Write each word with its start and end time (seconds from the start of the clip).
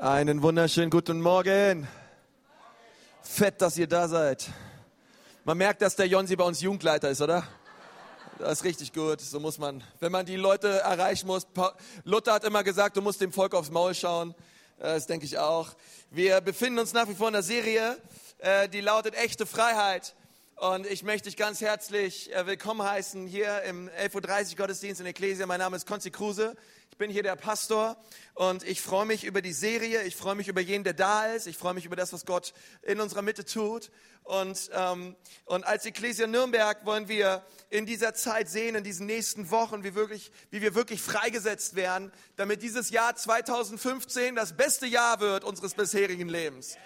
Einen 0.00 0.42
wunderschönen 0.42 0.90
guten 0.90 1.20
Morgen. 1.20 1.88
Fett, 3.20 3.60
dass 3.60 3.76
ihr 3.76 3.88
da 3.88 4.06
seid. 4.06 4.48
Man 5.42 5.58
merkt, 5.58 5.82
dass 5.82 5.96
der 5.96 6.06
Jonsi 6.06 6.36
bei 6.36 6.44
uns 6.44 6.60
Jugendleiter 6.60 7.10
ist, 7.10 7.20
oder? 7.20 7.42
Das 8.38 8.60
ist 8.60 8.64
richtig 8.64 8.92
gut. 8.92 9.20
So 9.20 9.40
muss 9.40 9.58
man, 9.58 9.82
wenn 9.98 10.12
man 10.12 10.24
die 10.24 10.36
Leute 10.36 10.68
erreichen 10.68 11.26
muss. 11.26 11.48
Luther 12.04 12.34
hat 12.34 12.44
immer 12.44 12.62
gesagt, 12.62 12.96
du 12.96 13.02
musst 13.02 13.20
dem 13.20 13.32
Volk 13.32 13.56
aufs 13.56 13.72
Maul 13.72 13.92
schauen. 13.92 14.36
Das 14.78 15.08
denke 15.08 15.26
ich 15.26 15.36
auch. 15.36 15.70
Wir 16.12 16.40
befinden 16.42 16.78
uns 16.78 16.92
nach 16.92 17.08
wie 17.08 17.16
vor 17.16 17.26
in 17.26 17.32
der 17.32 17.42
Serie, 17.42 17.98
äh, 18.38 18.68
die 18.68 18.80
lautet 18.80 19.16
Echte 19.16 19.46
Freiheit. 19.46 20.14
Und 20.60 20.86
ich 20.86 21.04
möchte 21.04 21.28
dich 21.28 21.36
ganz 21.36 21.60
herzlich 21.60 22.34
äh, 22.34 22.44
willkommen 22.44 22.82
heißen 22.82 23.28
hier 23.28 23.62
im 23.62 23.88
11.30 23.90 24.50
Uhr 24.50 24.56
Gottesdienst 24.56 25.00
in 25.00 25.06
Ecclesia. 25.06 25.46
Mein 25.46 25.60
Name 25.60 25.76
ist 25.76 25.86
Konzi 25.86 26.10
Kruse. 26.10 26.56
Ich 26.90 26.98
bin 26.98 27.12
hier 27.12 27.22
der 27.22 27.36
Pastor 27.36 27.96
und 28.34 28.64
ich 28.64 28.82
freue 28.82 29.06
mich 29.06 29.22
über 29.22 29.40
die 29.40 29.52
Serie. 29.52 30.02
Ich 30.02 30.16
freue 30.16 30.34
mich 30.34 30.48
über 30.48 30.60
jeden, 30.60 30.82
der 30.82 30.94
da 30.94 31.26
ist. 31.26 31.46
Ich 31.46 31.56
freue 31.56 31.74
mich 31.74 31.84
über 31.84 31.94
das, 31.94 32.12
was 32.12 32.26
Gott 32.26 32.54
in 32.82 33.00
unserer 33.00 33.22
Mitte 33.22 33.44
tut. 33.44 33.92
Und, 34.24 34.68
ähm, 34.72 35.14
und 35.44 35.64
als 35.64 35.86
Ecclesia 35.86 36.26
Nürnberg 36.26 36.84
wollen 36.84 37.06
wir 37.06 37.44
in 37.70 37.86
dieser 37.86 38.14
Zeit 38.14 38.48
sehen, 38.48 38.74
in 38.74 38.82
diesen 38.82 39.06
nächsten 39.06 39.52
Wochen, 39.52 39.84
wie, 39.84 39.94
wirklich, 39.94 40.32
wie 40.50 40.60
wir 40.60 40.74
wirklich 40.74 41.00
freigesetzt 41.00 41.76
werden, 41.76 42.10
damit 42.34 42.62
dieses 42.62 42.90
Jahr 42.90 43.14
2015 43.14 44.34
das 44.34 44.56
beste 44.56 44.86
Jahr 44.86 45.20
wird 45.20 45.44
unseres 45.44 45.74
bisherigen 45.74 46.28
Lebens. 46.28 46.76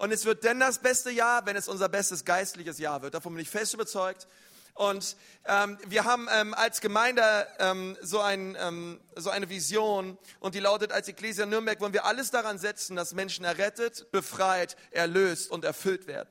Und 0.00 0.12
es 0.12 0.24
wird 0.24 0.44
denn 0.44 0.58
das 0.58 0.78
beste 0.78 1.10
Jahr, 1.10 1.44
wenn 1.44 1.56
es 1.56 1.68
unser 1.68 1.90
bestes 1.90 2.24
geistliches 2.24 2.78
Jahr 2.78 3.02
wird. 3.02 3.12
Davon 3.12 3.34
bin 3.34 3.42
ich 3.42 3.50
fest 3.50 3.74
überzeugt. 3.74 4.26
Und 4.72 5.14
ähm, 5.44 5.76
wir 5.88 6.04
haben 6.06 6.26
ähm, 6.32 6.54
als 6.54 6.80
Gemeinde 6.80 7.22
ähm, 7.58 7.98
so, 8.00 8.18
ein, 8.20 8.56
ähm, 8.58 8.98
so 9.16 9.28
eine 9.28 9.50
Vision 9.50 10.16
und 10.38 10.54
die 10.54 10.60
lautet, 10.60 10.90
als 10.90 11.06
Ecclesia 11.08 11.44
Nürnberg 11.44 11.78
wollen 11.82 11.92
wir 11.92 12.06
alles 12.06 12.30
daran 12.30 12.56
setzen, 12.56 12.96
dass 12.96 13.12
Menschen 13.12 13.44
errettet, 13.44 14.10
befreit, 14.10 14.74
erlöst 14.90 15.50
und 15.50 15.66
erfüllt 15.66 16.06
werden. 16.06 16.30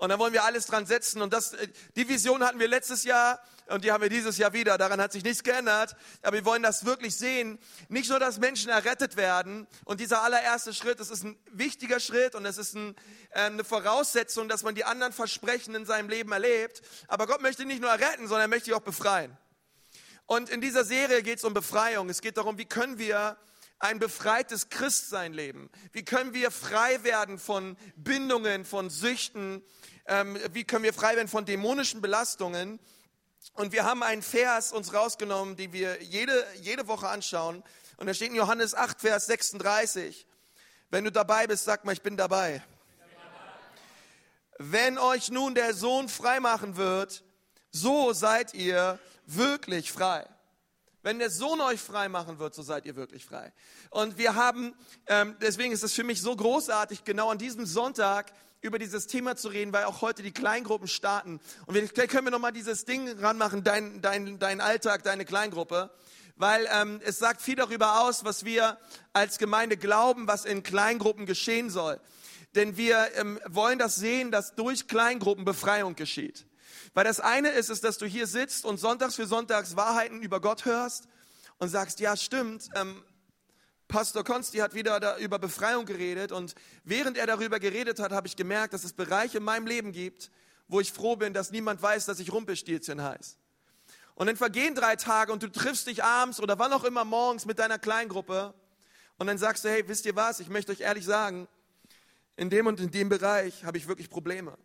Und 0.00 0.08
da 0.08 0.18
wollen 0.18 0.32
wir 0.32 0.44
alles 0.44 0.64
dran 0.64 0.86
setzen. 0.86 1.20
Und 1.20 1.34
das, 1.34 1.52
äh, 1.52 1.68
die 1.94 2.08
Vision 2.08 2.42
hatten 2.42 2.58
wir 2.58 2.68
letztes 2.68 3.04
Jahr 3.04 3.38
und 3.66 3.84
die 3.84 3.92
haben 3.92 4.00
wir 4.00 4.08
dieses 4.08 4.38
Jahr 4.38 4.54
wieder. 4.54 4.78
Daran 4.78 4.98
hat 4.98 5.12
sich 5.12 5.22
nichts 5.22 5.42
geändert. 5.42 5.94
Aber 6.22 6.38
wir 6.38 6.44
wollen 6.46 6.62
das 6.62 6.86
wirklich 6.86 7.14
sehen. 7.16 7.58
Nicht 7.90 8.08
nur, 8.08 8.18
dass 8.18 8.38
Menschen 8.38 8.70
errettet 8.70 9.16
werden. 9.16 9.66
Und 9.84 10.00
dieser 10.00 10.22
allererste 10.22 10.72
Schritt, 10.72 11.00
das 11.00 11.10
ist 11.10 11.22
ein 11.22 11.38
wichtiger 11.52 12.00
Schritt 12.00 12.34
und 12.34 12.46
es 12.46 12.56
ist 12.56 12.74
ein, 12.74 12.96
äh, 13.28 13.42
eine 13.42 13.62
Voraussetzung, 13.62 14.48
dass 14.48 14.62
man 14.62 14.74
die 14.74 14.86
anderen 14.86 15.12
Versprechen 15.12 15.74
in 15.74 15.84
seinem 15.84 16.08
Leben 16.08 16.32
erlebt. 16.32 16.80
Aber 17.06 17.26
Gott 17.26 17.42
möchte 17.42 17.66
nicht 17.66 17.82
nur 17.82 17.90
erretten, 17.90 18.26
sondern 18.26 18.42
er 18.42 18.48
möchte 18.48 18.74
auch 18.74 18.80
befreien. 18.80 19.36
Und 20.24 20.48
in 20.48 20.62
dieser 20.62 20.84
Serie 20.84 21.22
geht 21.22 21.38
es 21.38 21.44
um 21.44 21.52
Befreiung. 21.52 22.08
Es 22.08 22.22
geht 22.22 22.38
darum, 22.38 22.56
wie 22.56 22.64
können 22.64 22.96
wir 22.96 23.36
ein 23.80 23.98
befreites 23.98 24.68
Christsein 24.68 25.32
leben? 25.32 25.70
Wie 25.92 26.04
können 26.04 26.32
wir 26.32 26.50
frei 26.50 27.02
werden 27.02 27.38
von 27.38 27.76
Bindungen, 27.96 28.64
von 28.64 28.90
Süchten, 28.90 29.62
ähm, 30.06 30.38
wie 30.52 30.64
können 30.64 30.84
wir 30.84 30.92
frei 30.92 31.16
werden 31.16 31.28
von 31.28 31.44
dämonischen 31.44 32.00
Belastungen. 32.00 32.78
Und 33.54 33.72
wir 33.72 33.84
haben 33.84 34.02
einen 34.02 34.22
Vers 34.22 34.72
uns 34.72 34.92
rausgenommen, 34.92 35.56
den 35.56 35.72
wir 35.72 36.02
jede, 36.02 36.46
jede 36.60 36.86
Woche 36.88 37.08
anschauen. 37.08 37.62
Und 37.96 38.06
da 38.06 38.14
steht 38.14 38.30
in 38.30 38.36
Johannes 38.36 38.74
8, 38.74 39.00
Vers 39.00 39.26
36. 39.26 40.26
Wenn 40.90 41.04
du 41.04 41.12
dabei 41.12 41.46
bist, 41.46 41.64
sag 41.64 41.84
mal, 41.84 41.92
ich 41.92 42.02
bin 42.02 42.16
dabei. 42.16 42.62
Wenn 44.58 44.98
euch 44.98 45.30
nun 45.30 45.54
der 45.54 45.72
Sohn 45.72 46.08
frei 46.08 46.40
machen 46.40 46.76
wird, 46.76 47.24
so 47.70 48.12
seid 48.12 48.52
ihr 48.52 48.98
wirklich 49.26 49.92
frei. 49.92 50.26
Wenn 51.02 51.18
der 51.18 51.30
Sohn 51.30 51.60
euch 51.60 51.80
frei 51.80 52.08
machen 52.08 52.38
wird, 52.38 52.54
so 52.54 52.62
seid 52.62 52.84
ihr 52.84 52.94
wirklich 52.94 53.24
frei. 53.24 53.52
Und 53.90 54.18
wir 54.18 54.34
haben, 54.34 54.74
ähm, 55.06 55.34
deswegen 55.40 55.72
ist 55.72 55.82
es 55.82 55.94
für 55.94 56.04
mich 56.04 56.20
so 56.20 56.36
großartig, 56.36 57.04
genau 57.04 57.30
an 57.30 57.38
diesem 57.38 57.64
Sonntag 57.64 58.32
über 58.60 58.78
dieses 58.78 59.06
Thema 59.06 59.36
zu 59.36 59.48
reden, 59.48 59.72
weil 59.72 59.84
auch 59.84 60.02
heute 60.02 60.22
die 60.22 60.32
Kleingruppen 60.32 60.88
starten. 60.88 61.40
Und 61.64 61.74
wir, 61.74 61.88
können 62.06 62.26
wir 62.26 62.30
nochmal 62.30 62.52
dieses 62.52 62.84
Ding 62.84 63.08
ranmachen, 63.18 63.64
dein, 63.64 64.02
dein, 64.02 64.38
dein 64.38 64.60
Alltag, 64.60 65.02
deine 65.02 65.24
Kleingruppe. 65.24 65.90
Weil 66.36 66.66
ähm, 66.72 67.00
es 67.04 67.18
sagt 67.18 67.40
viel 67.40 67.56
darüber 67.56 68.02
aus, 68.02 68.24
was 68.24 68.44
wir 68.44 68.78
als 69.12 69.38
Gemeinde 69.38 69.76
glauben, 69.76 70.26
was 70.26 70.44
in 70.44 70.62
Kleingruppen 70.62 71.26
geschehen 71.26 71.70
soll. 71.70 72.00
Denn 72.54 72.76
wir 72.76 73.08
ähm, 73.16 73.38
wollen 73.46 73.78
das 73.78 73.96
sehen, 73.96 74.30
dass 74.30 74.54
durch 74.54 74.88
Kleingruppen 74.88 75.44
Befreiung 75.44 75.96
geschieht. 75.96 76.46
Weil 76.94 77.04
das 77.04 77.20
eine 77.20 77.50
ist, 77.50 77.70
ist, 77.70 77.84
dass 77.84 77.98
du 77.98 78.06
hier 78.06 78.26
sitzt 78.26 78.64
und 78.64 78.78
sonntags 78.78 79.14
für 79.14 79.26
sonntags 79.26 79.76
Wahrheiten 79.76 80.22
über 80.22 80.40
Gott 80.40 80.64
hörst 80.64 81.06
und 81.58 81.68
sagst, 81.68 82.00
ja 82.00 82.16
stimmt, 82.16 82.68
ähm, 82.74 83.02
Pastor 83.86 84.24
Konsti 84.24 84.58
hat 84.58 84.74
wieder 84.74 85.16
über 85.18 85.38
Befreiung 85.38 85.84
geredet 85.84 86.32
und 86.32 86.54
während 86.84 87.16
er 87.16 87.26
darüber 87.26 87.58
geredet 87.58 87.98
hat, 87.98 88.12
habe 88.12 88.26
ich 88.26 88.36
gemerkt, 88.36 88.72
dass 88.72 88.84
es 88.84 88.92
Bereiche 88.92 89.38
in 89.38 89.44
meinem 89.44 89.66
Leben 89.66 89.92
gibt, 89.92 90.30
wo 90.68 90.80
ich 90.80 90.92
froh 90.92 91.16
bin, 91.16 91.34
dass 91.34 91.50
niemand 91.50 91.82
weiß, 91.82 92.06
dass 92.06 92.20
ich 92.20 92.32
Rumpelstilzchen 92.32 93.02
heiße. 93.02 93.36
Und 94.14 94.26
dann 94.26 94.36
vergehen 94.36 94.74
drei 94.74 94.96
Tage 94.96 95.32
und 95.32 95.42
du 95.42 95.48
triffst 95.50 95.86
dich 95.86 96.04
abends 96.04 96.40
oder 96.40 96.58
wann 96.58 96.72
auch 96.72 96.84
immer 96.84 97.04
morgens 97.04 97.46
mit 97.46 97.58
deiner 97.58 97.78
Kleingruppe 97.78 98.54
und 99.18 99.26
dann 99.26 99.38
sagst 99.38 99.64
du, 99.64 99.68
hey, 99.68 99.86
wisst 99.88 100.06
ihr 100.06 100.14
was, 100.16 100.40
ich 100.40 100.48
möchte 100.48 100.72
euch 100.72 100.80
ehrlich 100.80 101.04
sagen, 101.04 101.48
in 102.36 102.48
dem 102.48 102.66
und 102.66 102.80
in 102.80 102.90
dem 102.90 103.08
Bereich 103.08 103.64
habe 103.64 103.76
ich 103.76 103.88
wirklich 103.88 104.08
Probleme. 104.08 104.56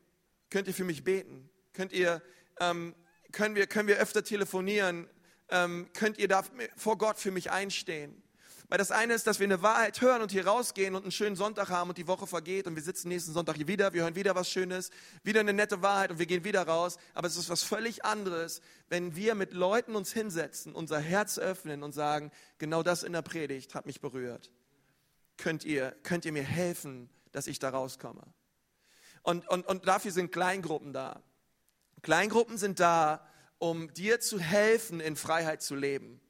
Könnt 0.49 0.67
ihr 0.67 0.73
für 0.73 0.83
mich 0.83 1.03
beten? 1.03 1.49
Könnt 1.75 1.91
ihr, 1.91 2.21
ähm, 2.61 2.95
können, 3.33 3.53
wir, 3.55 3.67
können 3.67 3.89
wir 3.89 3.97
öfter 3.97 4.23
telefonieren? 4.23 5.09
Ähm, 5.49 5.89
könnt 5.93 6.17
ihr 6.17 6.29
da 6.29 6.43
vor 6.77 6.97
Gott 6.97 7.19
für 7.19 7.31
mich 7.31 7.51
einstehen? 7.51 8.23
Weil 8.69 8.77
das 8.77 8.91
eine 8.91 9.13
ist, 9.13 9.27
dass 9.27 9.39
wir 9.39 9.43
eine 9.43 9.61
Wahrheit 9.61 9.99
hören 9.99 10.21
und 10.21 10.31
hier 10.31 10.47
rausgehen 10.47 10.95
und 10.95 11.03
einen 11.03 11.11
schönen 11.11 11.35
Sonntag 11.35 11.69
haben 11.69 11.89
und 11.89 11.97
die 11.97 12.07
Woche 12.07 12.27
vergeht 12.27 12.65
und 12.65 12.75
wir 12.75 12.81
sitzen 12.81 13.09
nächsten 13.09 13.33
Sonntag 13.33 13.57
hier 13.57 13.67
wieder, 13.67 13.93
wir 13.93 14.03
hören 14.03 14.15
wieder 14.15 14.35
was 14.35 14.49
Schönes, 14.49 14.89
wieder 15.21 15.41
eine 15.41 15.51
nette 15.51 15.81
Wahrheit 15.81 16.11
und 16.11 16.17
wir 16.17 16.25
gehen 16.25 16.45
wieder 16.45 16.63
raus. 16.63 16.97
Aber 17.13 17.27
es 17.27 17.35
ist 17.35 17.49
was 17.49 17.61
völlig 17.61 18.05
anderes, 18.05 18.61
wenn 18.87 19.17
wir 19.17 19.35
mit 19.35 19.53
Leuten 19.53 19.97
uns 19.97 20.13
hinsetzen, 20.13 20.73
unser 20.73 20.99
Herz 20.99 21.37
öffnen 21.37 21.83
und 21.83 21.91
sagen, 21.91 22.31
genau 22.57 22.83
das 22.83 23.03
in 23.03 23.11
der 23.11 23.21
Predigt 23.21 23.75
hat 23.75 23.85
mich 23.85 23.99
berührt. 23.99 24.49
Könnt 25.37 25.65
ihr, 25.65 25.93
könnt 26.03 26.23
ihr 26.23 26.31
mir 26.31 26.43
helfen, 26.43 27.09
dass 27.33 27.47
ich 27.47 27.59
da 27.59 27.69
rauskomme? 27.69 28.23
Und, 29.23 29.45
und, 29.49 29.67
und 29.67 29.87
dafür 29.87 30.11
sind 30.11 30.31
Kleingruppen 30.31 30.93
da. 30.93 31.21
Kleingruppen 32.01 32.57
sind 32.57 32.79
da, 32.79 33.27
um 33.57 33.93
dir 33.93 34.19
zu 34.19 34.39
helfen, 34.39 34.99
in 34.99 35.15
Freiheit 35.15 35.61
zu 35.61 35.75
leben. 35.75 36.21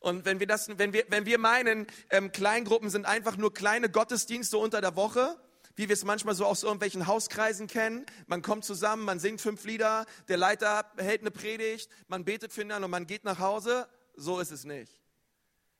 Und 0.00 0.24
wenn 0.26 0.38
wir, 0.38 0.46
das, 0.46 0.68
wenn 0.76 0.92
wir, 0.92 1.04
wenn 1.08 1.24
wir 1.24 1.38
meinen, 1.38 1.86
ähm, 2.10 2.30
Kleingruppen 2.30 2.90
sind 2.90 3.06
einfach 3.06 3.36
nur 3.36 3.54
kleine 3.54 3.88
Gottesdienste 3.88 4.58
unter 4.58 4.80
der 4.80 4.96
Woche, 4.96 5.36
wie 5.76 5.88
wir 5.88 5.94
es 5.94 6.04
manchmal 6.04 6.34
so 6.34 6.44
aus 6.44 6.62
irgendwelchen 6.62 7.06
Hauskreisen 7.06 7.66
kennen. 7.66 8.04
Man 8.26 8.42
kommt 8.42 8.64
zusammen, 8.64 9.04
man 9.04 9.18
singt 9.18 9.40
fünf 9.40 9.64
Lieder, 9.64 10.04
der 10.28 10.36
Leiter 10.36 10.92
hält 10.98 11.22
eine 11.22 11.30
Predigt, 11.30 11.90
man 12.06 12.24
betet 12.24 12.52
füreinander 12.52 12.84
und 12.84 12.90
man 12.90 13.06
geht 13.06 13.24
nach 13.24 13.38
Hause. 13.38 13.88
So 14.14 14.40
ist 14.40 14.52
es 14.52 14.64
nicht. 14.64 15.00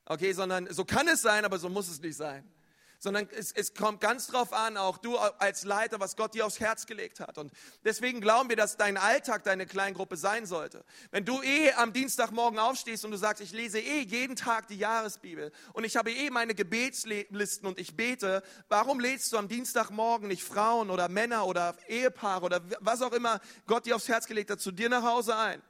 Okay, 0.05 0.33
sondern 0.33 0.71
so 0.73 0.85
kann 0.85 1.07
es 1.07 1.21
sein, 1.21 1.45
aber 1.45 1.59
so 1.59 1.69
muss 1.69 1.87
es 1.87 2.01
nicht 2.01 2.17
sein 2.17 2.54
sondern 2.99 3.27
es, 3.31 3.51
es 3.51 3.73
kommt 3.73 4.01
ganz 4.01 4.27
drauf 4.27 4.53
an, 4.53 4.77
auch 4.77 4.97
du 4.97 5.17
als 5.17 5.63
Leiter, 5.63 5.99
was 5.99 6.15
Gott 6.15 6.33
dir 6.33 6.45
aufs 6.45 6.59
Herz 6.59 6.85
gelegt 6.85 7.19
hat. 7.19 7.37
Und 7.37 7.51
deswegen 7.83 8.21
glauben 8.21 8.49
wir, 8.49 8.55
dass 8.55 8.77
dein 8.77 8.97
Alltag 8.97 9.43
deine 9.43 9.65
Kleingruppe 9.65 10.17
sein 10.17 10.45
sollte. 10.45 10.83
Wenn 11.11 11.25
du 11.25 11.41
eh 11.41 11.71
am 11.73 11.93
Dienstagmorgen 11.93 12.59
aufstehst 12.59 13.05
und 13.05 13.11
du 13.11 13.17
sagst, 13.17 13.41
ich 13.41 13.51
lese 13.51 13.79
eh 13.79 14.01
jeden 14.01 14.35
Tag 14.35 14.67
die 14.67 14.77
Jahresbibel 14.77 15.51
und 15.73 15.83
ich 15.83 15.95
habe 15.97 16.11
eh 16.11 16.29
meine 16.29 16.55
Gebetslisten 16.55 17.67
und 17.67 17.79
ich 17.79 17.95
bete, 17.95 18.43
warum 18.69 18.99
lädst 18.99 19.31
du 19.33 19.37
am 19.37 19.47
Dienstagmorgen 19.47 20.27
nicht 20.27 20.43
Frauen 20.43 20.89
oder 20.89 21.09
Männer 21.09 21.45
oder 21.47 21.75
Ehepaare 21.87 22.45
oder 22.45 22.61
was 22.79 23.01
auch 23.01 23.13
immer 23.13 23.39
Gott 23.67 23.85
dir 23.85 23.95
aufs 23.95 24.07
Herz 24.07 24.27
gelegt 24.27 24.49
hat, 24.51 24.59
zu 24.59 24.71
dir 24.71 24.89
nach 24.89 25.03
Hause 25.03 25.35
ein? 25.37 25.61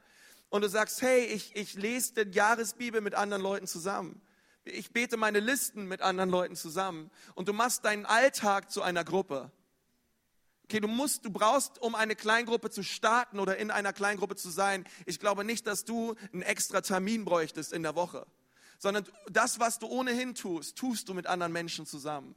Und 0.48 0.62
du 0.62 0.68
sagst, 0.68 1.02
hey, 1.02 1.24
ich, 1.24 1.54
ich 1.56 1.74
lese 1.74 2.24
die 2.24 2.36
Jahresbibel 2.36 3.00
mit 3.00 3.14
anderen 3.14 3.42
Leuten 3.42 3.66
zusammen. 3.66 4.22
Ich 4.66 4.92
bete 4.92 5.16
meine 5.16 5.38
Listen 5.38 5.86
mit 5.86 6.02
anderen 6.02 6.28
Leuten 6.28 6.56
zusammen 6.56 7.10
und 7.36 7.46
du 7.46 7.52
machst 7.52 7.84
deinen 7.84 8.04
Alltag 8.04 8.68
zu 8.70 8.82
einer 8.82 9.04
Gruppe. 9.04 9.52
Okay, 10.64 10.80
du 10.80 10.88
musst, 10.88 11.24
du 11.24 11.30
brauchst, 11.30 11.80
um 11.80 11.94
eine 11.94 12.16
Kleingruppe 12.16 12.70
zu 12.70 12.82
starten 12.82 13.38
oder 13.38 13.56
in 13.58 13.70
einer 13.70 13.92
Kleingruppe 13.92 14.34
zu 14.34 14.50
sein. 14.50 14.84
Ich 15.04 15.20
glaube 15.20 15.44
nicht, 15.44 15.68
dass 15.68 15.84
du 15.84 16.16
einen 16.32 16.42
extra 16.42 16.80
Termin 16.80 17.24
bräuchtest 17.24 17.72
in 17.72 17.84
der 17.84 17.94
Woche, 17.94 18.26
sondern 18.78 19.06
das, 19.30 19.60
was 19.60 19.78
du 19.78 19.86
ohnehin 19.86 20.34
tust, 20.34 20.76
tust 20.76 21.08
du 21.08 21.14
mit 21.14 21.28
anderen 21.28 21.52
Menschen 21.52 21.86
zusammen. 21.86 22.34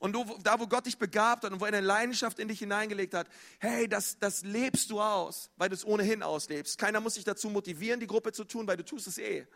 Und 0.00 0.12
du, 0.12 0.26
da, 0.42 0.60
wo 0.60 0.66
Gott 0.66 0.84
dich 0.84 0.98
begabt 0.98 1.44
hat 1.44 1.52
und 1.52 1.60
wo 1.60 1.64
er 1.64 1.72
eine 1.72 1.80
Leidenschaft 1.80 2.38
in 2.38 2.48
dich 2.48 2.58
hineingelegt 2.58 3.14
hat, 3.14 3.26
hey, 3.58 3.88
das, 3.88 4.18
das 4.18 4.42
lebst 4.42 4.90
du 4.90 5.00
aus, 5.00 5.50
weil 5.56 5.70
du 5.70 5.74
es 5.74 5.86
ohnehin 5.86 6.22
auslebst. 6.22 6.76
Keiner 6.76 7.00
muss 7.00 7.14
dich 7.14 7.24
dazu 7.24 7.48
motivieren, 7.48 8.00
die 8.00 8.06
Gruppe 8.06 8.32
zu 8.32 8.44
tun, 8.44 8.66
weil 8.66 8.76
du 8.76 8.84
tust 8.84 9.06
es 9.06 9.16
eh 9.16 9.46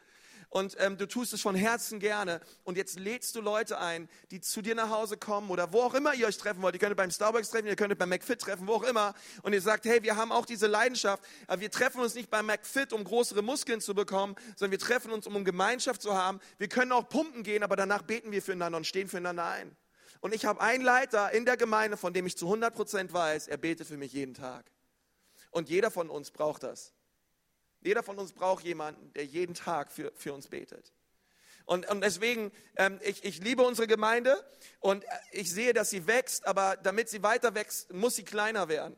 und 0.48 0.76
ähm, 0.78 0.96
du 0.96 1.06
tust 1.06 1.32
es 1.32 1.40
von 1.40 1.54
Herzen 1.54 2.00
gerne 2.00 2.40
und 2.64 2.76
jetzt 2.76 2.98
lädst 2.98 3.34
du 3.36 3.40
Leute 3.40 3.78
ein, 3.78 4.08
die 4.30 4.40
zu 4.40 4.62
dir 4.62 4.74
nach 4.74 4.90
Hause 4.90 5.16
kommen 5.16 5.50
oder 5.50 5.72
wo 5.72 5.82
auch 5.82 5.94
immer 5.94 6.14
ihr 6.14 6.26
euch 6.26 6.36
treffen 6.36 6.62
wollt. 6.62 6.74
Ihr 6.74 6.80
könnt 6.80 6.96
beim 6.96 7.10
Starbucks 7.10 7.50
treffen, 7.50 7.66
ihr 7.66 7.76
könnt 7.76 7.96
beim 7.98 8.08
McFit 8.08 8.40
treffen, 8.40 8.66
wo 8.66 8.74
auch 8.74 8.82
immer 8.82 9.14
und 9.42 9.52
ihr 9.52 9.60
sagt, 9.60 9.84
hey, 9.84 10.02
wir 10.02 10.16
haben 10.16 10.32
auch 10.32 10.46
diese 10.46 10.66
Leidenschaft, 10.66 11.22
aber 11.46 11.60
wir 11.60 11.70
treffen 11.70 12.00
uns 12.00 12.14
nicht 12.14 12.30
beim 12.30 12.46
McFit, 12.46 12.92
um 12.92 13.04
größere 13.04 13.42
Muskeln 13.42 13.80
zu 13.80 13.94
bekommen, 13.94 14.34
sondern 14.56 14.72
wir 14.72 14.78
treffen 14.78 15.10
uns, 15.10 15.26
um 15.26 15.44
Gemeinschaft 15.44 16.02
zu 16.02 16.14
haben. 16.14 16.40
Wir 16.58 16.68
können 16.68 16.92
auch 16.92 17.08
pumpen 17.08 17.42
gehen, 17.42 17.62
aber 17.62 17.76
danach 17.76 18.02
beten 18.02 18.32
wir 18.32 18.42
füreinander 18.42 18.78
und 18.78 18.86
stehen 18.86 19.08
füreinander 19.08 19.44
ein. 19.46 19.76
Und 20.20 20.34
ich 20.34 20.46
habe 20.46 20.60
einen 20.60 20.82
Leiter 20.82 21.32
in 21.32 21.44
der 21.44 21.58
Gemeinde, 21.58 21.98
von 21.98 22.14
dem 22.14 22.26
ich 22.26 22.36
zu 22.36 22.46
100 22.46 22.74
Prozent 22.74 23.12
weiß, 23.12 23.46
er 23.48 23.58
betet 23.58 23.86
für 23.86 23.98
mich 23.98 24.12
jeden 24.14 24.32
Tag. 24.32 24.64
Und 25.50 25.68
jeder 25.68 25.90
von 25.90 26.08
uns 26.08 26.30
braucht 26.30 26.62
das. 26.62 26.94
Jeder 27.84 28.02
von 28.02 28.18
uns 28.18 28.32
braucht 28.32 28.64
jemanden, 28.64 29.12
der 29.12 29.26
jeden 29.26 29.54
Tag 29.54 29.92
für, 29.92 30.10
für 30.16 30.32
uns 30.32 30.48
betet. 30.48 30.92
Und, 31.66 31.88
und 31.88 32.02
deswegen, 32.02 32.50
ähm, 32.76 32.98
ich, 33.02 33.24
ich 33.24 33.42
liebe 33.42 33.62
unsere 33.62 33.86
Gemeinde 33.86 34.42
und 34.80 35.04
ich 35.32 35.50
sehe, 35.50 35.72
dass 35.72 35.90
sie 35.90 36.06
wächst, 36.06 36.46
aber 36.46 36.76
damit 36.76 37.08
sie 37.08 37.22
weiter 37.22 37.54
wächst, 37.54 37.92
muss 37.92 38.16
sie 38.16 38.24
kleiner 38.24 38.68
werden. 38.68 38.96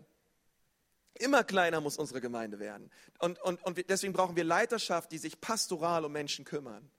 Immer 1.15 1.45
kleiner 1.45 1.81
muss 1.81 1.97
unsere 1.97 2.21
Gemeinde 2.21 2.59
werden. 2.59 2.91
Und, 3.19 3.41
und, 3.41 3.63
und 3.65 3.89
deswegen 3.89 4.13
brauchen 4.13 4.37
wir 4.37 4.45
Leiterschaft, 4.45 5.13
die 5.13 5.19
sich 5.19 5.41
pastoral 5.41 6.05
um 6.05 6.13
Menschen 6.13 6.45
kümmern. 6.45 6.91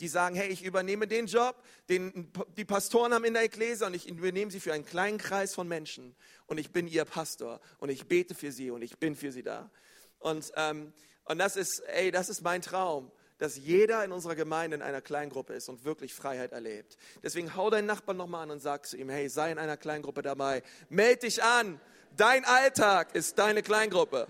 Die 0.00 0.08
sagen, 0.08 0.34
hey, 0.34 0.48
ich 0.48 0.64
übernehme 0.64 1.06
den 1.06 1.26
Job, 1.26 1.62
den 1.88 2.32
die 2.56 2.64
Pastoren 2.64 3.14
haben 3.14 3.24
in 3.24 3.34
der 3.34 3.44
Ekklesia 3.44 3.86
und 3.86 3.94
ich 3.94 4.08
übernehme 4.08 4.50
sie 4.50 4.58
für 4.58 4.72
einen 4.72 4.84
kleinen 4.84 5.18
Kreis 5.18 5.54
von 5.54 5.68
Menschen. 5.68 6.16
Und 6.46 6.58
ich 6.58 6.72
bin 6.72 6.88
ihr 6.88 7.04
Pastor 7.04 7.60
und 7.78 7.88
ich 7.90 8.06
bete 8.06 8.34
für 8.34 8.50
sie 8.50 8.70
und 8.70 8.82
ich 8.82 8.98
bin 8.98 9.14
für 9.14 9.30
sie 9.30 9.44
da. 9.44 9.70
Und, 10.18 10.52
ähm, 10.56 10.92
und 11.24 11.38
das 11.38 11.56
ist, 11.56 11.80
ey, 11.86 12.10
das 12.10 12.28
ist 12.28 12.42
mein 12.42 12.62
Traum 12.62 13.10
dass 13.38 13.56
jeder 13.56 14.04
in 14.04 14.12
unserer 14.12 14.36
Gemeinde 14.36 14.76
in 14.76 14.82
einer 14.82 15.00
Kleingruppe 15.00 15.54
ist 15.54 15.68
und 15.68 15.84
wirklich 15.84 16.14
Freiheit 16.14 16.52
erlebt. 16.52 16.96
Deswegen 17.22 17.56
hau 17.56 17.68
deinen 17.68 17.86
Nachbarn 17.86 18.16
nochmal 18.16 18.44
an 18.44 18.50
und 18.52 18.60
sag 18.60 18.86
zu 18.86 18.96
ihm, 18.96 19.08
hey, 19.08 19.28
sei 19.28 19.50
in 19.50 19.58
einer 19.58 19.76
Kleingruppe 19.76 20.22
dabei. 20.22 20.62
Meld 20.88 21.24
dich 21.24 21.42
an. 21.42 21.80
Dein 22.16 22.44
Alltag 22.44 23.14
ist 23.14 23.38
deine 23.38 23.62
Kleingruppe. 23.62 24.28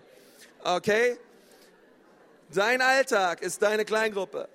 Okay? 0.63 1.19
Dein 2.53 2.81
Alltag 2.81 3.43
ist 3.43 3.63
deine 3.63 3.85
Kleingruppe. 3.85 4.49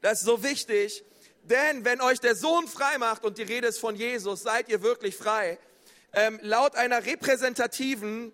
Das 0.00 0.20
ist 0.20 0.26
so 0.26 0.42
wichtig, 0.42 1.04
denn 1.44 1.84
wenn 1.84 2.00
euch 2.00 2.20
der 2.20 2.34
Sohn 2.34 2.66
frei 2.66 2.98
macht 2.98 3.24
und 3.24 3.38
die 3.38 3.42
Rede 3.42 3.68
ist 3.68 3.78
von 3.78 3.94
Jesus, 3.94 4.42
seid 4.42 4.68
ihr 4.68 4.82
wirklich 4.82 5.16
frei. 5.16 5.58
Ähm, 6.12 6.38
laut 6.42 6.74
einer 6.76 7.06
repräsentativen 7.06 8.32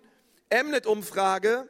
Mnet-Umfrage 0.49 1.69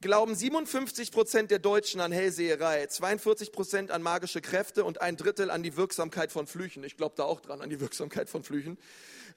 glauben 0.00 0.34
57 0.34 1.10
Prozent 1.10 1.50
der 1.50 1.58
Deutschen 1.58 2.00
an 2.00 2.12
Hellseherei, 2.12 2.86
42 2.86 3.50
Prozent 3.50 3.90
an 3.90 4.02
magische 4.02 4.40
Kräfte 4.40 4.84
und 4.84 5.00
ein 5.00 5.16
Drittel 5.16 5.50
an 5.50 5.62
die 5.62 5.76
Wirksamkeit 5.76 6.30
von 6.30 6.46
Flüchen. 6.46 6.84
Ich 6.84 6.96
glaube 6.96 7.14
da 7.16 7.24
auch 7.24 7.40
dran, 7.40 7.60
an 7.60 7.70
die 7.70 7.80
Wirksamkeit 7.80 8.28
von 8.28 8.44
Flüchen. 8.44 8.78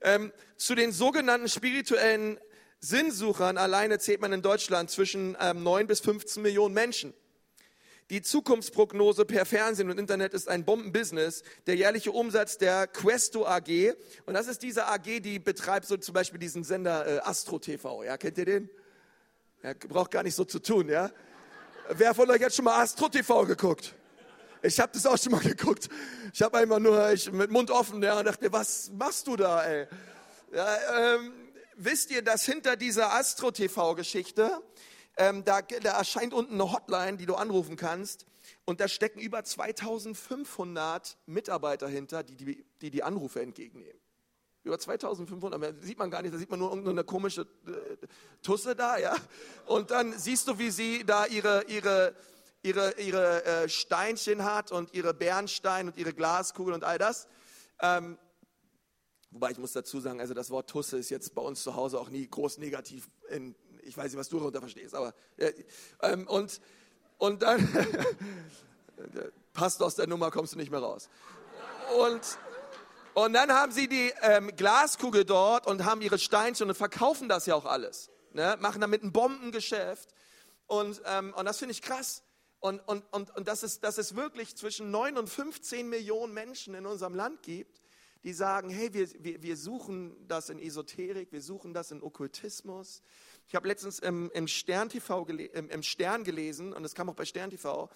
Ähm, 0.01 0.31
zu 0.57 0.75
den 0.75 0.91
sogenannten 0.91 1.49
spirituellen 1.49 2.39
Sinnsuchern 2.79 3.57
alleine 3.57 3.99
zählt 3.99 4.21
man 4.21 4.33
in 4.33 4.41
Deutschland 4.41 4.89
zwischen 4.89 5.35
ähm, 5.39 5.63
9 5.63 5.87
bis 5.87 5.99
15 5.99 6.41
Millionen 6.41 6.73
Menschen. 6.73 7.13
Die 8.11 8.21
Zukunftsprognose 8.21 9.23
per 9.25 9.45
Fernsehen 9.45 9.89
und 9.89 9.97
Internet 9.97 10.33
ist 10.33 10.49
ein 10.49 10.65
Bombenbusiness. 10.65 11.43
Der 11.65 11.75
jährliche 11.75 12.11
Umsatz 12.11 12.57
der 12.57 12.85
Questo 12.87 13.47
AG, 13.47 13.93
und 14.25 14.33
das 14.33 14.47
ist 14.47 14.63
diese 14.63 14.87
AG, 14.87 15.21
die 15.21 15.39
betreibt 15.39 15.85
so 15.87 15.95
zum 15.95 16.13
Beispiel 16.13 16.39
diesen 16.39 16.63
Sender 16.63 17.07
äh, 17.07 17.19
Astro 17.19 17.57
TV. 17.57 18.03
Ja, 18.03 18.17
kennt 18.17 18.37
ihr 18.37 18.45
den? 18.45 18.69
Ja, 19.63 19.73
braucht 19.73 20.11
gar 20.11 20.23
nicht 20.23 20.35
so 20.35 20.43
zu 20.43 20.59
tun, 20.59 20.89
ja? 20.89 21.11
Wer 21.89 22.15
von 22.15 22.29
euch 22.31 22.43
hat 22.43 22.53
schon 22.53 22.65
mal 22.65 22.81
Astro 22.81 23.09
TV 23.09 23.45
geguckt? 23.45 23.93
Ich 24.63 24.79
habe 24.79 24.91
das 24.93 25.05
auch 25.05 25.17
schon 25.17 25.31
mal 25.31 25.41
geguckt. 25.41 25.87
Ich 26.33 26.41
habe 26.41 26.57
einmal 26.57 26.79
nur 26.79 27.11
ich, 27.11 27.31
mit 27.31 27.51
Mund 27.51 27.69
offen 27.69 28.01
ja, 28.01 28.17
und 28.17 28.25
dachte, 28.25 28.51
was 28.51 28.91
machst 28.91 29.27
du 29.27 29.35
da, 29.35 29.63
ey? 29.63 29.87
Ja, 30.53 31.15
ähm, 31.15 31.33
wisst 31.75 32.09
ihr, 32.09 32.23
dass 32.23 32.43
hinter 32.43 32.75
dieser 32.75 33.13
Astro 33.13 33.51
TV-Geschichte, 33.51 34.61
ähm, 35.17 35.43
da, 35.43 35.61
da 35.61 35.97
erscheint 35.97 36.33
unten 36.33 36.53
eine 36.55 36.71
Hotline, 36.71 37.17
die 37.17 37.25
du 37.27 37.35
anrufen 37.35 37.75
kannst. 37.75 38.25
Und 38.65 38.79
da 38.79 38.87
stecken 38.87 39.19
über 39.19 39.43
2500 39.43 41.17
Mitarbeiter 41.27 41.87
hinter, 41.87 42.23
die 42.23 42.35
die, 42.35 42.65
die, 42.81 42.89
die 42.89 43.03
Anrufe 43.03 43.41
entgegennehmen. 43.41 43.99
Über 44.63 44.77
2500, 44.77 45.83
sieht 45.83 45.97
man 45.97 46.11
gar 46.11 46.21
nicht, 46.21 46.33
da 46.33 46.37
sieht 46.37 46.49
man 46.49 46.59
nur 46.59 46.69
irgendeine 46.69 47.03
komische 47.03 47.41
äh, 47.41 48.07
Tusse 48.43 48.75
da, 48.75 48.97
ja. 48.97 49.15
Und 49.65 49.89
dann 49.89 50.17
siehst 50.17 50.47
du, 50.47 50.59
wie 50.59 50.69
sie 50.69 51.03
da 51.03 51.25
ihre, 51.25 51.63
ihre, 51.63 52.13
ihre, 52.61 52.93
ihre 52.99 53.43
äh, 53.43 53.69
Steinchen 53.69 54.43
hat 54.43 54.71
und 54.71 54.93
ihre 54.93 55.13
Bernstein 55.13 55.87
und 55.87 55.97
ihre 55.97 56.13
Glaskugel 56.13 56.75
und 56.75 56.83
all 56.83 56.99
das. 56.99 57.27
Ähm, 57.79 58.19
wobei 59.31 59.49
ich 59.51 59.57
muss 59.57 59.71
dazu 59.71 59.99
sagen, 59.99 60.19
also 60.19 60.35
das 60.35 60.51
Wort 60.51 60.69
Tusse 60.69 60.97
ist 60.99 61.09
jetzt 61.09 61.33
bei 61.33 61.41
uns 61.41 61.63
zu 61.63 61.75
Hause 61.75 61.99
auch 61.99 62.09
nie 62.09 62.27
groß 62.27 62.59
negativ. 62.59 63.09
In, 63.29 63.55
ich 63.81 63.97
weiß 63.97 64.11
nicht, 64.11 64.19
was 64.19 64.29
du 64.29 64.37
darunter 64.37 64.59
verstehst, 64.59 64.93
aber 64.93 65.15
äh, 65.37 65.53
ähm, 66.03 66.27
und 66.27 66.61
und 67.21 67.43
dann 67.43 67.67
passt 69.53 69.83
aus 69.83 69.93
der 69.93 70.07
Nummer, 70.07 70.31
kommst 70.31 70.53
du 70.53 70.57
nicht 70.57 70.71
mehr 70.71 70.79
raus. 70.79 71.07
Und 71.99 72.21
und 73.13 73.33
dann 73.33 73.51
haben 73.51 73.71
sie 73.71 73.87
die 73.87 74.13
ähm, 74.21 74.55
Glaskugel 74.55 75.25
dort 75.25 75.67
und 75.67 75.85
haben 75.85 76.01
ihre 76.01 76.19
Steinchen 76.19 76.69
und 76.69 76.75
verkaufen 76.75 77.27
das 77.27 77.45
ja 77.45 77.55
auch 77.55 77.65
alles. 77.65 78.09
Ne? 78.33 78.57
Machen 78.59 78.81
damit 78.81 79.03
ein 79.03 79.11
Bombengeschäft. 79.11 80.09
Und, 80.67 81.01
ähm, 81.05 81.33
und 81.33 81.45
das 81.45 81.57
finde 81.57 81.73
ich 81.73 81.81
krass. 81.81 82.23
Und, 82.59 82.79
und, 82.87 83.03
und, 83.11 83.35
und 83.35 83.47
dass, 83.47 83.63
es, 83.63 83.79
dass 83.79 83.97
es 83.97 84.15
wirklich 84.15 84.55
zwischen 84.55 84.91
9 84.91 85.17
und 85.17 85.27
15 85.27 85.89
Millionen 85.89 86.33
Menschen 86.33 86.75
in 86.75 86.85
unserem 86.85 87.15
Land 87.15 87.41
gibt, 87.41 87.81
die 88.23 88.33
sagen, 88.33 88.69
hey, 88.69 88.93
wir, 88.93 89.09
wir, 89.23 89.41
wir 89.41 89.57
suchen 89.57 90.15
das 90.27 90.49
in 90.49 90.59
Esoterik, 90.59 91.31
wir 91.31 91.41
suchen 91.41 91.73
das 91.73 91.91
in 91.91 92.03
Okkultismus. 92.03 93.01
Ich 93.47 93.55
habe 93.55 93.67
letztens 93.67 93.99
im, 93.99 94.29
im, 94.33 94.47
Stern 94.47 94.89
TV 94.89 95.25
im, 95.27 95.69
im, 95.69 95.83
Stern 95.83 96.23
gelesen, 96.23 96.71
und 96.71 96.85
es 96.85 96.93
kam 96.93 97.09
auch 97.09 97.15
bei 97.15 97.25
Stern 97.25 97.49
TV, 97.49 97.89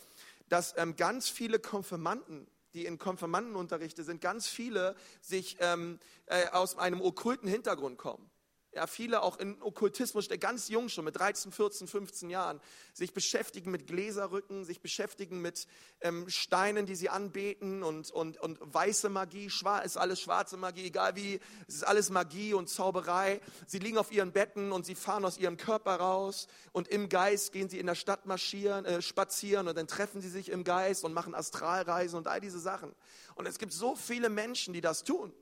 dass 0.50 0.74
ähm, 0.78 0.96
ganz 0.96 1.30
viele 1.30 1.60
Konfirmanden 1.60 2.48
die 2.76 2.86
in 2.86 3.00
Konfirmandenunterrichte 3.00 4.04
sind, 4.04 4.22
ganz 4.22 4.48
viele 4.48 4.96
sich 5.22 5.58
ähm, 5.62 6.00
äh, 6.28 6.50
aus 6.50 6.78
einem 6.78 7.02
okkulten 7.02 7.50
Hintergrund 7.50 7.98
kommen 7.98 8.30
ja, 8.76 8.88
viele 8.88 9.24
auch 9.24 9.38
in 9.38 9.62
Okkultismus, 9.62 10.28
ganz 10.40 10.68
jung 10.68 10.90
schon, 10.90 11.06
mit 11.06 11.18
13, 11.18 11.54
14, 11.54 11.88
15 11.88 12.30
Jahren, 12.30 12.60
sich 12.94 13.14
beschäftigen 13.14 13.72
mit 13.72 13.88
Gläserrücken, 13.88 14.66
sich 14.66 14.82
beschäftigen 14.82 15.42
mit 15.42 15.66
ähm, 16.02 16.30
Steinen, 16.30 16.86
die 16.86 16.96
sie 16.96 17.08
anbeten 17.08 17.84
und, 17.84 18.12
und, 18.12 18.38
und 18.38 18.60
weiße 18.62 19.08
Magie, 19.08 19.50
schwarz, 19.50 19.86
ist 19.86 19.98
alles 19.98 20.20
schwarze 20.20 20.58
Magie, 20.58 20.86
egal 20.86 21.16
wie, 21.16 21.40
es 21.68 21.76
ist 21.76 21.84
alles 21.84 22.10
Magie 22.10 22.54
und 22.54 22.68
Zauberei. 22.68 23.40
Sie 23.66 23.80
liegen 23.80 23.98
auf 23.98 24.12
ihren 24.12 24.34
Betten 24.34 24.74
und 24.74 24.86
sie 24.86 24.96
fahren 24.96 25.24
aus 25.24 25.38
ihrem 25.38 25.56
Körper 25.56 25.96
raus 25.96 26.48
und 26.74 26.90
im 26.90 27.08
Geist 27.08 27.54
gehen 27.54 27.70
sie 27.70 27.80
in 27.80 27.88
der 27.88 27.96
Stadt 27.96 28.26
marschieren, 28.26 28.84
äh, 28.84 29.02
spazieren 29.02 29.70
und 29.70 29.78
dann 29.78 29.88
treffen 29.88 30.20
sie 30.22 30.30
sich 30.30 30.50
im 30.50 30.66
Geist 30.66 31.06
und 31.06 31.14
machen 31.14 31.34
Astralreisen 31.34 32.18
und 32.18 32.28
all 32.28 32.42
diese 32.42 32.60
Sachen. 32.60 32.94
Und 33.36 33.46
es 33.46 33.58
gibt 33.58 33.72
so 33.72 33.96
viele 33.96 34.30
Menschen, 34.30 34.74
die 34.74 34.82
das 34.82 35.06
tun. 35.06 35.34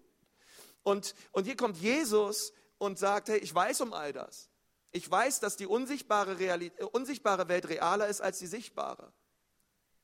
Und, 0.84 1.16
und 1.32 1.46
hier 1.46 1.56
kommt 1.56 1.78
Jesus 1.78 2.54
und 2.84 3.00
sagt, 3.00 3.30
hey, 3.30 3.38
ich 3.40 3.54
weiß 3.54 3.82
um 3.82 3.94
all 3.94 4.14
das. 4.14 4.50
Ich 4.92 5.10
weiß, 5.10 5.40
dass 5.40 5.56
die 5.56 5.66
unsichtbare, 5.66 6.38
Realität, 6.38 6.80
äh, 6.80 6.84
unsichtbare 6.86 7.48
Welt 7.48 7.68
realer 7.68 8.08
ist 8.08 8.22
als 8.22 8.40
die 8.40 8.48
sichtbare. 8.48 9.12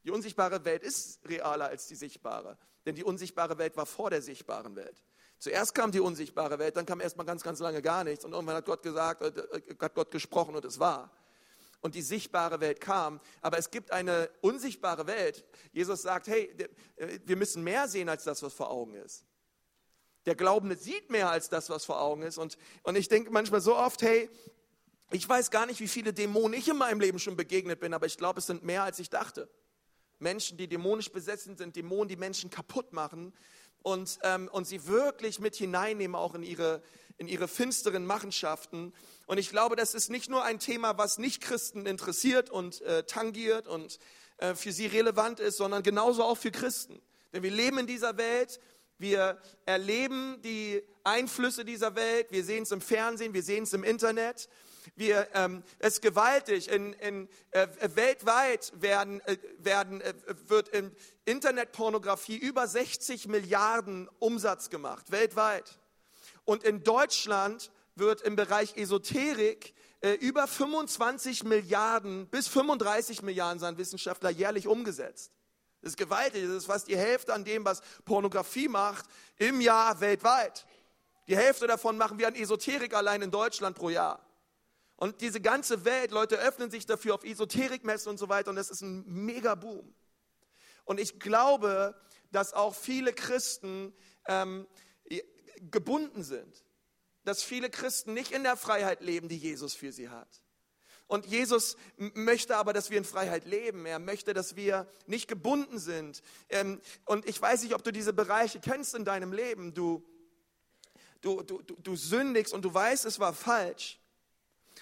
Die 0.04 0.12
unsichtbare 0.12 0.66
Welt 0.66 0.84
ist 0.84 1.20
realer 1.28 1.68
als 1.68 1.88
die 1.88 1.96
sichtbare, 1.96 2.58
denn 2.86 2.96
die 2.96 3.04
unsichtbare 3.04 3.58
Welt 3.58 3.78
war 3.78 3.86
vor 3.86 4.10
der 4.10 4.22
sichtbaren 4.22 4.76
Welt. 4.76 5.04
Zuerst 5.38 5.76
kam 5.76 5.92
die 5.92 6.00
unsichtbare 6.00 6.58
Welt, 6.58 6.76
dann 6.76 6.86
kam 6.86 7.02
erstmal 7.02 7.26
ganz, 7.26 7.44
ganz 7.44 7.60
lange 7.60 7.82
gar 7.82 8.04
nichts 8.04 8.26
und 8.26 8.34
irgendwann 8.34 8.56
hat 8.56 8.66
Gott 8.66 8.82
gesagt, 8.82 9.22
äh, 9.22 9.28
äh, 9.28 9.76
hat 9.80 9.94
Gott 9.94 10.10
gesprochen 10.10 10.56
und 10.56 10.66
es 10.66 10.80
war. 10.80 11.12
Und 11.82 11.96
die 11.96 12.02
sichtbare 12.02 12.60
Welt 12.60 12.82
kam, 12.82 13.22
aber 13.42 13.58
es 13.58 13.72
gibt 13.72 13.92
eine 13.92 14.30
unsichtbare 14.42 15.08
Welt. 15.08 15.46
Jesus 15.72 16.02
sagt, 16.02 16.28
hey, 16.28 16.54
wir 17.24 17.38
müssen 17.38 17.64
mehr 17.64 17.88
sehen 17.88 18.10
als 18.10 18.26
das, 18.26 18.44
was 18.44 18.54
vor 18.54 18.70
Augen 18.70 18.96
ist. 18.96 19.24
Der 20.30 20.36
Glaubende 20.36 20.76
sieht 20.76 21.10
mehr 21.10 21.32
als 21.32 21.50
das, 21.50 21.72
was 21.72 21.86
vor 21.86 22.00
Augen 22.00 22.22
ist. 22.22 22.38
Und, 22.38 22.56
und 22.84 22.96
ich 22.96 23.08
denke 23.08 23.32
manchmal 23.32 23.62
so 23.62 23.76
oft, 23.76 24.04
hey, 24.04 24.30
ich 25.10 25.28
weiß 25.28 25.50
gar 25.50 25.66
nicht, 25.66 25.80
wie 25.80 25.88
viele 25.88 26.14
Dämonen 26.14 26.54
ich 26.54 26.68
in 26.68 26.78
meinem 26.78 27.00
Leben 27.00 27.18
schon 27.18 27.36
begegnet 27.36 27.80
bin, 27.80 27.96
aber 27.96 28.06
ich 28.06 28.16
glaube, 28.16 28.38
es 28.38 28.46
sind 28.46 28.64
mehr, 28.64 28.84
als 28.84 29.00
ich 29.00 29.10
dachte. 29.10 29.50
Menschen, 30.20 30.56
die 30.60 30.68
dämonisch 30.68 31.10
besessen 31.10 31.58
sind, 31.58 31.76
Dämonen, 31.76 32.10
die 32.10 32.16
Menschen 32.16 32.52
kaputt 32.52 32.94
machen 32.94 33.34
und, 33.82 34.20
ähm, 34.22 34.50
und 34.52 34.68
sie 34.68 34.86
wirklich 34.86 35.40
mit 35.40 35.56
hineinnehmen, 35.56 36.14
auch 36.14 36.36
in 36.36 36.44
ihre, 36.44 36.84
in 37.18 37.28
ihre 37.28 37.48
finsteren 37.48 38.06
Machenschaften. 38.06 38.94
Und 39.26 39.40
ich 39.40 39.50
glaube, 39.50 39.76
das 39.76 39.96
ist 39.96 40.12
nicht 40.12 40.30
nur 40.30 40.44
ein 40.44 40.60
Thema, 40.60 41.00
was 41.00 41.18
Nicht-Christen 41.18 41.88
interessiert 41.88 42.52
und 42.52 42.82
äh, 42.82 43.02
tangiert 43.02 43.68
und 43.68 43.98
äh, 44.38 44.54
für 44.54 44.74
sie 44.74 44.86
relevant 44.86 45.40
ist, 45.40 45.58
sondern 45.58 45.82
genauso 45.82 46.24
auch 46.24 46.38
für 46.38 46.52
Christen. 46.52 47.02
Denn 47.34 47.42
wir 47.42 47.50
leben 47.50 47.80
in 47.80 47.88
dieser 47.88 48.16
Welt, 48.18 48.60
wir 49.00 49.42
erleben 49.66 50.42
die 50.44 50.84
Einflüsse 51.06 51.66
dieser 51.66 51.96
Welt. 51.96 52.28
Wir 52.32 52.44
sehen 52.44 52.64
es 52.64 52.72
im 52.72 52.82
Fernsehen, 52.82 53.34
wir 53.34 53.44
sehen 53.44 53.64
es 53.64 53.74
im 53.74 53.84
Internet. 53.84 54.50
Wir, 54.96 55.28
ähm, 55.34 55.64
es 55.80 55.96
ist 55.96 56.02
gewaltig. 56.02 56.70
In, 56.70 56.94
in, 56.94 57.30
äh, 57.52 57.68
weltweit 57.96 58.74
werden, 58.76 59.22
äh, 59.22 59.38
werden, 59.58 60.02
äh, 60.02 60.14
wird 60.48 60.70
in 60.70 60.94
Internetpornografie 61.26 62.38
über 62.38 62.68
60 62.68 63.28
Milliarden 63.28 64.10
Umsatz 64.20 64.70
gemacht, 64.70 65.12
weltweit. 65.12 65.80
Und 66.44 66.64
in 66.64 66.84
Deutschland 66.84 67.72
wird 67.96 68.22
im 68.22 68.36
Bereich 68.36 68.76
Esoterik 68.76 69.74
äh, 70.02 70.12
über 70.14 70.46
25 70.48 71.46
Milliarden 71.46 72.28
bis 72.28 72.50
35 72.50 73.22
Milliarden, 73.22 73.60
sagen 73.60 73.78
Wissenschaftler, 73.78 74.30
jährlich 74.30 74.68
umgesetzt. 74.68 75.32
Das 75.82 75.92
ist 75.92 75.98
gewaltig. 75.98 76.44
Das 76.44 76.52
ist 76.52 76.66
fast 76.66 76.88
die 76.88 76.98
Hälfte 76.98 77.34
an 77.34 77.46
dem, 77.46 77.66
was 77.66 77.82
Pornografie 78.06 78.68
macht 78.68 79.06
im 79.38 79.62
Jahr 79.62 80.00
weltweit. 80.00 80.66
Die 81.28 81.38
Hälfte 81.38 81.68
davon 81.68 81.98
machen 81.98 82.18
wir 82.18 82.28
an 82.28 82.36
Esoterik 82.36 82.94
allein 82.94 83.22
in 83.22 83.32
Deutschland 83.32 83.78
pro 83.78 83.90
Jahr. 83.90 84.26
Und 84.96 85.22
diese 85.22 85.40
ganze 85.40 85.86
Welt, 85.86 86.12
Leute 86.12 86.38
öffnen 86.38 86.70
sich 86.72 86.86
dafür 86.86 87.16
auf 87.16 87.24
Esoterikmessen 87.24 88.10
und 88.10 88.18
so 88.18 88.28
weiter 88.28 88.50
und 88.50 88.58
das 88.58 88.70
ist 88.70 88.82
ein 88.82 89.06
mega 89.06 89.56
Boom. 89.56 89.94
Und 90.84 91.00
ich 91.00 91.20
glaube, 91.20 91.96
dass 92.32 92.54
auch 92.54 92.76
viele 92.76 93.14
Christen 93.14 93.94
ähm, 94.26 94.68
gebunden 95.72 96.24
sind. 96.24 96.66
Dass 97.24 97.44
viele 97.44 97.70
Christen 97.70 98.14
nicht 98.14 98.32
in 98.32 98.44
der 98.44 98.58
Freiheit 98.58 99.02
leben, 99.02 99.30
die 99.30 99.38
Jesus 99.38 99.74
für 99.74 99.92
sie 99.92 100.10
hat. 100.10 100.42
Und 101.10 101.26
Jesus 101.26 101.76
möchte 101.98 102.56
aber, 102.56 102.72
dass 102.72 102.92
wir 102.92 103.00
in 103.00 103.04
Freiheit 103.04 103.46
leben. 103.46 103.88
Er 103.88 103.98
möchte, 103.98 104.36
dass 104.36 104.56
wir 104.56 104.88
nicht 105.08 105.28
gebunden 105.28 105.80
sind. 105.80 106.22
Ähm, 106.50 106.80
und 107.06 107.28
ich 107.28 107.42
weiß 107.42 107.64
nicht, 107.64 107.74
ob 107.74 107.84
du 107.84 107.92
diese 107.92 108.14
Bereiche 108.14 108.60
kennst 108.60 108.94
in 108.94 109.06
deinem 109.06 109.34
Leben. 109.34 109.74
Du, 109.74 110.06
du, 111.22 111.42
du, 111.42 111.64
du 111.64 111.96
sündigst 111.96 112.54
und 112.54 112.64
du 112.64 112.72
weißt, 112.72 113.06
es 113.06 113.20
war 113.20 113.34
falsch. 113.34 114.00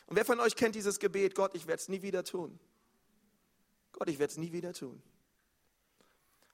Und 0.07 0.17
wer 0.17 0.25
von 0.25 0.41
euch 0.41 0.57
kennt 0.57 0.75
dieses 0.75 0.99
Gebet, 0.99 1.33
Gott, 1.33 1.55
ich 1.55 1.65
werde 1.65 1.81
es 1.81 1.87
nie 1.87 2.01
wieder 2.01 2.25
tun. 2.25 2.59
Gott, 3.93 4.09
ich 4.09 4.19
werde 4.19 4.31
es 4.31 4.37
nie 4.37 4.51
wieder 4.51 4.73
tun. 4.73 5.01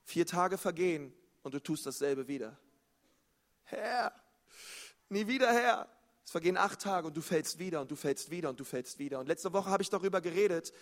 Vier 0.04 0.28
Tage 0.28 0.60
vergehen 0.60 1.12
und 1.42 1.56
du 1.56 1.60
tust 1.60 1.88
dasselbe 1.88 2.28
wieder. 2.28 2.60
Herr, 3.64 4.14
nie 5.10 5.26
wieder 5.26 5.52
Herr. 5.52 5.90
Es 6.26 6.32
vergehen 6.32 6.58
acht 6.58 6.80
Tage 6.80 7.08
und 7.08 7.18
du 7.18 7.22
fällst 7.22 7.60
wieder 7.60 7.82
und 7.82 7.92
du 7.92 7.96
fällst 7.96 8.32
wieder 8.32 8.50
und 8.50 8.60
du 8.60 8.64
fällst 8.64 8.98
wieder. 8.98 9.20
Und 9.20 9.28
letzte 9.28 9.52
Woche 9.52 9.70
habe 9.70 9.84
ich 9.84 9.90
darüber 9.90 10.22
geredet, 10.22 10.74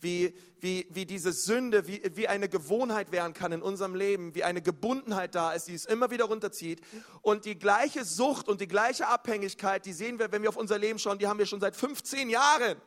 wie, 0.00 0.34
wie, 0.60 0.86
wie 0.90 1.06
diese 1.06 1.32
Sünde, 1.32 1.86
wie, 1.86 2.02
wie 2.14 2.28
eine 2.28 2.48
Gewohnheit 2.48 3.12
werden 3.12 3.32
kann 3.32 3.52
in 3.52 3.62
unserem 3.62 3.94
Leben, 3.94 4.34
wie 4.34 4.44
eine 4.44 4.62
Gebundenheit 4.62 5.34
da 5.34 5.52
ist, 5.52 5.68
die 5.68 5.74
es 5.74 5.84
immer 5.84 6.10
wieder 6.10 6.24
runterzieht. 6.24 6.80
Und 7.22 7.44
die 7.44 7.58
gleiche 7.58 8.04
Sucht 8.04 8.48
und 8.48 8.60
die 8.60 8.68
gleiche 8.68 9.06
Abhängigkeit, 9.06 9.86
die 9.86 9.92
sehen 9.92 10.18
wir, 10.18 10.32
wenn 10.32 10.42
wir 10.42 10.48
auf 10.48 10.56
unser 10.56 10.78
Leben 10.78 10.98
schauen, 10.98 11.18
die 11.18 11.26
haben 11.26 11.38
wir 11.38 11.46
schon 11.46 11.60
seit 11.60 11.76
15 11.76 12.28
Jahren. 12.30 12.80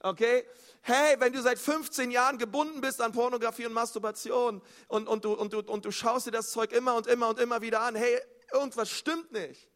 Okay? 0.00 0.44
Hey, 0.82 1.16
wenn 1.18 1.32
du 1.32 1.42
seit 1.42 1.58
15 1.58 2.10
Jahren 2.10 2.38
gebunden 2.38 2.80
bist 2.80 3.00
an 3.00 3.12
Pornografie 3.12 3.66
und 3.66 3.72
Masturbation 3.72 4.62
und, 4.88 5.08
und, 5.08 5.24
du, 5.24 5.32
und, 5.32 5.52
du, 5.52 5.60
und 5.60 5.84
du 5.84 5.90
schaust 5.90 6.26
dir 6.26 6.30
das 6.30 6.50
Zeug 6.50 6.72
immer 6.72 6.94
und 6.94 7.06
immer 7.06 7.28
und 7.28 7.40
immer 7.40 7.60
wieder 7.60 7.80
an, 7.80 7.94
hey, 7.94 8.20
irgendwas 8.52 8.90
stimmt 8.90 9.32
nicht. 9.32 9.68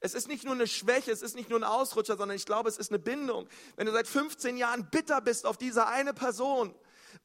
Es 0.00 0.14
ist 0.14 0.28
nicht 0.28 0.44
nur 0.44 0.54
eine 0.54 0.66
Schwäche, 0.66 1.10
es 1.10 1.22
ist 1.22 1.34
nicht 1.34 1.50
nur 1.50 1.58
ein 1.58 1.64
Ausrutscher, 1.64 2.16
sondern 2.16 2.36
ich 2.36 2.46
glaube, 2.46 2.68
es 2.68 2.78
ist 2.78 2.90
eine 2.90 3.00
Bindung. 3.00 3.48
Wenn 3.76 3.86
du 3.86 3.92
seit 3.92 4.06
15 4.06 4.56
Jahren 4.56 4.88
bitter 4.90 5.20
bist 5.20 5.44
auf 5.44 5.56
diese 5.56 5.86
eine 5.86 6.14
Person 6.14 6.74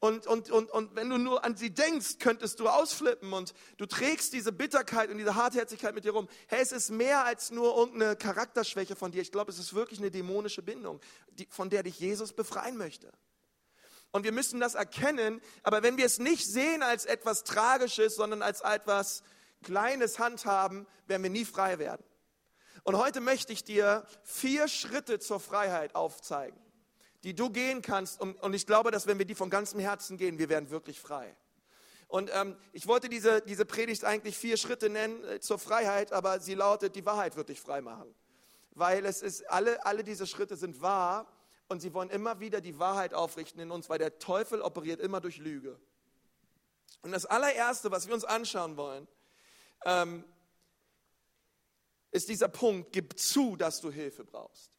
und, 0.00 0.26
und, 0.26 0.50
und, 0.50 0.70
und 0.70 0.96
wenn 0.96 1.08
du 1.08 1.18
nur 1.18 1.44
an 1.44 1.56
sie 1.56 1.70
denkst, 1.70 2.18
könntest 2.18 2.60
du 2.60 2.68
ausflippen 2.68 3.32
und 3.32 3.54
du 3.76 3.86
trägst 3.86 4.32
diese 4.32 4.52
Bitterkeit 4.52 5.10
und 5.10 5.18
diese 5.18 5.34
Hartherzigkeit 5.34 5.94
mit 5.94 6.04
dir 6.04 6.12
rum. 6.12 6.28
Hey, 6.48 6.60
es 6.62 6.72
ist 6.72 6.90
mehr 6.90 7.24
als 7.24 7.50
nur 7.50 7.76
irgendeine 7.76 8.16
Charakterschwäche 8.16 8.96
von 8.96 9.12
dir. 9.12 9.22
Ich 9.22 9.32
glaube, 9.32 9.50
es 9.50 9.58
ist 9.58 9.74
wirklich 9.74 10.00
eine 10.00 10.10
dämonische 10.10 10.62
Bindung, 10.62 11.00
die, 11.30 11.46
von 11.50 11.70
der 11.70 11.82
dich 11.82 11.98
Jesus 11.98 12.32
befreien 12.32 12.76
möchte. 12.76 13.12
Und 14.10 14.24
wir 14.24 14.32
müssen 14.32 14.60
das 14.60 14.74
erkennen, 14.74 15.40
aber 15.62 15.82
wenn 15.82 15.96
wir 15.96 16.06
es 16.06 16.18
nicht 16.18 16.46
sehen 16.46 16.82
als 16.82 17.04
etwas 17.04 17.42
Tragisches, 17.42 18.14
sondern 18.14 18.42
als 18.42 18.60
etwas 18.60 19.22
Kleines 19.62 20.18
handhaben, 20.18 20.86
werden 21.06 21.22
wir 21.22 21.30
nie 21.30 21.44
frei 21.44 21.78
werden. 21.78 22.04
Und 22.84 22.98
heute 22.98 23.20
möchte 23.20 23.52
ich 23.52 23.64
dir 23.64 24.06
vier 24.22 24.68
Schritte 24.68 25.18
zur 25.18 25.40
Freiheit 25.40 25.94
aufzeigen, 25.94 26.60
die 27.24 27.34
du 27.34 27.48
gehen 27.48 27.80
kannst. 27.80 28.20
Und, 28.20 28.40
und 28.42 28.52
ich 28.52 28.66
glaube, 28.66 28.90
dass 28.90 29.06
wenn 29.06 29.18
wir 29.18 29.24
die 29.24 29.34
von 29.34 29.48
ganzem 29.48 29.80
Herzen 29.80 30.18
gehen, 30.18 30.38
wir 30.38 30.50
werden 30.50 30.68
wirklich 30.70 31.00
frei. 31.00 31.34
Und 32.08 32.30
ähm, 32.34 32.56
ich 32.72 32.86
wollte 32.86 33.08
diese, 33.08 33.40
diese 33.40 33.64
Predigt 33.64 34.04
eigentlich 34.04 34.36
vier 34.36 34.58
Schritte 34.58 34.90
nennen 34.90 35.24
äh, 35.24 35.40
zur 35.40 35.58
Freiheit, 35.58 36.12
aber 36.12 36.40
sie 36.40 36.54
lautet, 36.54 36.94
die 36.94 37.06
Wahrheit 37.06 37.36
wird 37.36 37.48
dich 37.48 37.60
frei 37.60 37.80
machen. 37.80 38.14
Weil 38.72 39.06
es 39.06 39.22
ist, 39.22 39.48
alle, 39.50 39.84
alle 39.86 40.04
diese 40.04 40.26
Schritte 40.26 40.56
sind 40.56 40.82
wahr 40.82 41.26
und 41.68 41.80
sie 41.80 41.94
wollen 41.94 42.10
immer 42.10 42.38
wieder 42.38 42.60
die 42.60 42.78
Wahrheit 42.78 43.14
aufrichten 43.14 43.60
in 43.60 43.70
uns, 43.70 43.88
weil 43.88 43.98
der 43.98 44.18
Teufel 44.18 44.60
operiert 44.60 45.00
immer 45.00 45.22
durch 45.22 45.38
Lüge. 45.38 45.80
Und 47.00 47.12
das 47.12 47.24
allererste, 47.24 47.90
was 47.90 48.06
wir 48.06 48.14
uns 48.14 48.24
anschauen 48.24 48.76
wollen, 48.76 49.08
ähm, 49.86 50.24
ist 52.14 52.28
dieser 52.28 52.48
Punkt, 52.48 52.92
gib 52.92 53.18
zu, 53.18 53.56
dass 53.56 53.80
du 53.80 53.90
Hilfe 53.90 54.24
brauchst. 54.24 54.70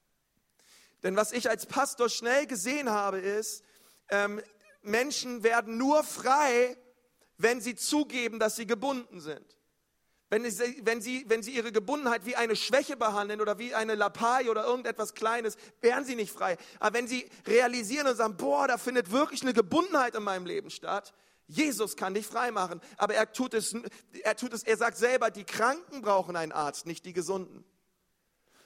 Denn 1.04 1.18
was 1.18 1.34
ich 1.34 1.50
als 1.50 1.66
Pastor 1.66 2.10
schnell 2.10 2.48
gesehen 2.48 2.90
habe, 2.90 3.20
ist, 3.20 3.62
ähm, 4.10 4.42
Menschen 4.82 5.44
werden 5.44 5.78
nur 5.78 6.04
frei, 6.04 6.78
wenn 7.38 7.60
sie 7.60 7.76
zugeben, 7.76 8.40
dass 8.40 8.56
sie 8.56 8.66
gebunden 8.66 9.20
sind. 9.20 9.46
Wenn 10.30 10.50
sie, 10.50 10.82
wenn, 10.84 11.02
sie, 11.02 11.26
wenn 11.28 11.44
sie 11.44 11.52
ihre 11.52 11.74
Gebundenheit 11.74 12.26
wie 12.26 12.38
eine 12.38 12.56
Schwäche 12.56 12.96
behandeln 12.96 13.42
oder 13.42 13.60
wie 13.60 13.76
eine 13.76 13.96
Lappalie 13.96 14.50
oder 14.50 14.64
irgendetwas 14.66 15.14
Kleines, 15.14 15.58
werden 15.82 16.06
sie 16.06 16.16
nicht 16.16 16.32
frei. 16.32 16.58
Aber 16.80 16.98
wenn 16.98 17.08
sie 17.08 17.30
realisieren 17.46 18.08
und 18.08 18.16
sagen, 18.16 18.38
boah, 18.38 18.68
da 18.68 18.78
findet 18.78 19.12
wirklich 19.12 19.42
eine 19.42 19.54
Gebundenheit 19.54 20.16
in 20.16 20.24
meinem 20.24 20.46
Leben 20.46 20.70
statt, 20.70 21.14
Jesus 21.48 21.96
kann 21.96 22.14
dich 22.14 22.26
frei 22.26 22.52
machen, 22.52 22.82
aber 22.98 23.14
er 23.14 23.32
tut 23.32 23.54
es, 23.54 23.76
er 24.24 24.36
tut 24.36 24.54
es, 24.54 24.64
er 24.64 24.78
sagt 24.78 24.98
selber, 24.98 25.30
die 25.30 25.44
Kranken 25.44 26.02
brauchen 26.02 26.36
einen 26.36 26.52
Arzt, 26.52 26.86
nicht 26.86 27.06
die 27.06 27.14
Gesunden. 27.14 27.64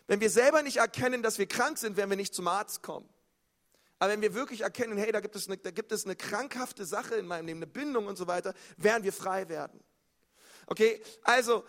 Wenn 0.07 0.21
wir 0.21 0.29
selber 0.29 0.63
nicht 0.63 0.77
erkennen, 0.77 1.21
dass 1.21 1.37
wir 1.37 1.45
krank 1.45 1.77
sind, 1.77 1.97
werden 1.97 2.09
wir 2.09 2.17
nicht 2.17 2.33
zum 2.33 2.47
Arzt 2.47 2.81
kommen. 2.81 3.07
Aber 3.99 4.13
wenn 4.13 4.21
wir 4.21 4.33
wirklich 4.33 4.61
erkennen, 4.61 4.97
hey, 4.97 5.11
da 5.11 5.19
gibt 5.19 5.35
es 5.35 5.47
eine, 5.47 5.57
da 5.57 5.71
gibt 5.71 5.91
es 5.91 6.05
eine 6.05 6.15
krankhafte 6.15 6.85
Sache 6.85 7.15
in 7.15 7.27
meinem 7.27 7.47
Leben, 7.47 7.59
eine 7.59 7.67
Bindung 7.67 8.07
und 8.07 8.17
so 8.17 8.27
weiter, 8.27 8.53
werden 8.77 9.03
wir 9.03 9.13
frei 9.13 9.49
werden. 9.49 9.83
Okay, 10.67 11.01
also 11.23 11.65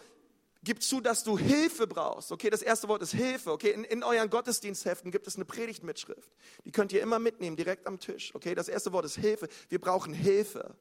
gib 0.63 0.83
zu, 0.83 1.01
dass 1.01 1.25
du 1.25 1.37
Hilfe 1.37 1.89
brauchst. 1.89 2.31
Okay, 2.31 2.51
das 2.51 2.63
erste 2.63 2.87
Wort 2.87 3.03
ist 3.03 3.13
Hilfe. 3.13 3.51
Okay, 3.51 3.73
in, 3.73 3.83
in 3.83 4.05
euren 4.05 4.31
Gottesdienstheften 4.31 5.11
gibt 5.11 5.27
es 5.27 5.37
eine 5.37 5.45
Predigtmitschrift. 5.45 6.31
Die 6.65 6.71
könnt 6.71 6.93
ihr 6.93 7.03
immer 7.03 7.19
mitnehmen, 7.19 7.57
direkt 7.57 7.87
am 7.87 7.99
Tisch. 7.99 8.33
Okay, 8.35 8.55
das 8.55 8.69
erste 8.69 8.93
Wort 8.93 9.05
ist 9.05 9.17
Hilfe. 9.17 9.49
Wir 9.69 9.81
brauchen 9.81 10.15
Hilfe. 10.15 10.77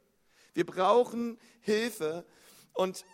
Wir 0.53 0.65
brauchen 0.65 1.39
Hilfe. 1.61 2.25
Und, 2.73 3.05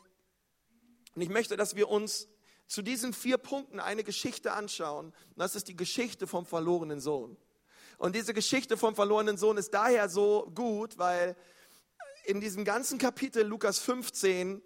ich 1.15 1.29
möchte, 1.29 1.57
dass 1.57 1.75
wir 1.75 1.89
uns 1.89 2.27
zu 2.67 2.81
diesen 2.81 3.13
vier 3.13 3.37
Punkten 3.37 3.79
eine 3.79 4.03
Geschichte 4.03 4.53
anschauen. 4.53 5.07
Und 5.07 5.37
das 5.37 5.55
ist 5.55 5.67
die 5.67 5.75
Geschichte 5.75 6.27
vom 6.27 6.45
verlorenen 6.45 6.99
Sohn. 6.99 7.37
Und 7.97 8.15
diese 8.15 8.33
Geschichte 8.33 8.77
vom 8.77 8.95
verlorenen 8.95 9.37
Sohn 9.37 9.57
ist 9.57 9.73
daher 9.73 10.09
so 10.09 10.51
gut, 10.53 10.97
weil 10.97 11.35
in 12.25 12.41
diesem 12.41 12.65
ganzen 12.65 12.97
Kapitel 12.97 13.45
Lukas 13.45 13.79
15 13.79 14.61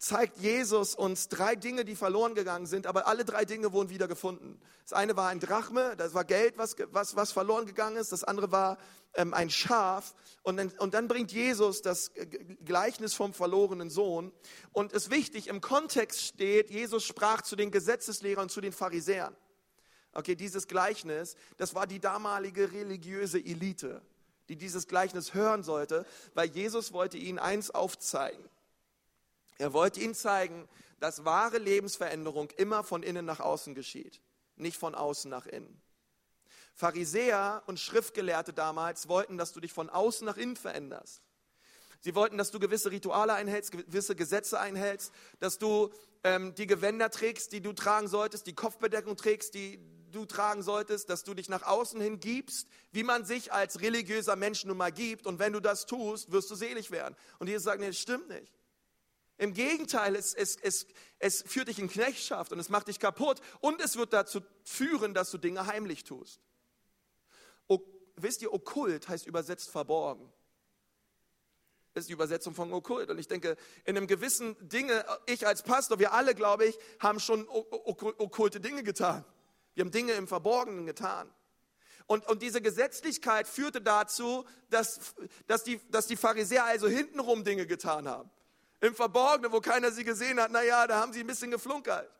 zeigt 0.00 0.38
Jesus 0.38 0.94
uns 0.94 1.28
drei 1.28 1.54
Dinge, 1.54 1.84
die 1.84 1.94
verloren 1.94 2.34
gegangen 2.34 2.64
sind, 2.64 2.86
aber 2.86 3.06
alle 3.06 3.26
drei 3.26 3.44
Dinge 3.44 3.72
wurden 3.72 3.90
wieder 3.90 4.08
gefunden. 4.08 4.58
Das 4.84 4.94
eine 4.94 5.14
war 5.14 5.28
ein 5.28 5.40
Drachme, 5.40 5.94
das 5.96 6.14
war 6.14 6.24
Geld, 6.24 6.56
was, 6.56 6.74
was, 6.90 7.16
was 7.16 7.32
verloren 7.32 7.66
gegangen 7.66 7.96
ist. 7.96 8.10
Das 8.10 8.24
andere 8.24 8.50
war 8.50 8.78
ähm, 9.14 9.34
ein 9.34 9.50
Schaf. 9.50 10.14
Und 10.42 10.56
dann, 10.56 10.68
und 10.78 10.94
dann 10.94 11.06
bringt 11.06 11.32
Jesus 11.32 11.82
das 11.82 12.12
Gleichnis 12.64 13.12
vom 13.12 13.34
verlorenen 13.34 13.90
Sohn. 13.90 14.32
Und 14.72 14.94
es 14.94 15.04
ist 15.04 15.10
wichtig, 15.10 15.48
im 15.48 15.60
Kontext 15.60 16.22
steht, 16.22 16.70
Jesus 16.70 17.04
sprach 17.04 17.42
zu 17.42 17.54
den 17.54 17.70
Gesetzeslehrern, 17.70 18.48
zu 18.48 18.62
den 18.62 18.72
Pharisäern. 18.72 19.36
Okay, 20.14 20.34
dieses 20.34 20.66
Gleichnis, 20.66 21.36
das 21.58 21.74
war 21.74 21.86
die 21.86 22.00
damalige 22.00 22.72
religiöse 22.72 23.38
Elite, 23.38 24.00
die 24.48 24.56
dieses 24.56 24.88
Gleichnis 24.88 25.34
hören 25.34 25.62
sollte, 25.62 26.06
weil 26.32 26.48
Jesus 26.48 26.94
wollte 26.94 27.18
ihnen 27.18 27.38
eins 27.38 27.70
aufzeigen. 27.70 28.42
Er 29.60 29.74
wollte 29.74 30.00
ihnen 30.00 30.14
zeigen, 30.14 30.66
dass 31.00 31.26
wahre 31.26 31.58
Lebensveränderung 31.58 32.50
immer 32.56 32.82
von 32.82 33.02
innen 33.02 33.26
nach 33.26 33.40
außen 33.40 33.74
geschieht, 33.74 34.22
nicht 34.56 34.78
von 34.78 34.94
außen 34.94 35.30
nach 35.30 35.44
innen. 35.44 35.82
Pharisäer 36.74 37.62
und 37.66 37.78
Schriftgelehrte 37.78 38.54
damals 38.54 39.06
wollten, 39.08 39.36
dass 39.36 39.52
du 39.52 39.60
dich 39.60 39.74
von 39.74 39.90
außen 39.90 40.24
nach 40.24 40.38
innen 40.38 40.56
veränderst. 40.56 41.20
Sie 42.00 42.14
wollten, 42.14 42.38
dass 42.38 42.50
du 42.50 42.58
gewisse 42.58 42.90
Rituale 42.90 43.34
einhältst, 43.34 43.72
gewisse 43.72 44.16
Gesetze 44.16 44.58
einhältst, 44.58 45.12
dass 45.40 45.58
du 45.58 45.90
ähm, 46.24 46.54
die 46.54 46.66
Gewänder 46.66 47.10
trägst, 47.10 47.52
die 47.52 47.60
du 47.60 47.74
tragen 47.74 48.08
solltest, 48.08 48.46
die 48.46 48.54
Kopfbedeckung 48.54 49.18
trägst, 49.18 49.52
die 49.52 49.78
du 50.10 50.24
tragen 50.24 50.62
solltest, 50.62 51.10
dass 51.10 51.22
du 51.22 51.34
dich 51.34 51.50
nach 51.50 51.64
außen 51.64 52.00
hin 52.00 52.18
gibst, 52.18 52.66
wie 52.92 53.02
man 53.02 53.26
sich 53.26 53.52
als 53.52 53.82
religiöser 53.82 54.36
Mensch 54.36 54.64
nun 54.64 54.78
mal 54.78 54.90
gibt. 54.90 55.26
Und 55.26 55.38
wenn 55.38 55.52
du 55.52 55.60
das 55.60 55.84
tust, 55.84 56.32
wirst 56.32 56.50
du 56.50 56.54
selig 56.54 56.90
werden. 56.90 57.14
Und 57.38 57.48
Jesus 57.48 57.64
sagt, 57.64 57.80
nee, 57.80 57.88
das 57.88 57.98
stimmt 57.98 58.28
nicht. 58.30 58.59
Im 59.40 59.54
Gegenteil, 59.54 60.16
es, 60.16 60.34
es, 60.34 60.56
es, 60.56 60.86
es 61.18 61.40
führt 61.46 61.68
dich 61.68 61.78
in 61.78 61.88
Knechtschaft 61.88 62.52
und 62.52 62.58
es 62.58 62.68
macht 62.68 62.88
dich 62.88 62.98
kaputt 62.98 63.40
und 63.60 63.80
es 63.80 63.96
wird 63.96 64.12
dazu 64.12 64.42
führen, 64.64 65.14
dass 65.14 65.30
du 65.30 65.38
Dinge 65.38 65.66
heimlich 65.66 66.04
tust. 66.04 66.42
O, 67.66 67.78
wisst 68.16 68.42
ihr, 68.42 68.52
okkult 68.52 69.08
heißt 69.08 69.26
übersetzt 69.26 69.70
verborgen. 69.70 70.30
Das 71.94 72.02
ist 72.02 72.08
die 72.08 72.12
Übersetzung 72.12 72.54
von 72.54 72.70
okkult. 72.70 73.08
Und 73.08 73.18
ich 73.18 73.28
denke, 73.28 73.56
in 73.86 73.96
einem 73.96 74.06
gewissen 74.06 74.56
Dinge, 74.68 75.06
ich 75.24 75.46
als 75.46 75.62
Pastor, 75.62 75.98
wir 75.98 76.12
alle, 76.12 76.34
glaube 76.34 76.66
ich, 76.66 76.78
haben 76.98 77.18
schon 77.18 77.48
okkulte 77.48 78.60
Dinge 78.60 78.82
getan. 78.82 79.24
Wir 79.72 79.84
haben 79.84 79.90
Dinge 79.90 80.12
im 80.12 80.28
Verborgenen 80.28 80.84
getan. 80.84 81.32
Und, 82.06 82.28
und 82.28 82.42
diese 82.42 82.60
Gesetzlichkeit 82.60 83.48
führte 83.48 83.80
dazu, 83.80 84.44
dass, 84.68 85.14
dass, 85.46 85.64
die, 85.64 85.80
dass 85.88 86.06
die 86.08 86.16
Pharisäer 86.16 86.66
also 86.66 86.88
hintenrum 86.88 87.42
Dinge 87.42 87.66
getan 87.66 88.06
haben. 88.06 88.30
Im 88.80 88.94
Verborgenen, 88.94 89.52
wo 89.52 89.60
keiner 89.60 89.92
sie 89.92 90.04
gesehen 90.04 90.40
hat, 90.40 90.50
naja, 90.50 90.86
da 90.86 91.00
haben 91.00 91.12
sie 91.12 91.20
ein 91.20 91.26
bisschen 91.26 91.50
geflunkert. 91.50 92.10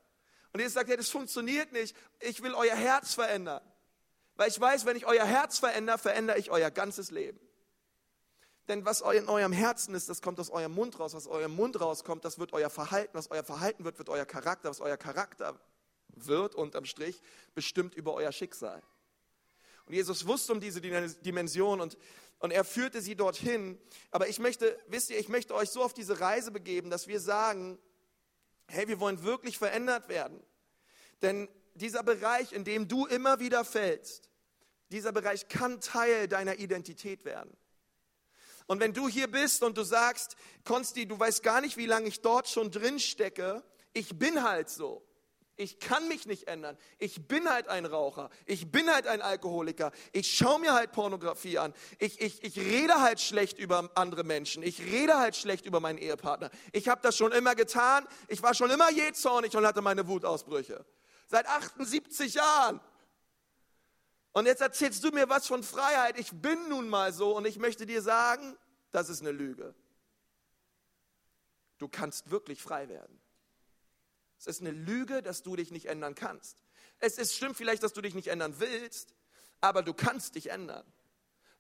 Und 0.53 0.61
Jesus 0.61 0.75
sagt, 0.75 0.91
ja, 0.91 0.97
das 0.97 1.09
funktioniert 1.09 1.73
nicht. 1.73 1.97
Ich 2.19 2.43
will 2.43 2.55
euer 2.55 2.75
Herz 2.75 3.15
verändern. 3.15 3.63
Weil 4.37 4.49
ich 4.49 4.61
weiß, 4.61 4.85
wenn 4.85 4.97
ich 4.97 5.07
euer 5.07 5.25
Herz 5.25 5.59
verändere, 5.59 5.99
verändere 5.99 6.39
ich 6.39 6.51
euer 6.51 6.71
ganzes 6.71 7.11
Leben. 7.11 7.41
Denn 8.69 8.85
was 8.85 9.01
in 9.01 9.29
eurem 9.29 9.53
Herzen 9.53 9.95
ist, 9.95 10.09
das 10.09 10.23
kommt 10.23 10.39
aus 10.39 10.51
eurem 10.51 10.73
Mund 10.73 10.99
raus. 10.99 11.15
Was 11.15 11.27
aus 11.27 11.33
eurem 11.33 11.55
Mund 11.55 11.81
rauskommt, 11.81 12.25
das 12.25 12.39
wird 12.39 12.53
euer 12.53 12.71
Verhalten. 12.71 13.11
Was 13.15 13.31
euer 13.31 13.43
Verhalten 13.43 13.85
wird, 13.85 13.99
wird 13.99 14.09
euer 14.09 14.27
Charakter. 14.27 14.71
Was 14.71 14.81
euer 14.81 14.97
Charakter 14.97 15.59
wird, 16.09 16.55
unterm 16.55 16.85
Strich, 16.85 17.23
bestimmt 17.55 17.95
über 17.95 18.15
euer 18.15 18.33
Schicksal. 18.33 18.83
Und 19.87 19.95
Jesus 19.95 20.27
wusste 20.27 20.53
um 20.53 20.61
diese 20.61 20.81
Dimension 20.81 21.81
und, 21.81 21.97
und 22.41 22.51
er 22.51 22.65
führte 22.65 23.01
sie 23.01 23.15
dorthin. 23.15 23.79
Aber 24.11 24.29
ich 24.29 24.39
möchte, 24.39 24.77
wisst 24.89 25.11
ihr, 25.11 25.19
ich 25.19 25.29
möchte 25.29 25.55
euch 25.55 25.71
so 25.71 25.83
auf 25.83 25.95
diese 25.95 26.21
Reise 26.21 26.51
begeben, 26.51 26.91
dass 26.91 27.07
wir 27.07 27.21
sagen, 27.21 27.79
hey, 28.67 28.89
wir 28.89 28.99
wollen 28.99 29.23
wirklich 29.23 29.59
verändert 29.59 30.09
werden. 30.09 30.43
Denn 31.23 31.49
dieser 31.75 32.03
Bereich, 32.03 32.53
in 32.53 32.65
dem 32.65 32.89
du 32.89 33.07
immer 33.07 33.41
wieder 33.41 33.65
fällst, 33.65 34.31
dieser 34.91 35.13
Bereich 35.13 35.49
kann 35.49 35.81
Teil 35.81 36.29
deiner 36.29 36.59
Identität 36.59 37.25
werden. 37.25 37.57
Und 38.67 38.81
wenn 38.81 38.95
du 38.95 39.09
hier 39.09 39.31
bist 39.31 39.63
und 39.63 39.77
du 39.77 39.83
sagst, 39.83 40.37
Konsti, 40.65 41.07
du 41.07 41.19
weißt 41.19 41.43
gar 41.43 41.61
nicht, 41.61 41.77
wie 41.77 41.87
lange 41.87 42.09
ich 42.09 42.23
dort 42.23 42.49
schon 42.49 42.71
drin 42.71 42.99
stecke, 42.99 43.63
ich 43.93 44.19
bin 44.19 44.43
halt 44.43 44.71
so. 44.71 45.07
Ich 45.57 45.79
kann 45.79 46.09
mich 46.09 46.27
nicht 46.27 46.49
ändern. 46.49 46.79
Ich 46.99 47.29
bin 47.29 47.49
halt 47.49 47.69
ein 47.69 47.85
Raucher. 47.85 48.31
Ich 48.47 48.71
bin 48.71 48.91
halt 48.91 49.07
ein 49.07 49.21
Alkoholiker. 49.21 49.93
Ich 50.13 50.35
schaue 50.35 50.59
mir 50.59 50.73
halt 50.73 50.93
Pornografie 50.93 51.59
an. 51.59 51.75
Ich, 51.99 52.21
ich, 52.21 52.43
ich 52.43 52.57
rede 52.59 53.01
halt 53.01 53.21
schlecht 53.21 53.59
über 53.59 53.91
andere 53.95 54.25
Menschen. 54.25 54.63
Ich 54.63 54.81
rede 54.81 55.19
halt 55.19 55.37
schlecht 55.37 55.67
über 55.67 55.81
meinen 55.81 55.99
Ehepartner. 55.99 56.51
Ich 56.73 56.89
habe 56.89 57.03
das 57.03 57.17
schon 57.17 57.33
immer 57.33 57.55
getan. 57.55 58.07
Ich 58.29 58.43
war 58.43 58.55
schon 58.55 58.71
immer 58.71 58.91
jähzornig 58.91 59.55
und 59.55 59.67
hatte 59.67 59.83
meine 59.83 60.09
Wutausbrüche. 60.09 60.85
Seit 61.27 61.47
78 61.47 62.35
Jahren. 62.35 62.81
Und 64.33 64.47
jetzt 64.47 64.63
erzählst 64.63 65.03
du 65.05 65.11
mir 65.11 65.29
was 65.29 65.47
von 65.47 65.63
Freiheit. 65.63 66.19
Ich 66.19 66.31
bin 66.31 66.69
nun 66.69 66.89
mal 66.89 67.13
so 67.13 67.37
und 67.37 67.47
ich 67.47 67.59
möchte 67.59 67.85
dir 67.85 68.01
sagen, 68.01 68.57
das 68.91 69.09
ist 69.09 69.21
eine 69.21 69.33
Lüge. 69.33 69.75
Du 71.79 71.89
kannst 71.89 72.31
wirklich 72.31 72.63
frei 72.63 72.89
werden. 72.89 73.21
Es 74.41 74.47
ist 74.47 74.63
eine 74.63 74.71
Lüge, 74.71 75.23
dass 75.23 75.43
du 75.43 75.55
dich 75.55 75.71
nicht 75.71 75.87
ändern 75.87 76.15
kannst. 76.15 76.57
Es 76.99 77.19
ist 77.19 77.37
stimmt 77.37 77.59
vielleicht, 77.59 77.83
dass 77.83 77.93
du 77.93 78.01
dich 78.01 78.15
nicht 78.15 78.29
ändern 78.29 78.55
willst, 78.59 79.15
aber 79.61 79.83
du 79.83 79.93
kannst 79.93 80.35
dich 80.35 80.51
ändern. 80.51 80.91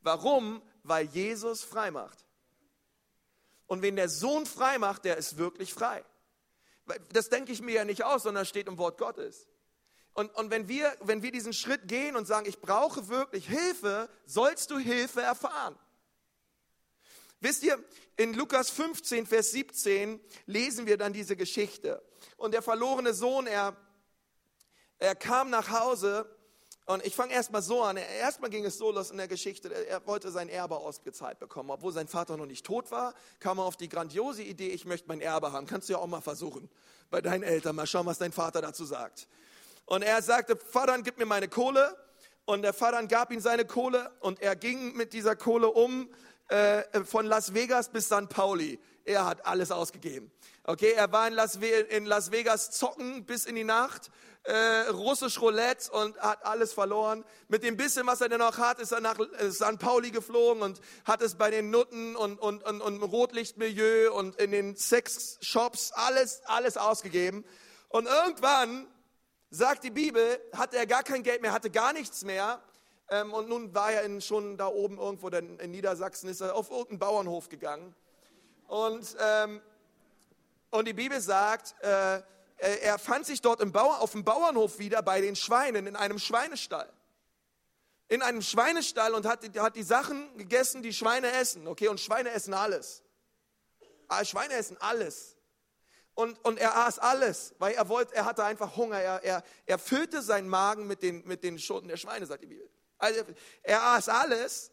Warum? 0.01 0.63
Weil 0.83 1.05
Jesus 1.05 1.63
frei 1.63 1.91
macht. 1.91 2.25
Und 3.67 3.83
wenn 3.83 3.97
der 3.97 4.09
Sohn 4.09 4.47
frei 4.47 4.79
macht, 4.79 5.05
der 5.05 5.19
ist 5.19 5.37
wirklich 5.37 5.75
frei. 5.75 6.03
Das 7.13 7.29
denke 7.29 7.53
ich 7.53 7.61
mir 7.61 7.75
ja 7.75 7.85
nicht 7.85 8.03
aus, 8.03 8.23
sondern 8.23 8.47
steht 8.47 8.67
im 8.67 8.79
Wort 8.79 8.97
Gottes. 8.97 9.47
Und, 10.15 10.35
und 10.35 10.51
wenn, 10.51 10.67
wir, 10.67 10.97
wenn 11.03 11.23
wir 11.23 11.33
diesen 11.33 11.53
Schritt 11.53 11.87
gehen 11.87 12.17
und 12.17 12.27
sagen, 12.27 12.49
ich 12.49 12.61
brauche 12.61 13.09
wirklich 13.09 13.47
Hilfe, 13.47 14.09
sollst 14.25 14.71
du 14.71 14.79
Hilfe 14.79 15.21
erfahren. 15.21 15.79
Wisst 17.41 17.63
ihr, 17.63 17.83
in 18.17 18.35
Lukas 18.35 18.71
15, 18.71 19.27
Vers 19.27 19.51
17 19.53 20.21
lesen 20.47 20.87
wir 20.87 20.99
dann 20.99 21.13
diese 21.13 21.37
Geschichte. 21.37 22.03
Und 22.37 22.53
der 22.53 22.61
verlorene 22.61 23.15
Sohn, 23.15 23.47
er, 23.47 23.75
er 24.99 25.15
kam 25.15 25.49
nach 25.49 25.71
Hause 25.71 26.27
und 26.85 27.07
ich 27.07 27.15
fange 27.15 27.33
erstmal 27.33 27.63
so 27.63 27.83
an. 27.83 27.97
Erstmal 27.97 28.51
ging 28.51 28.67
es 28.67 28.77
so 28.77 28.91
los 28.91 29.11
in 29.11 29.17
der 29.17 29.29
Geschichte. 29.29 29.73
Er 29.87 30.07
wollte 30.07 30.31
sein 30.31 30.51
Erbe 30.51 30.77
ausgezahlt 30.77 31.39
bekommen. 31.39 31.71
Obwohl 31.71 31.93
sein 31.93 32.09
Vater 32.09 32.37
noch 32.37 32.47
nicht 32.47 32.67
tot 32.67 32.91
war, 32.91 33.15
kam 33.39 33.59
er 33.59 33.65
auf 33.65 33.77
die 33.77 33.89
grandiose 33.89 34.43
Idee, 34.43 34.69
ich 34.69 34.85
möchte 34.85 35.09
mein 35.09 35.21
Erbe 35.21 35.53
haben. 35.53 35.67
Kannst 35.67 35.89
du 35.89 35.95
ja 35.95 35.99
auch 35.99 36.07
mal 36.07 36.21
versuchen 36.21 36.69
bei 37.09 37.23
deinen 37.23 37.43
Eltern. 37.43 37.77
Mal 37.77 37.87
schauen, 37.87 38.07
was 38.07 38.19
dein 38.19 38.33
Vater 38.33 38.61
dazu 38.61 38.85
sagt. 38.85 39.29
Und 39.87 40.03
er 40.03 40.21
sagte, 40.21 40.57
Vater, 40.57 41.01
gib 41.01 41.17
mir 41.17 41.27
meine 41.27 41.49
Kohle. 41.49 41.97
Und 42.45 42.63
der 42.63 42.73
Vater 42.73 43.07
gab 43.07 43.31
ihm 43.31 43.41
seine 43.41 43.65
Kohle 43.65 44.11
und 44.21 44.43
er 44.43 44.57
ging 44.57 44.97
mit 44.97 45.13
dieser 45.13 45.37
Kohle 45.37 45.69
um 45.69 46.09
äh, 46.51 47.05
von 47.05 47.27
Las 47.27 47.55
Vegas 47.55 47.89
bis 47.89 48.07
St. 48.07 48.29
Pauli. 48.29 48.79
Er 49.05 49.25
hat 49.25 49.47
alles 49.47 49.71
ausgegeben. 49.71 50.31
Okay, 50.65 50.93
er 50.93 51.11
war 51.11 51.27
in 51.27 51.35
Las, 51.35 51.57
in 51.57 52.07
Las 52.07 52.31
Vegas 52.31 52.71
zocken 52.71 53.25
bis 53.25 53.45
in 53.45 53.55
die 53.55 53.65
Nacht, 53.65 54.11
äh, 54.43 54.89
russisch 54.91 55.41
Roulette 55.41 55.91
und 55.91 56.19
hat 56.19 56.45
alles 56.45 56.73
verloren. 56.73 57.25
Mit 57.49 57.63
dem 57.63 57.77
bisschen, 57.77 58.07
was 58.07 58.21
er 58.21 58.29
denn 58.29 58.39
noch 58.39 58.59
hat, 58.59 58.79
ist 58.79 58.93
er 58.93 59.01
nach 59.01 59.19
äh, 59.19 59.51
St. 59.51 59.79
Pauli 59.79 60.11
geflogen 60.11 60.63
und 60.63 60.81
hat 61.05 61.23
es 61.23 61.35
bei 61.35 61.51
den 61.51 61.71
Nutten 61.71 62.17
und, 62.17 62.39
und, 62.39 62.63
und, 62.65 62.81
und 62.81 63.03
Rotlichtmilieu 63.03 64.13
und 64.13 64.37
in 64.37 64.51
den 64.51 64.77
Sexshops 64.77 65.93
alles, 65.93 66.43
alles 66.45 66.77
ausgegeben. 66.77 67.45
Und 67.89 68.07
irgendwann 68.07 68.87
sagt 69.51 69.85
die 69.85 69.91
Bibel, 69.91 70.41
hatte 70.53 70.77
er 70.77 70.87
gar 70.87 71.03
kein 71.03 71.23
Geld 71.23 71.43
mehr, 71.43 71.53
hatte 71.53 71.71
gar 71.71 71.93
nichts 71.93 72.25
mehr. 72.25 72.63
Ähm, 73.11 73.33
und 73.33 73.49
nun 73.49 73.75
war 73.75 73.93
er 73.93 74.05
in, 74.05 74.21
schon 74.21 74.57
da 74.57 74.69
oben 74.69 74.99
irgendwo 74.99 75.29
in, 75.29 75.59
in 75.59 75.73
Niedersachsen, 75.73 76.29
ist 76.29 76.41
er 76.41 76.55
auf 76.55 76.71
irgendeinen 76.71 77.01
Bauernhof 77.01 77.49
gegangen. 77.49 77.95
Und, 78.69 79.17
ähm, 79.19 79.61
und 80.71 80.87
die 80.87 80.93
Bibel 80.93 81.21
sagt, 81.21 81.75
äh, 81.83 82.23
er 82.59 82.99
fand 82.99 83.27
sich 83.27 83.41
dort 83.41 83.61
im 83.61 83.73
Bauer, 83.73 84.01
auf 84.01 84.13
dem 84.13 84.23
Bauernhof 84.23 84.79
wieder 84.79 85.03
bei 85.03 85.21
den 85.21 85.35
Schweinen 85.35 85.89
in 85.89 85.97
einem 85.97 86.21
Schweinestall. 86.21 86.89
In 88.09 88.23
einem 88.23 88.43
Schweinestall 88.43 89.15
und 89.15 89.27
hat, 89.27 89.41
hat 89.59 89.75
die 89.75 89.83
Sachen 89.83 90.37
gegessen, 90.37 90.83
die 90.83 90.93
Schweine 90.93 91.33
essen. 91.33 91.67
Okay, 91.67 91.89
und 91.89 91.99
Schweine 91.99 92.31
essen 92.31 92.55
alles. 92.55 93.03
Ah, 94.09 94.25
Schweine 94.25 94.55
essen 94.55 94.77
alles. 94.81 95.37
Und, 96.15 96.45
und 96.45 96.59
er 96.59 96.77
aß 96.77 96.99
alles, 96.99 97.55
weil 97.59 97.75
er 97.75 97.89
wollte, 97.89 98.15
er 98.15 98.25
hatte 98.25 98.45
einfach 98.45 98.77
Hunger. 98.77 98.99
Er, 98.99 99.25
er, 99.25 99.45
er 99.67 99.79
füllte 99.79 100.23
seinen 100.23 100.49
Magen 100.49 100.87
mit 100.87 101.03
den, 101.03 101.27
mit 101.27 101.43
den 101.43 101.59
Schoten 101.59 101.89
der 101.89 101.97
Schweine, 101.97 102.27
sagt 102.27 102.43
die 102.43 102.49
Bibel. 102.49 102.69
Also 103.01 103.23
er 103.63 103.83
aß 103.83 104.09
alles 104.09 104.71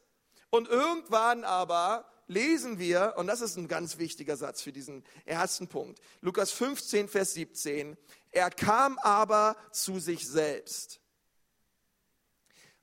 und 0.49 0.67
irgendwann 0.67 1.43
aber 1.43 2.05
lesen 2.27 2.77
wir, 2.77 3.13
und 3.17 3.27
das 3.27 3.41
ist 3.41 3.57
ein 3.57 3.67
ganz 3.67 3.97
wichtiger 3.97 4.37
Satz 4.37 4.61
für 4.61 4.71
diesen 4.71 5.03
ersten 5.25 5.67
Punkt, 5.67 5.99
Lukas 6.21 6.51
15, 6.51 7.07
Vers 7.07 7.33
17, 7.33 7.97
er 8.31 8.49
kam 8.49 8.99
aber 8.99 9.55
zu 9.71 9.99
sich 9.99 10.27
selbst. 10.27 10.99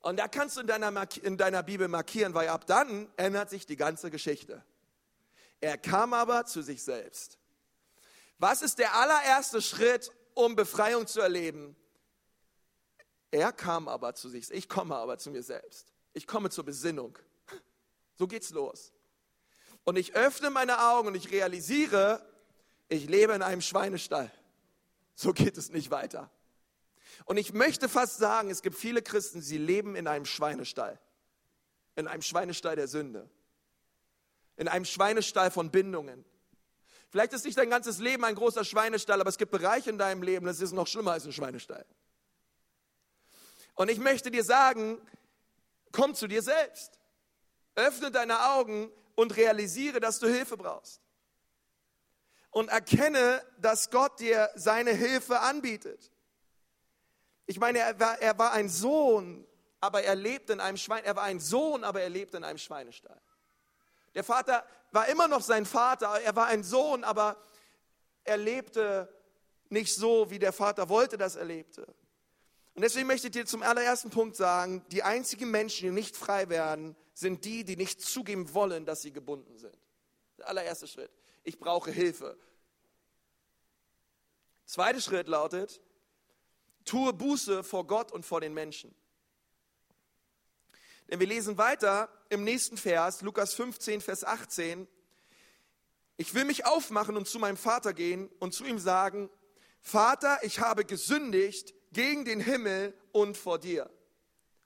Und 0.00 0.18
da 0.18 0.28
kannst 0.28 0.57
du 0.57 0.61
in 0.62 0.66
deiner, 0.66 1.09
in 1.22 1.37
deiner 1.38 1.62
Bibel 1.62 1.88
markieren, 1.88 2.35
weil 2.35 2.48
ab 2.48 2.66
dann 2.66 3.11
ändert 3.16 3.50
sich 3.50 3.64
die 3.64 3.76
ganze 3.76 4.11
Geschichte. 4.11 4.64
Er 5.61 5.78
kam 5.78 6.12
aber 6.12 6.44
zu 6.44 6.62
sich 6.62 6.83
selbst. 6.83 7.38
Was 8.38 8.61
ist 8.61 8.78
der 8.78 8.94
allererste 8.94 9.62
Schritt, 9.62 10.11
um 10.35 10.57
Befreiung 10.57 11.07
zu 11.07 11.20
erleben? 11.20 11.76
Er 13.35 13.51
kam 13.51 13.88
aber 13.88 14.14
zu 14.14 14.29
sich, 14.29 14.49
ich 14.53 14.68
komme 14.68 14.94
aber 14.94 15.18
zu 15.18 15.29
mir 15.29 15.42
selbst. 15.42 15.92
Ich 16.12 16.29
komme 16.29 16.51
zur 16.51 16.62
Besinnung. 16.62 17.18
So 18.14 18.29
geht's 18.29 18.51
los. 18.51 18.92
Und 19.83 19.97
ich 19.97 20.14
öffne 20.14 20.51
meine 20.51 20.90
Augen 20.92 21.09
und 21.09 21.16
ich 21.16 21.33
realisiere, 21.33 22.25
ich 22.87 23.09
lebe 23.09 23.33
in 23.33 23.42
einem 23.42 23.61
Schweinestall. 23.61 24.31
So 25.16 25.33
geht 25.33 25.59
es 25.59 25.70
nicht 25.70 25.90
weiter. 25.90 26.31
Und 27.25 27.37
ich 27.37 27.53
möchte 27.53 27.88
fast 27.88 28.18
sagen, 28.18 28.51
es 28.51 28.62
gibt 28.62 28.77
viele 28.77 29.03
Christen, 29.03 29.42
sie 29.42 29.59
leben 29.59 29.97
in 29.97 30.07
einem 30.07 30.27
Schweinestall. 30.27 31.01
In 31.97 32.07
einem 32.07 32.23
Schweinestall 32.23 32.77
der 32.77 32.87
Sünde. 32.87 33.29
In 34.55 34.68
einem 34.68 34.85
Schweinestall 34.85 35.51
von 35.51 35.73
Bindungen. 35.73 36.25
Vielleicht 37.09 37.33
ist 37.33 37.44
nicht 37.44 37.59
dein 37.59 37.70
ganzes 37.70 37.99
Leben 37.99 38.25
ein 38.25 38.37
großer 38.37 38.64
Schweinestall, 38.64 39.20
aber 39.20 39.31
es 39.31 39.38
gibt 39.38 39.51
Bereiche 39.51 39.90
in 39.90 39.99
deinem 39.99 40.23
Leben, 40.23 40.47
das 40.47 40.61
ist 40.61 40.70
noch 40.70 40.87
schlimmer 40.87 41.11
als 41.11 41.27
ein 41.27 41.33
Schweinestall. 41.33 41.85
Und 43.75 43.91
ich 43.91 43.99
möchte 43.99 44.31
dir 44.31 44.45
sagen, 44.45 45.01
komm 45.93 46.15
zu 46.15 46.27
dir 46.27 46.43
selbst. 46.43 46.99
Öffne 47.75 48.11
deine 48.11 48.53
Augen 48.53 48.91
und 49.15 49.37
realisiere, 49.37 50.01
dass 50.01 50.19
du 50.19 50.29
Hilfe 50.29 50.57
brauchst. 50.57 51.01
Und 52.51 52.69
erkenne, 52.69 53.45
dass 53.59 53.91
Gott 53.91 54.21
dir 54.21 54.51
seine 54.55 54.93
Hilfe 54.93 55.41
anbietet. 55.41 56.13
Ich 57.47 57.59
meine, 57.59 57.81
er 57.81 57.99
war, 57.99 58.21
er 58.21 58.39
war 58.39 58.53
ein 58.53 58.69
Sohn, 58.69 59.47
aber 59.81 60.03
er 60.03 60.15
lebte 60.15 60.53
in 60.53 60.61
einem 60.61 60.77
Schwein. 60.77 61.05
Er 61.05 61.17
war 61.17 61.25
ein 61.25 61.41
Sohn, 61.41 61.83
aber 61.83 62.01
er 62.01 62.09
lebte 62.09 62.37
in 62.37 62.45
einem 62.45 62.59
Schweinestall. 62.59 63.21
Der 64.15 64.23
Vater 64.23 64.65
war 64.93 65.09
immer 65.09 65.27
noch 65.27 65.43
sein 65.43 65.67
Vater. 65.67 66.21
Er 66.21 66.37
war 66.37 66.47
ein 66.47 66.63
Sohn, 66.63 67.03
aber 67.03 67.37
er 68.23 68.37
lebte 68.37 69.13
nicht 69.69 69.95
so, 69.95 70.31
wie 70.31 70.39
der 70.39 70.53
Vater 70.53 70.89
wollte, 70.89 71.19
dass 71.19 71.35
er 71.35 71.45
lebte. 71.45 71.93
Und 72.75 72.83
deswegen 72.83 73.07
möchte 73.07 73.29
ich 73.29 73.33
dir 73.33 73.47
zum 73.47 73.63
allerersten 73.63 74.11
Punkt 74.11 74.35
sagen, 74.35 74.85
die 74.91 75.05
einzigen 75.05 75.51
Menschen, 75.51 75.87
die 75.87 75.93
nicht 75.93 76.17
frei 76.17 76.49
werden, 76.49 76.97
sind 77.13 77.45
die, 77.45 77.65
die 77.65 77.77
nicht 77.77 78.03
zugeben 78.03 78.53
wollen, 78.53 78.85
dass 78.85 79.03
sie 79.03 79.13
gebunden 79.13 79.57
sind. 79.59 79.79
Der 80.39 80.49
allererste 80.49 80.89
Schritt. 80.89 81.13
Ich 81.45 81.59
brauche 81.59 81.93
Hilfe. 81.93 82.37
Zweiter 84.67 85.01
Schritt 85.01 85.29
lautet, 85.29 85.81
tue 86.85 87.13
Buße 87.13 87.63
vor 87.63 87.87
Gott 87.87 88.11
und 88.11 88.27
vor 88.27 88.41
den 88.41 88.55
Menschen. 88.55 88.93
Denn 91.09 91.21
wir 91.21 91.27
lesen 91.27 91.59
weiter 91.59 92.09
im 92.31 92.43
nächsten 92.43 92.77
Vers, 92.77 93.21
Lukas 93.21 93.55
15, 93.55 94.01
Vers 94.01 94.25
18. 94.25 94.89
Ich 96.17 96.35
will 96.35 96.45
mich 96.45 96.67
aufmachen 96.67 97.17
und 97.17 97.29
zu 97.29 97.39
meinem 97.39 97.57
Vater 97.57 97.93
gehen 97.93 98.29
und 98.41 98.55
zu 98.55 98.65
ihm 98.65 98.79
sagen, 98.79 99.31
Vater, 99.81 100.39
ich 100.43 100.61
habe 100.61 100.85
gesündigt 100.85 101.75
gegen 101.94 102.26
den 102.26 102.40
Himmel 102.40 102.92
und 103.12 103.37
vor 103.37 103.59
dir. 103.59 103.90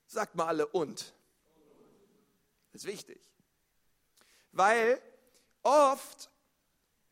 Sagt 0.07 0.35
mal 0.35 0.47
alle 0.47 0.67
und. 0.67 1.15
Das 2.73 2.83
ist 2.83 2.89
wichtig. 2.89 3.21
Weil 4.53 5.01
oft, 5.63 6.31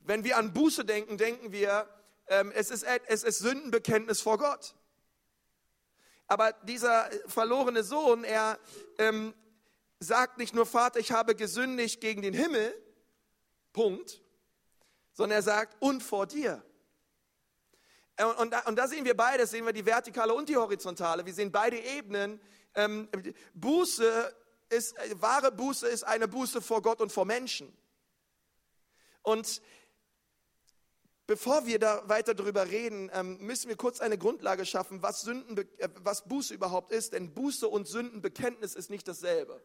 wenn 0.01 0.25
wir 0.25 0.37
an 0.37 0.53
Buße 0.53 0.85
denken, 0.85 1.19
denken 1.19 1.53
wir, 1.53 1.89
ähm, 2.29 2.51
es, 2.55 2.71
ist, 2.71 2.85
es 3.07 3.23
ist 3.23 3.39
Sündenbekenntnis 3.39 4.21
vor 4.21 4.39
Gott. 4.39 4.75
Aber 6.27 6.53
dieser 6.65 7.09
verlorene 7.27 7.85
Sohn, 7.85 8.25
er 8.25 8.59
ähm, 8.99 9.33
sagt 10.01 10.39
nicht 10.39 10.55
nur, 10.55 10.67
Vater, 10.67 10.99
ich 10.99 11.13
habe 11.13 11.35
gesündigt 11.35 12.01
gegen 12.01 12.23
den 12.23 12.35
Himmel, 12.35 12.75
Punkt, 13.73 14.23
sondern 15.13 15.39
er 15.39 15.43
sagt, 15.43 15.77
und 15.81 16.03
vor 16.03 16.27
dir. 16.27 16.65
Und, 18.19 18.39
und, 18.39 18.51
da, 18.51 18.61
und 18.61 18.77
da 18.77 18.89
sehen 18.89 19.05
wir 19.05 19.17
beides, 19.17 19.51
sehen 19.51 19.67
wir 19.67 19.73
die 19.73 19.85
vertikale 19.85 20.33
und 20.33 20.49
die 20.49 20.57
horizontale. 20.57 21.27
Wir 21.27 21.35
sehen 21.35 21.53
beide 21.53 21.79
Ebenen. 21.79 22.41
Ähm, 22.75 23.09
Buße 23.55 24.35
ist, 24.71 24.95
wahre 25.21 25.53
Buße 25.53 25.87
ist 25.87 26.05
eine 26.05 26.29
Buße 26.29 26.63
vor 26.63 26.83
Gott 26.83 27.01
und 27.01 27.13
vor 27.13 27.25
Menschen. 27.25 27.77
Und 29.23 29.61
Bevor 31.27 31.67
wir 31.67 31.81
da 31.81 32.09
weiter 32.09 32.35
darüber 32.35 32.71
reden, 32.71 33.11
ähm, 33.13 33.39
müssen 33.39 33.69
wir 33.69 33.77
kurz 33.77 34.01
eine 34.01 34.17
Grundlage 34.17 34.65
schaffen, 34.65 35.03
was, 35.03 35.23
Sünden, 35.23 35.59
äh, 35.79 35.89
was 36.03 36.29
Buße 36.29 36.55
überhaupt 36.55 36.93
ist. 36.93 37.15
Denn 37.15 37.35
Buße 37.35 37.67
und 37.67 37.89
Sündenbekenntnis 37.89 38.77
ist 38.77 38.91
nicht 38.91 39.09
dasselbe. 39.09 39.61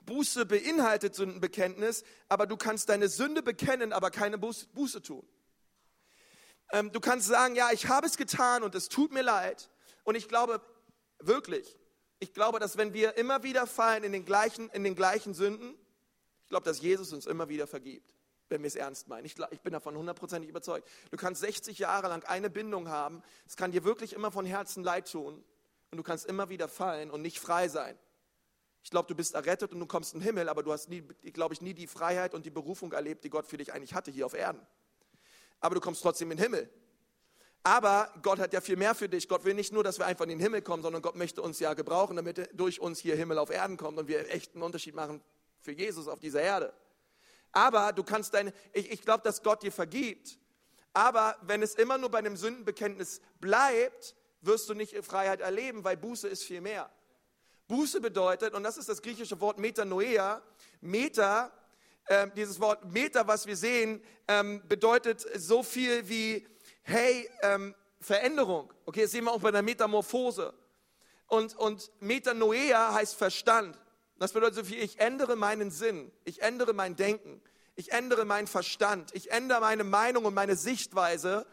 Buße 0.00 0.46
beinhaltet 0.46 1.14
Sündenbekenntnis, 1.14 2.04
aber 2.30 2.46
du 2.46 2.56
kannst 2.56 2.88
deine 2.88 3.08
Sünde 3.08 3.42
bekennen, 3.42 3.92
aber 3.92 4.10
keine 4.10 4.38
Buße 4.38 5.02
tun. 5.02 5.28
Ähm, 6.72 6.92
du 6.92 7.00
kannst 7.00 7.26
sagen, 7.26 7.54
ja, 7.54 7.70
ich 7.72 7.88
habe 7.88 8.06
es 8.06 8.16
getan 8.16 8.62
und 8.62 8.74
es 8.74 8.88
tut 8.88 9.12
mir 9.12 9.22
leid. 9.22 9.70
Und 10.04 10.14
ich 10.14 10.28
glaube 10.28 10.60
wirklich, 11.18 11.78
ich 12.18 12.34
glaube, 12.34 12.58
dass 12.58 12.76
wenn 12.76 12.92
wir 12.92 13.16
immer 13.16 13.42
wieder 13.42 13.66
fallen 13.66 14.04
in 14.04 14.12
den 14.12 14.24
gleichen, 14.24 14.68
in 14.70 14.84
den 14.84 14.94
gleichen 14.94 15.34
Sünden, 15.34 15.74
ich 16.42 16.48
glaube, 16.48 16.64
dass 16.64 16.80
Jesus 16.80 17.12
uns 17.12 17.26
immer 17.26 17.48
wieder 17.48 17.66
vergibt 17.66 18.14
wenn 18.50 18.62
wir 18.62 18.68
es 18.68 18.76
ernst 18.76 19.08
meinen. 19.08 19.24
Ich, 19.24 19.36
ich 19.50 19.60
bin 19.60 19.72
davon 19.72 19.96
hundertprozentig 19.96 20.48
überzeugt. 20.48 20.88
Du 21.10 21.16
kannst 21.16 21.40
60 21.40 21.78
Jahre 21.78 22.08
lang 22.08 22.24
eine 22.24 22.50
Bindung 22.50 22.88
haben. 22.88 23.22
Es 23.46 23.56
kann 23.56 23.72
dir 23.72 23.84
wirklich 23.84 24.12
immer 24.12 24.30
von 24.30 24.46
Herzen 24.46 24.82
leid 24.82 25.10
tun. 25.10 25.44
Und 25.90 25.96
du 25.96 26.02
kannst 26.02 26.26
immer 26.26 26.48
wieder 26.48 26.68
fallen 26.68 27.10
und 27.10 27.22
nicht 27.22 27.40
frei 27.40 27.68
sein. 27.68 27.98
Ich 28.82 28.90
glaube, 28.90 29.08
du 29.08 29.14
bist 29.14 29.34
errettet 29.34 29.72
und 29.72 29.80
du 29.80 29.86
kommst 29.86 30.14
in 30.14 30.20
den 30.20 30.24
Himmel, 30.24 30.48
aber 30.48 30.62
du 30.62 30.72
hast, 30.72 30.88
glaube 31.32 31.54
ich, 31.54 31.60
nie 31.60 31.74
die 31.74 31.86
Freiheit 31.86 32.34
und 32.34 32.46
die 32.46 32.50
Berufung 32.50 32.92
erlebt, 32.92 33.24
die 33.24 33.30
Gott 33.30 33.46
für 33.46 33.56
dich 33.56 33.72
eigentlich 33.72 33.94
hatte 33.94 34.10
hier 34.10 34.26
auf 34.26 34.34
Erden. 34.34 34.64
Aber 35.60 35.74
du 35.74 35.80
kommst 35.80 36.02
trotzdem 36.02 36.30
in 36.30 36.36
den 36.36 36.44
Himmel. 36.44 36.70
Aber 37.62 38.12
Gott 38.22 38.38
hat 38.38 38.52
ja 38.52 38.60
viel 38.60 38.76
mehr 38.76 38.94
für 38.94 39.08
dich. 39.08 39.28
Gott 39.28 39.44
will 39.44 39.54
nicht 39.54 39.72
nur, 39.72 39.84
dass 39.84 39.98
wir 39.98 40.06
einfach 40.06 40.24
in 40.24 40.30
den 40.30 40.40
Himmel 40.40 40.62
kommen, 40.62 40.82
sondern 40.82 41.02
Gott 41.02 41.16
möchte 41.16 41.42
uns 41.42 41.58
ja 41.58 41.74
gebrauchen, 41.74 42.16
damit 42.16 42.48
durch 42.54 42.80
uns 42.80 42.98
hier 42.98 43.16
Himmel 43.16 43.38
auf 43.38 43.50
Erden 43.50 43.76
kommt 43.76 43.98
und 43.98 44.08
wir 44.08 44.30
echt 44.30 44.54
einen 44.54 44.62
Unterschied 44.62 44.94
machen 44.94 45.20
für 45.60 45.72
Jesus 45.72 46.08
auf 46.08 46.20
dieser 46.20 46.40
Erde. 46.40 46.72
Aber 47.52 47.92
du 47.92 48.04
kannst 48.04 48.34
deine, 48.34 48.52
ich, 48.72 48.90
ich 48.90 49.02
glaube, 49.02 49.22
dass 49.24 49.42
Gott 49.42 49.62
dir 49.62 49.72
vergibt. 49.72 50.38
Aber 50.92 51.36
wenn 51.42 51.62
es 51.62 51.74
immer 51.74 51.98
nur 51.98 52.10
bei 52.10 52.18
einem 52.18 52.36
Sündenbekenntnis 52.36 53.20
bleibt, 53.40 54.14
wirst 54.40 54.68
du 54.68 54.74
nicht 54.74 54.96
Freiheit 55.04 55.40
erleben, 55.40 55.84
weil 55.84 55.96
Buße 55.96 56.28
ist 56.28 56.44
viel 56.44 56.60
mehr. 56.60 56.90
Buße 57.66 58.00
bedeutet, 58.00 58.54
und 58.54 58.62
das 58.62 58.78
ist 58.78 58.88
das 58.88 59.02
griechische 59.02 59.40
Wort 59.40 59.58
Metanoia, 59.58 60.42
Meta, 60.80 61.52
äh, 62.08 62.28
dieses 62.34 62.60
Wort 62.60 62.84
Meta, 62.92 63.26
was 63.26 63.46
wir 63.46 63.56
sehen, 63.56 64.02
ähm, 64.26 64.62
bedeutet 64.68 65.26
so 65.36 65.62
viel 65.62 66.08
wie, 66.08 66.46
hey, 66.82 67.28
ähm, 67.42 67.74
Veränderung. 68.00 68.72
Okay, 68.86 69.02
das 69.02 69.10
sehen 69.10 69.24
wir 69.24 69.32
auch 69.32 69.40
bei 69.40 69.50
der 69.50 69.62
Metamorphose. 69.62 70.54
Und, 71.26 71.56
und 71.56 71.90
Metanoia 72.00 72.94
heißt 72.94 73.14
Verstand. 73.14 73.78
Das 74.18 74.32
bedeutet 74.32 74.56
so 74.56 74.64
viel, 74.64 74.82
ich 74.82 74.98
ändere 74.98 75.36
meinen 75.36 75.70
Sinn, 75.70 76.10
ich 76.24 76.42
ändere 76.42 76.72
mein 76.72 76.96
Denken, 76.96 77.40
ich 77.76 77.92
ändere 77.92 78.24
meinen 78.24 78.46
Verstand, 78.48 79.14
ich 79.14 79.30
ändere 79.30 79.60
meine 79.60 79.84
Meinung 79.84 80.24
und 80.24 80.34
meine 80.34 80.56
Sichtweise. 80.56 81.46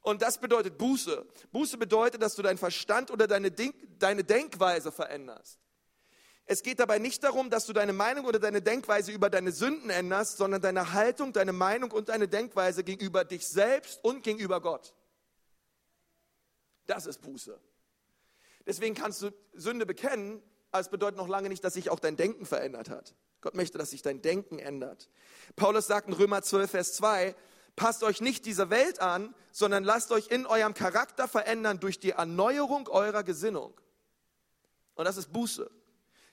Und 0.00 0.22
das 0.22 0.38
bedeutet 0.38 0.78
Buße. 0.78 1.26
Buße 1.52 1.76
bedeutet, 1.76 2.22
dass 2.22 2.34
du 2.34 2.42
deinen 2.42 2.58
Verstand 2.58 3.10
oder 3.10 3.26
deine, 3.26 3.50
Denk 3.50 3.74
deine 3.98 4.24
Denkweise 4.24 4.90
veränderst. 4.90 5.58
Es 6.52 6.64
geht 6.64 6.80
dabei 6.80 6.98
nicht 6.98 7.22
darum, 7.22 7.48
dass 7.48 7.66
du 7.66 7.72
deine 7.72 7.92
Meinung 7.92 8.24
oder 8.24 8.40
deine 8.40 8.60
Denkweise 8.60 9.12
über 9.12 9.30
deine 9.30 9.52
Sünden 9.52 9.88
änderst, 9.88 10.36
sondern 10.36 10.60
deine 10.60 10.92
Haltung, 10.92 11.32
deine 11.32 11.52
Meinung 11.52 11.92
und 11.92 12.08
deine 12.08 12.26
Denkweise 12.26 12.82
gegenüber 12.82 13.24
dich 13.24 13.46
selbst 13.46 14.02
und 14.02 14.24
gegenüber 14.24 14.60
Gott. 14.60 14.92
Das 16.86 17.06
ist 17.06 17.22
Buße. 17.22 17.56
Deswegen 18.66 18.96
kannst 18.96 19.22
du 19.22 19.30
Sünde 19.52 19.86
bekennen, 19.86 20.42
aber 20.72 20.80
es 20.80 20.88
bedeutet 20.88 21.18
noch 21.18 21.28
lange 21.28 21.48
nicht, 21.48 21.62
dass 21.62 21.74
sich 21.74 21.88
auch 21.88 22.00
dein 22.00 22.16
Denken 22.16 22.44
verändert 22.44 22.90
hat. 22.90 23.14
Gott 23.42 23.54
möchte, 23.54 23.78
dass 23.78 23.90
sich 23.90 24.02
dein 24.02 24.20
Denken 24.20 24.58
ändert. 24.58 25.08
Paulus 25.54 25.86
sagt 25.86 26.08
in 26.08 26.14
Römer 26.14 26.42
12, 26.42 26.68
Vers 26.68 26.94
2, 26.94 27.36
passt 27.76 28.02
euch 28.02 28.20
nicht 28.20 28.44
dieser 28.44 28.70
Welt 28.70 29.00
an, 29.00 29.36
sondern 29.52 29.84
lasst 29.84 30.10
euch 30.10 30.32
in 30.32 30.46
eurem 30.46 30.74
Charakter 30.74 31.28
verändern 31.28 31.78
durch 31.78 32.00
die 32.00 32.10
Erneuerung 32.10 32.88
eurer 32.88 33.22
Gesinnung. 33.22 33.80
Und 34.96 35.04
das 35.04 35.16
ist 35.16 35.32
Buße, 35.32 35.70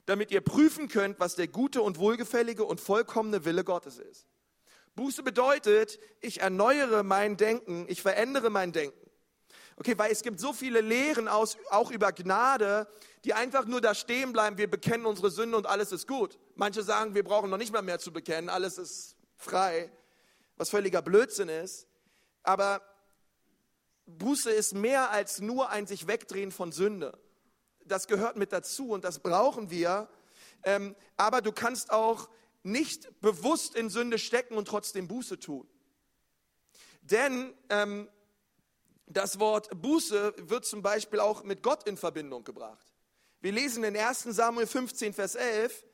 damit 0.08 0.32
ihr 0.32 0.42
prüfen 0.42 0.88
könnt, 0.88 1.20
was 1.20 1.36
der 1.36 1.48
gute 1.48 1.82
und 1.82 2.00
wohlgefällige 2.00 2.64
und 2.64 2.82
vollkommene 2.82 3.46
Wille 3.46 3.64
Gottes 3.64 4.00
ist. 4.00 4.26
Buße 4.96 5.22
bedeutet, 5.22 6.00
ich 6.22 6.40
erneuere 6.42 7.04
mein 7.04 7.38
Denken, 7.38 7.86
ich 7.90 8.02
verändere 8.02 8.50
mein 8.50 8.72
Denken. 8.72 8.98
Okay, 9.76 9.96
weil 9.98 10.12
es 10.12 10.24
gibt 10.24 10.40
so 10.40 10.54
viele 10.54 10.82
Lehren 10.82 11.28
aus, 11.28 11.58
auch 11.70 11.92
über 11.92 12.14
Gnade, 12.14 12.88
die 13.26 13.34
einfach 13.34 13.66
nur 13.66 13.82
da 13.82 13.94
stehen 13.94 14.32
bleiben, 14.32 14.58
wir 14.58 14.70
bekennen 14.70 15.06
unsere 15.06 15.30
Sünde 15.30 15.58
und 15.58 15.68
alles 15.68 15.92
ist 15.92 16.08
gut. 16.08 16.40
Manche 16.56 16.84
sagen, 16.84 17.14
wir 17.14 17.24
brauchen 17.24 17.50
noch 17.50 17.58
nicht 17.58 17.74
mal 17.74 17.82
mehr 17.82 18.00
zu 18.00 18.12
bekennen, 18.12 18.50
alles 18.50 18.78
ist 18.78 19.18
frei, 19.36 19.92
was 20.56 20.70
völliger 20.70 21.02
Blödsinn 21.02 21.50
ist. 21.50 21.86
Aber 22.44 22.82
Buße 24.06 24.50
ist 24.52 24.74
mehr 24.74 25.12
als 25.12 25.42
nur 25.42 25.70
ein 25.70 25.86
sich 25.86 26.08
wegdrehen 26.08 26.52
von 26.52 26.72
Sünde. 26.72 27.20
Das 27.88 28.08
gehört 28.08 28.36
mit 28.36 28.52
dazu 28.52 28.90
und 28.90 29.04
das 29.04 29.20
brauchen 29.20 29.70
wir. 29.70 30.10
Ähm, 30.64 30.96
aber 31.16 31.42
du 31.42 31.52
kannst 31.52 31.92
auch 31.92 32.30
nicht 32.64 33.22
bewusst 33.22 33.76
in 33.76 33.90
Sünde 33.90 34.18
stecken 34.18 34.56
und 34.56 34.68
trotzdem 34.68 35.08
Buße 35.08 35.40
tun. 35.40 35.68
Denn 37.02 37.54
ähm, 37.70 38.10
das 39.06 39.40
Wort 39.40 39.70
Buße 39.82 40.34
wird 40.38 40.66
zum 40.66 40.82
Beispiel 40.82 41.20
auch 41.20 41.44
mit 41.44 41.64
Gott 41.64 41.88
in 41.88 41.96
Verbindung 41.96 42.44
gebracht. 42.44 42.86
Wir 43.40 43.52
lesen 43.52 43.84
in 43.84 43.96
1 43.96 44.24
Samuel 44.24 44.68
15, 44.68 45.14
Vers 45.14 45.36
11, 45.36 45.86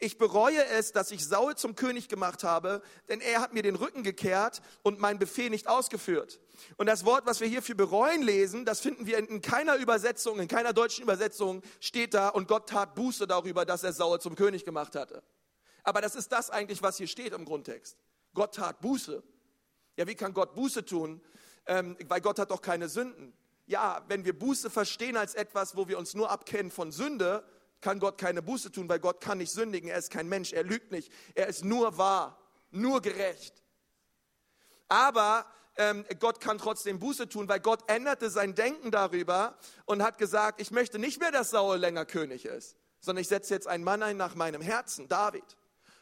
ich 0.00 0.18
bereue 0.18 0.64
es, 0.66 0.92
dass 0.92 1.10
ich 1.10 1.24
Saul 1.24 1.54
zum 1.56 1.76
König 1.76 2.08
gemacht 2.08 2.42
habe, 2.42 2.82
denn 3.08 3.20
er 3.20 3.40
hat 3.40 3.52
mir 3.52 3.62
den 3.62 3.76
Rücken 3.76 4.02
gekehrt 4.02 4.62
und 4.82 4.98
meinen 4.98 5.18
Befehl 5.18 5.50
nicht 5.50 5.68
ausgeführt. 5.68 6.40
Und 6.76 6.86
das 6.86 7.04
Wort, 7.04 7.26
was 7.26 7.40
wir 7.40 7.46
hier 7.46 7.62
für 7.62 7.74
bereuen 7.74 8.22
lesen, 8.22 8.64
das 8.64 8.80
finden 8.80 9.06
wir 9.06 9.18
in 9.18 9.40
keiner 9.40 9.76
Übersetzung, 9.76 10.40
in 10.40 10.48
keiner 10.48 10.72
deutschen 10.72 11.02
Übersetzung 11.02 11.62
steht 11.78 12.14
da 12.14 12.28
und 12.30 12.48
Gott 12.48 12.68
tat 12.68 12.94
Buße 12.94 13.26
darüber, 13.26 13.64
dass 13.64 13.84
er 13.84 13.92
Saul 13.92 14.20
zum 14.20 14.34
König 14.34 14.64
gemacht 14.64 14.96
hatte. 14.96 15.22
Aber 15.84 16.00
das 16.00 16.16
ist 16.16 16.32
das 16.32 16.50
eigentlich, 16.50 16.82
was 16.82 16.96
hier 16.96 17.06
steht 17.06 17.32
im 17.32 17.44
Grundtext. 17.44 17.96
Gott 18.34 18.56
tat 18.56 18.80
Buße. 18.80 19.22
Ja, 19.96 20.06
wie 20.06 20.14
kann 20.14 20.34
Gott 20.34 20.54
Buße 20.54 20.84
tun? 20.84 21.20
ähm, 21.66 21.96
weil 22.08 22.20
Gott 22.20 22.38
hat 22.38 22.50
doch 22.50 22.62
keine 22.62 22.88
Sünden. 22.88 23.32
Ja, 23.66 24.04
wenn 24.08 24.24
wir 24.24 24.36
Buße 24.36 24.70
verstehen 24.70 25.16
als 25.16 25.34
etwas, 25.34 25.76
wo 25.76 25.86
wir 25.86 25.98
uns 25.98 26.14
nur 26.14 26.30
abkennen 26.30 26.72
von 26.72 26.90
Sünde, 26.90 27.44
kann 27.80 27.98
Gott 27.98 28.18
keine 28.18 28.42
Buße 28.42 28.72
tun, 28.72 28.88
weil 28.88 29.00
Gott 29.00 29.20
kann 29.20 29.38
nicht 29.38 29.52
sündigen. 29.52 29.88
Er 29.88 29.98
ist 29.98 30.10
kein 30.10 30.28
Mensch, 30.28 30.52
er 30.52 30.64
lügt 30.64 30.92
nicht. 30.92 31.12
Er 31.34 31.46
ist 31.46 31.64
nur 31.64 31.96
wahr, 31.98 32.38
nur 32.70 33.00
gerecht. 33.00 33.62
Aber 34.88 35.46
ähm, 35.76 36.04
Gott 36.18 36.40
kann 36.40 36.58
trotzdem 36.58 36.98
Buße 36.98 37.28
tun, 37.28 37.48
weil 37.48 37.60
Gott 37.60 37.88
änderte 37.88 38.28
sein 38.28 38.54
Denken 38.54 38.90
darüber 38.90 39.56
und 39.86 40.02
hat 40.02 40.18
gesagt, 40.18 40.60
ich 40.60 40.70
möchte 40.70 40.98
nicht 40.98 41.20
mehr, 41.20 41.30
dass 41.30 41.50
Saul 41.50 41.78
länger 41.78 42.04
König 42.04 42.44
ist, 42.44 42.76
sondern 43.00 43.22
ich 43.22 43.28
setze 43.28 43.54
jetzt 43.54 43.66
einen 43.66 43.84
Mann 43.84 44.02
ein 44.02 44.16
nach 44.16 44.34
meinem 44.34 44.60
Herzen, 44.60 45.08
David. 45.08 45.56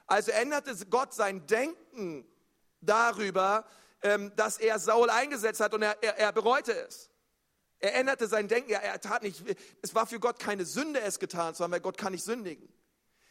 Also 0.07 0.33
änderte 0.33 0.75
Gott 0.87 1.15
sein 1.15 1.47
Denken 1.47 2.27
darüber, 2.81 3.67
ähm, 4.03 4.33
dass 4.37 4.59
er 4.59 4.79
Saul 4.79 5.11
eingesetzt 5.11 5.61
hat 5.61 5.75
und 5.75 5.83
er, 5.83 6.03
er, 6.03 6.17
er 6.19 6.33
bereute 6.33 6.73
es. 6.73 7.11
Er 7.81 7.95
änderte 7.95 8.27
sein 8.27 8.49
Denken. 8.49 8.71
Er, 8.71 8.83
er 8.83 9.01
tat 9.01 9.23
nicht, 9.23 9.43
es 9.83 9.95
war 9.95 10.07
für 10.07 10.19
Gott 10.19 10.39
keine 10.39 10.65
Sünde, 10.65 11.01
es 11.01 11.19
getan 11.19 11.55
zu 11.55 11.63
haben, 11.63 11.73
weil 11.73 11.81
Gott 11.81 11.97
kann 11.97 12.13
nicht 12.13 12.25
sündigen. 12.25 12.69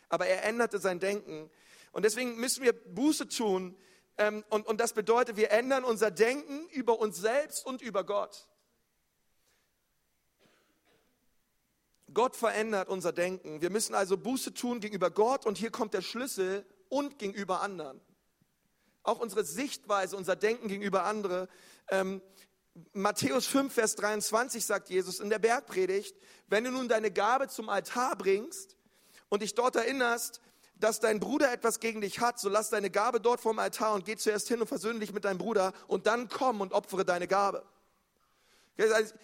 Aber 0.10 0.26
er 0.26 0.44
änderte 0.46 0.80
sein 0.80 1.00
Denken. 1.00 1.50
Und 1.92 2.04
deswegen 2.04 2.38
müssen 2.38 2.64
wir 2.64 2.74
Buße 2.74 3.28
tun. 3.28 3.78
Ähm, 4.18 4.44
und, 4.50 4.66
und 4.68 4.80
das 4.80 4.94
bedeutet, 4.94 5.36
wir 5.36 5.52
ändern 5.52 5.84
unser 5.84 6.12
Denken 6.12 6.68
über 6.70 7.00
uns 7.00 7.18
selbst 7.18 7.66
und 7.66 7.82
über 7.82 8.04
Gott. 8.04 8.48
Gott 12.14 12.36
verändert 12.36 12.88
unser 12.88 13.12
Denken. 13.12 13.62
Wir 13.62 13.70
müssen 13.70 13.94
also 13.94 14.18
Buße 14.18 14.54
tun 14.54 14.80
gegenüber 14.80 15.12
Gott 15.12 15.46
und 15.46 15.58
hier 15.58 15.72
kommt 15.72 15.94
der 15.94 16.02
Schlüssel 16.02 16.66
und 16.90 17.20
gegenüber 17.20 17.62
anderen. 17.62 18.00
Auch 19.04 19.20
unsere 19.20 19.44
Sichtweise, 19.44 20.16
unser 20.16 20.36
Denken 20.36 20.68
gegenüber 20.68 21.04
anderen. 21.04 21.48
Ähm, 21.90 22.22
Matthäus 22.94 23.48
5, 23.48 23.74
Vers 23.74 23.96
23 23.96 24.66
sagt 24.66 24.90
Jesus 24.90 25.20
in 25.20 25.30
der 25.30 25.40
Bergpredigt, 25.40 26.16
wenn 26.48 26.64
du 26.64 26.72
nun 26.72 26.88
deine 26.88 27.12
Gabe 27.12 27.48
zum 27.48 27.70
Altar 27.70 28.16
bringst 28.16 28.76
und 29.30 29.42
dich 29.42 29.56
dort 29.56 29.76
erinnerst, 29.76 30.42
dass 30.76 31.00
dein 31.00 31.20
Bruder 31.20 31.52
etwas 31.52 31.80
gegen 31.80 32.02
dich 32.02 32.20
hat, 32.20 32.40
so 32.40 32.50
lass 32.50 32.70
deine 32.70 32.92
Gabe 32.92 33.20
dort 33.20 33.42
vorm 33.42 33.58
Altar 33.58 33.94
und 33.94 34.06
geh 34.06 34.16
zuerst 34.16 34.48
hin 34.48 34.62
und 34.62 34.68
versöhne 34.68 35.00
dich 35.00 35.12
mit 35.12 35.26
deinem 35.26 35.40
Bruder 35.40 35.74
und 35.88 36.06
dann 36.06 36.30
komm 36.30 36.62
und 36.62 36.72
opfere 36.74 37.04
deine 37.04 37.28
Gabe. 37.28 37.66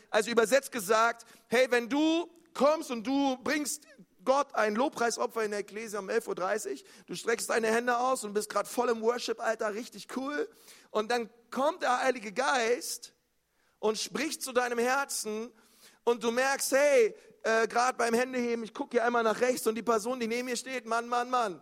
Also 0.10 0.32
übersetzt 0.32 0.72
gesagt, 0.72 1.26
hey, 1.48 1.68
wenn 1.70 1.90
du 1.90 2.28
kommst 2.56 2.90
und 2.90 3.06
du 3.06 3.38
bringst 3.44 3.84
Gott 4.26 4.56
ein 4.56 4.74
Lobpreisopfer 4.74 5.44
in 5.44 5.52
der 5.52 5.60
Ekklesia 5.60 6.00
um 6.00 6.10
11.30 6.10 6.72
Uhr, 6.72 6.78
du 7.06 7.16
streckst 7.16 7.50
deine 7.52 7.68
Hände 7.68 7.98
aus 7.98 8.24
und 8.24 8.34
bist 8.34 8.50
gerade 8.50 8.68
voll 8.68 8.90
im 8.90 9.02
Worship, 9.02 9.40
Alter, 9.40 9.76
richtig 9.76 10.08
cool. 10.16 10.50
Und 10.90 11.12
dann 11.12 11.30
kommt 11.52 11.84
der 11.84 12.00
Heilige 12.00 12.32
Geist 12.32 13.13
und 13.84 13.98
spricht 13.98 14.42
zu 14.42 14.54
deinem 14.54 14.80
Herzen 14.80 15.52
und 16.06 16.24
du 16.24 16.32
merkst, 16.32 16.72
hey, 16.72 17.14
äh, 17.44 17.68
gerade 17.68 17.98
beim 17.98 18.14
Händeheben, 18.14 18.64
ich 18.64 18.74
gucke 18.74 18.92
hier 18.92 19.04
einmal 19.04 19.24
nach 19.24 19.42
rechts 19.42 19.68
und 19.68 19.76
die 19.76 19.84
Person, 19.84 20.22
die 20.22 20.28
neben 20.28 20.46
mir 20.46 20.56
steht, 20.56 20.86
Mann, 20.86 21.10
Mann, 21.10 21.30
Mann, 21.30 21.62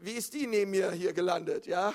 wie 0.00 0.14
ist 0.14 0.34
die 0.34 0.48
neben 0.48 0.72
mir 0.72 0.90
hier 0.90 1.12
gelandet, 1.12 1.66
ja? 1.66 1.94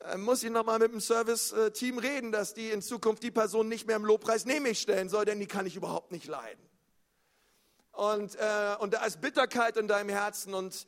Äh, 0.00 0.18
muss 0.18 0.42
ich 0.42 0.50
nochmal 0.50 0.78
mit 0.80 0.92
dem 0.92 1.00
Service-Team 1.00 1.96
reden, 1.96 2.30
dass 2.30 2.52
die 2.52 2.68
in 2.68 2.82
Zukunft 2.82 3.22
die 3.22 3.30
Person 3.30 3.70
nicht 3.70 3.86
mehr 3.86 3.96
im 3.96 4.04
Lobpreis 4.04 4.44
neben 4.44 4.64
mich 4.64 4.80
stellen 4.80 5.08
soll, 5.08 5.24
denn 5.24 5.40
die 5.40 5.46
kann 5.46 5.64
ich 5.64 5.74
überhaupt 5.74 6.12
nicht 6.12 6.26
leiden. 6.26 6.62
Und, 7.92 8.34
äh, 8.34 8.76
und 8.80 8.92
da 8.92 9.02
ist 9.06 9.22
Bitterkeit 9.22 9.78
in 9.78 9.88
deinem 9.88 10.10
Herzen 10.10 10.52
und, 10.52 10.86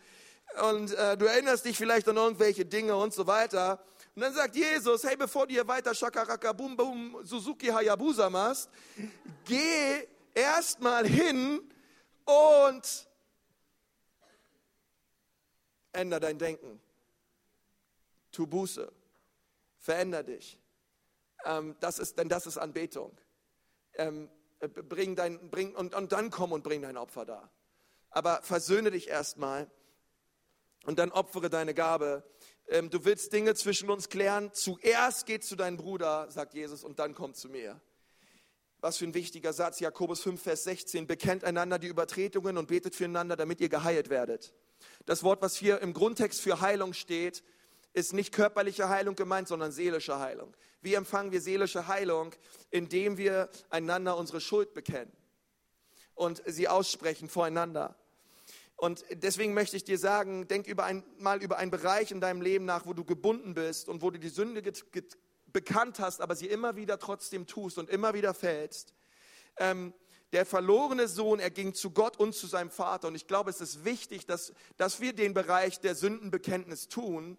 und 0.71 0.93
äh, 0.93 1.17
du 1.17 1.25
erinnerst 1.25 1.65
dich 1.65 1.79
vielleicht 1.79 2.07
an 2.11 2.19
irgendwelche 2.19 2.67
Dinge 2.67 2.95
und 2.97 3.15
so 3.15 3.27
weiter. 3.27 3.83
Und 4.21 4.25
dann 4.25 4.35
sagt 4.35 4.55
Jesus, 4.55 5.03
hey, 5.03 5.17
bevor 5.17 5.47
du 5.47 5.55
hier 5.55 5.67
weiter 5.67 5.95
Shakaraka 5.95 6.53
Bum 6.53 6.77
Bum 6.77 7.21
Suzuki 7.25 7.69
Hayabusa 7.69 8.29
machst, 8.29 8.69
geh 9.47 10.07
erstmal 10.35 11.07
hin 11.07 11.63
und 12.27 13.09
änder 15.95 16.21
dein 16.21 16.37
Denken. 16.37 16.83
Tu 18.31 18.47
Buße. 18.47 18.93
Veränder 19.79 20.23
dich. 20.23 20.61
Ähm, 21.47 21.75
das 21.81 21.99
ist, 21.99 22.19
denn 22.19 22.29
das 22.29 22.47
ist 22.47 22.59
Anbetung. 22.59 23.19
Ähm, 23.95 24.29
bring 24.61 25.17
dein, 25.17 25.49
bring, 25.49 25.75
und, 25.75 25.95
und 25.95 26.13
dann 26.13 26.29
komm 26.29 26.53
und 26.53 26.63
bring 26.63 26.83
dein 26.83 26.99
Opfer 26.99 27.25
da. 27.25 27.51
Aber 28.11 28.43
versöhne 28.43 28.91
dich 28.91 29.09
erstmal 29.09 29.71
und 30.85 30.99
dann 30.99 31.11
opfere 31.11 31.49
deine 31.49 31.73
Gabe 31.73 32.23
ähm, 32.71 32.89
du 32.89 33.05
willst 33.05 33.33
Dinge 33.33 33.55
zwischen 33.55 33.91
uns 33.91 34.09
klären, 34.09 34.51
zuerst 34.53 35.27
geht 35.27 35.45
zu 35.45 35.57
deinem 35.57 35.77
Bruder, 35.77 36.31
sagt 36.31 36.55
Jesus, 36.55 36.85
und 36.85 36.99
dann 36.99 37.15
komm 37.15 37.35
zu 37.35 37.49
mir. 37.49 37.81
Was 38.81 38.97
für 38.97 39.05
ein 39.05 39.15
wichtiger 39.15 39.53
Satz, 39.53 39.81
Jakobus 39.81 40.23
5, 40.23 40.41
Vers 40.41 40.65
16, 40.65 41.07
bekennt 41.07 41.45
einander 41.45 41.79
die 41.79 41.89
Übertretungen 41.89 42.57
und 42.57 42.69
betet 42.69 42.95
füreinander, 42.95 43.37
damit 43.37 43.61
ihr 43.61 43.69
geheilt 43.69 44.09
werdet. 44.09 44.55
Das 45.05 45.23
Wort, 45.23 45.43
was 45.43 45.57
hier 45.57 45.81
im 45.81 45.93
Grundtext 45.93 46.41
für 46.41 46.61
Heilung 46.61 46.95
steht, 46.95 47.43
ist 47.93 48.13
nicht 48.15 48.33
körperliche 48.33 48.89
Heilung 48.89 49.17
gemeint, 49.17 49.49
sondern 49.49 49.73
seelische 49.73 50.19
Heilung. 50.19 50.57
Wie 50.81 50.95
empfangen 50.95 51.33
wir 51.33 51.41
seelische 51.41 51.89
Heilung? 51.89 52.35
Indem 52.71 53.19
wir 53.19 53.51
einander 53.69 54.17
unsere 54.17 54.41
Schuld 54.41 54.73
bekennen 54.73 55.13
und 56.15 56.43
sie 56.47 56.69
aussprechen 56.69 57.29
voreinander. 57.29 57.97
Und 58.81 59.05
deswegen 59.13 59.53
möchte 59.53 59.77
ich 59.77 59.85
dir 59.85 59.99
sagen, 59.99 60.49
denk 60.49 60.67
über 60.67 60.85
ein, 60.85 61.05
mal 61.19 61.43
über 61.43 61.59
einen 61.59 61.71
Bereich 61.71 62.13
in 62.13 62.21
deinem 62.23 62.41
Leben 62.41 62.65
nach, 62.65 62.87
wo 62.87 62.95
du 62.95 63.05
gebunden 63.05 63.53
bist 63.53 63.91
und 63.91 64.01
wo 64.01 64.11
du 64.11 64.19
die 64.19 64.31
Sünde 64.31 64.63
bekannt 65.49 65.99
hast, 65.99 66.23
aber 66.23 66.35
sie 66.35 66.47
immer 66.47 66.77
wieder 66.77 66.99
trotzdem 66.99 67.47
tust 67.47 67.77
und 67.77 67.91
immer 67.91 68.15
wieder 68.15 68.33
fällst. 68.33 68.95
Ähm, 69.59 69.93
der 70.33 70.47
verlorene 70.47 71.09
Sohn, 71.09 71.41
er 71.41 71.51
ging 71.51 71.75
zu 71.75 71.91
Gott 71.91 72.19
und 72.19 72.35
zu 72.35 72.47
seinem 72.47 72.71
Vater. 72.71 73.09
Und 73.09 73.17
ich 73.17 73.27
glaube, 73.27 73.51
es 73.51 73.61
ist 73.61 73.85
wichtig, 73.85 74.25
dass, 74.25 74.55
dass 74.79 74.99
wir 74.99 75.13
den 75.13 75.35
Bereich 75.35 75.81
der 75.81 75.95
Sündenbekenntnis 75.95 76.89
tun. 76.89 77.37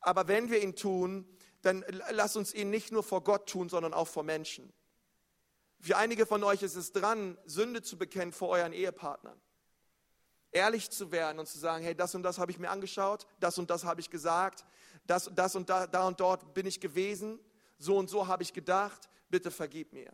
Aber 0.00 0.26
wenn 0.26 0.50
wir 0.50 0.60
ihn 0.60 0.74
tun, 0.74 1.24
dann 1.62 1.84
lass 2.10 2.34
uns 2.34 2.52
ihn 2.52 2.68
nicht 2.68 2.90
nur 2.90 3.04
vor 3.04 3.22
Gott 3.22 3.48
tun, 3.48 3.68
sondern 3.68 3.94
auch 3.94 4.08
vor 4.08 4.24
Menschen. 4.24 4.72
Für 5.78 5.98
einige 5.98 6.26
von 6.26 6.42
euch 6.42 6.64
ist 6.64 6.74
es 6.74 6.90
dran, 6.90 7.38
Sünde 7.46 7.80
zu 7.80 7.96
bekennen 7.96 8.32
vor 8.32 8.48
euren 8.48 8.72
Ehepartnern 8.72 9.40
ehrlich 10.52 10.90
zu 10.90 11.12
werden 11.12 11.38
und 11.38 11.46
zu 11.46 11.58
sagen, 11.58 11.84
hey, 11.84 11.94
das 11.94 12.14
und 12.14 12.22
das 12.22 12.38
habe 12.38 12.50
ich 12.50 12.58
mir 12.58 12.70
angeschaut, 12.70 13.26
das 13.38 13.58
und 13.58 13.70
das 13.70 13.84
habe 13.84 14.00
ich 14.00 14.10
gesagt, 14.10 14.64
das, 15.06 15.30
das 15.34 15.54
und 15.56 15.68
da, 15.68 15.86
da 15.86 16.06
und 16.06 16.20
dort 16.20 16.54
bin 16.54 16.66
ich 16.66 16.80
gewesen, 16.80 17.38
so 17.78 17.96
und 17.96 18.10
so 18.10 18.26
habe 18.26 18.42
ich 18.42 18.52
gedacht, 18.52 19.08
bitte 19.28 19.50
vergib 19.50 19.92
mir. 19.92 20.12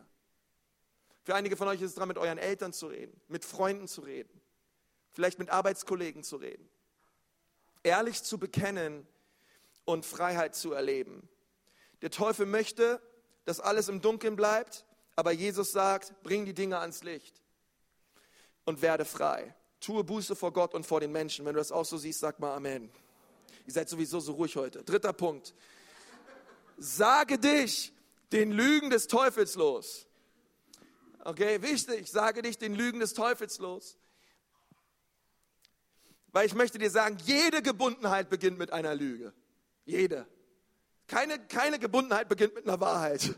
Für 1.23 1.35
einige 1.35 1.57
von 1.57 1.67
euch 1.67 1.81
ist 1.81 1.89
es 1.89 1.95
dran, 1.95 2.07
mit 2.07 2.17
euren 2.17 2.37
Eltern 2.37 2.71
zu 2.71 2.87
reden, 2.87 3.19
mit 3.27 3.43
Freunden 3.43 3.87
zu 3.87 4.01
reden, 4.01 4.41
vielleicht 5.11 5.39
mit 5.39 5.49
Arbeitskollegen 5.49 6.23
zu 6.23 6.37
reden. 6.37 6.69
Ehrlich 7.83 8.23
zu 8.23 8.37
bekennen 8.37 9.05
und 9.85 10.05
Freiheit 10.05 10.55
zu 10.55 10.73
erleben. 10.73 11.27
Der 12.01 12.11
Teufel 12.11 12.45
möchte, 12.45 13.01
dass 13.45 13.59
alles 13.59 13.89
im 13.89 14.01
Dunkeln 14.01 14.35
bleibt, 14.35 14.85
aber 15.15 15.31
Jesus 15.31 15.71
sagt, 15.71 16.13
bring 16.23 16.45
die 16.45 16.53
Dinge 16.53 16.79
ans 16.79 17.03
Licht 17.03 17.41
und 18.65 18.81
werde 18.81 19.03
frei. 19.03 19.55
Tue 19.87 20.03
Buße 20.03 20.35
vor 20.35 20.51
Gott 20.51 20.73
und 20.73 20.85
vor 20.85 20.99
den 20.99 21.13
Menschen. 21.13 21.45
Wenn 21.45 21.53
du 21.53 21.59
das 21.59 21.71
auch 21.71 21.85
so 21.85 21.95
siehst, 21.95 22.19
sag 22.19 22.41
mal 22.41 22.53
Amen. 22.53 22.89
Ihr 23.65 23.71
seid 23.71 23.87
sowieso 23.87 24.19
so 24.19 24.33
ruhig 24.33 24.53
heute. 24.57 24.83
Dritter 24.83 25.13
Punkt. 25.13 25.53
Sage 26.77 27.39
dich 27.39 27.93
den 28.33 28.51
Lügen 28.51 28.89
des 28.89 29.07
Teufels 29.07 29.55
los. 29.55 30.05
Okay, 31.23 31.61
wichtig, 31.61 32.11
sage 32.11 32.41
dich 32.41 32.57
den 32.57 32.75
Lügen 32.75 32.99
des 32.99 33.13
Teufels 33.13 33.59
los. 33.59 33.95
Weil 36.33 36.47
ich 36.47 36.53
möchte 36.53 36.77
dir 36.79 36.91
sagen, 36.91 37.15
jede 37.23 37.61
Gebundenheit 37.61 38.29
beginnt 38.29 38.57
mit 38.57 38.73
einer 38.73 38.93
Lüge. 38.93 39.31
Jede. 39.85 40.27
Keine, 41.07 41.39
keine 41.39 41.79
Gebundenheit 41.79 42.27
beginnt 42.27 42.55
mit 42.55 42.67
einer 42.67 42.81
Wahrheit. 42.81 43.33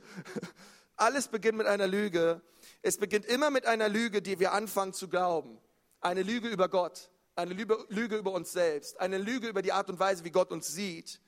Alles 0.95 1.27
beginnt 1.27 1.59
mit 1.59 1.67
einer 1.67 1.85
Lüge. 1.85 2.41
Es 2.81 2.97
beginnt 2.97 3.27
immer 3.27 3.51
mit 3.51 3.67
einer 3.67 3.87
Lüge, 3.87 4.23
die 4.23 4.39
wir 4.39 4.51
anfangen 4.53 4.93
zu 4.93 5.09
glauben. 5.09 5.59
Eine 6.01 6.23
Lüge 6.23 6.47
über 6.47 6.69
Gott, 6.69 7.09
eine 7.35 7.53
Lüge 7.53 8.15
über 8.15 8.31
uns 8.31 8.51
selbst, 8.51 8.99
eine 8.99 9.17
Lüge 9.17 9.47
über 9.47 9.61
die 9.61 9.71
Art 9.71 9.89
und 9.89 9.99
Weise, 9.99 10.23
wie 10.23 10.31
Gott 10.31 10.51
uns 10.51 10.67
sieht. 10.67 11.19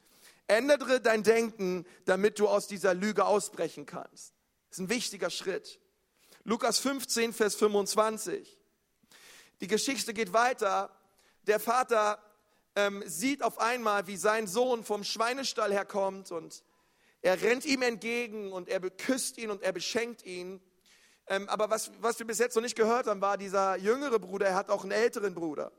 Ändere 0.48 1.02
dein 1.02 1.24
Denken, 1.24 1.86
damit 2.06 2.40
du 2.40 2.48
aus 2.48 2.68
dieser 2.68 2.94
Lüge 2.94 3.26
ausbrechen 3.26 3.86
kannst. 3.86 4.34
Das 4.70 4.78
ist 4.78 4.86
ein 4.86 4.90
wichtiger 4.90 5.30
Schritt. 5.30 5.80
Lukas 6.44 6.80
15, 6.80 7.34
Vers 7.34 7.56
25. 7.56 8.58
Die 9.62 9.68
Geschichte 9.68 10.14
geht 10.14 10.34
weiter. 10.34 10.90
Der 11.44 11.60
Vater 11.60 12.22
ähm, 12.76 13.04
sieht 13.06 13.44
auf 13.44 13.60
einmal, 13.60 14.08
wie 14.08 14.18
sein 14.18 14.48
Sohn 14.48 14.84
vom 14.84 15.04
Schweinestall 15.04 15.72
herkommt 15.72 16.32
und 16.32 16.64
er 17.22 17.42
rennt 17.42 17.66
ihm 17.66 17.84
entgegen 17.84 18.52
und 18.52 18.70
er 18.70 18.80
beküsst 18.80 19.38
ihn 19.38 19.52
und 19.52 19.62
er 19.62 19.72
beschenkt 19.72 20.26
ihn. 20.26 20.60
Ähm, 21.28 21.48
aber 21.50 21.70
was, 21.70 21.92
was 22.00 22.20
wir 22.20 22.28
bis 22.28 22.40
jetzt 22.40 22.56
noch 22.56 22.64
nicht 22.64 22.76
gehört 22.76 23.08
haben, 23.08 23.22
war 23.22 23.38
dieser 23.38 23.78
jüngere 23.78 24.20
Bruder, 24.20 24.48
er 24.48 24.56
hat 24.56 24.70
auch 24.70 24.84
einen 24.84 24.92
älteren 24.92 25.34
Bruder. 25.34 25.72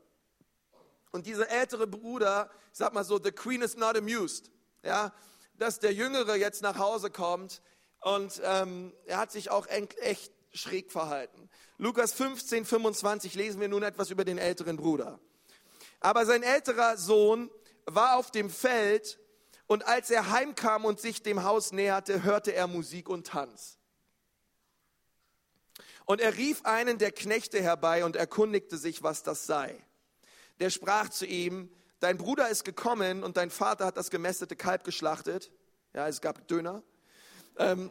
Und 1.11 1.27
dieser 1.27 1.49
ältere 1.49 1.85
Bruder, 1.85 2.49
ich 2.71 2.77
sag 2.79 2.93
mal 2.93 3.03
so, 3.03 3.19
the 3.23 3.31
queen 3.31 3.61
is 3.61 3.77
not 3.77 3.95
amused. 3.95 4.49
Ja, 4.83 5.13
dass 5.57 5.79
der 5.79 5.93
Jüngere 5.93 6.35
jetzt 6.35 6.61
nach 6.61 6.77
Hause 6.77 7.09
kommt 7.09 7.61
und 8.01 8.41
ähm, 8.43 8.93
er 9.05 9.17
hat 9.17 9.31
sich 9.31 9.49
auch 9.49 9.67
echt 9.67 10.33
schräg 10.51 10.91
verhalten. 10.91 11.49
Lukas 11.77 12.13
15, 12.13 12.65
25 12.65 13.35
lesen 13.35 13.61
wir 13.61 13.67
nun 13.67 13.83
etwas 13.83 14.09
über 14.09 14.25
den 14.25 14.37
älteren 14.37 14.77
Bruder. 14.77 15.19
Aber 15.99 16.25
sein 16.25 16.43
älterer 16.43 16.97
Sohn 16.97 17.49
war 17.85 18.17
auf 18.17 18.31
dem 18.31 18.49
Feld 18.49 19.19
und 19.67 19.87
als 19.87 20.09
er 20.09 20.31
heimkam 20.31 20.85
und 20.85 20.99
sich 20.99 21.23
dem 21.23 21.43
Haus 21.43 21.71
näherte, 21.71 22.23
hörte 22.23 22.53
er 22.53 22.67
Musik 22.67 23.07
und 23.07 23.27
Tanz. 23.27 23.77
Und 26.05 26.21
er 26.21 26.37
rief 26.37 26.63
einen 26.65 26.97
der 26.97 27.11
Knechte 27.11 27.61
herbei 27.61 28.03
und 28.05 28.15
erkundigte 28.15 28.77
sich, 28.77 29.03
was 29.03 29.23
das 29.23 29.45
sei. 29.45 29.75
Der 30.59 30.69
sprach 30.69 31.09
zu 31.09 31.25
ihm, 31.25 31.69
dein 31.99 32.17
Bruder 32.17 32.49
ist 32.49 32.65
gekommen 32.65 33.23
und 33.23 33.37
dein 33.37 33.49
Vater 33.49 33.85
hat 33.85 33.97
das 33.97 34.09
gemästete 34.09 34.55
Kalb 34.55 34.83
geschlachtet. 34.83 35.51
Ja, 35.93 36.07
es 36.07 36.21
gab 36.21 36.47
Döner. 36.47 36.83
Ähm, 37.57 37.89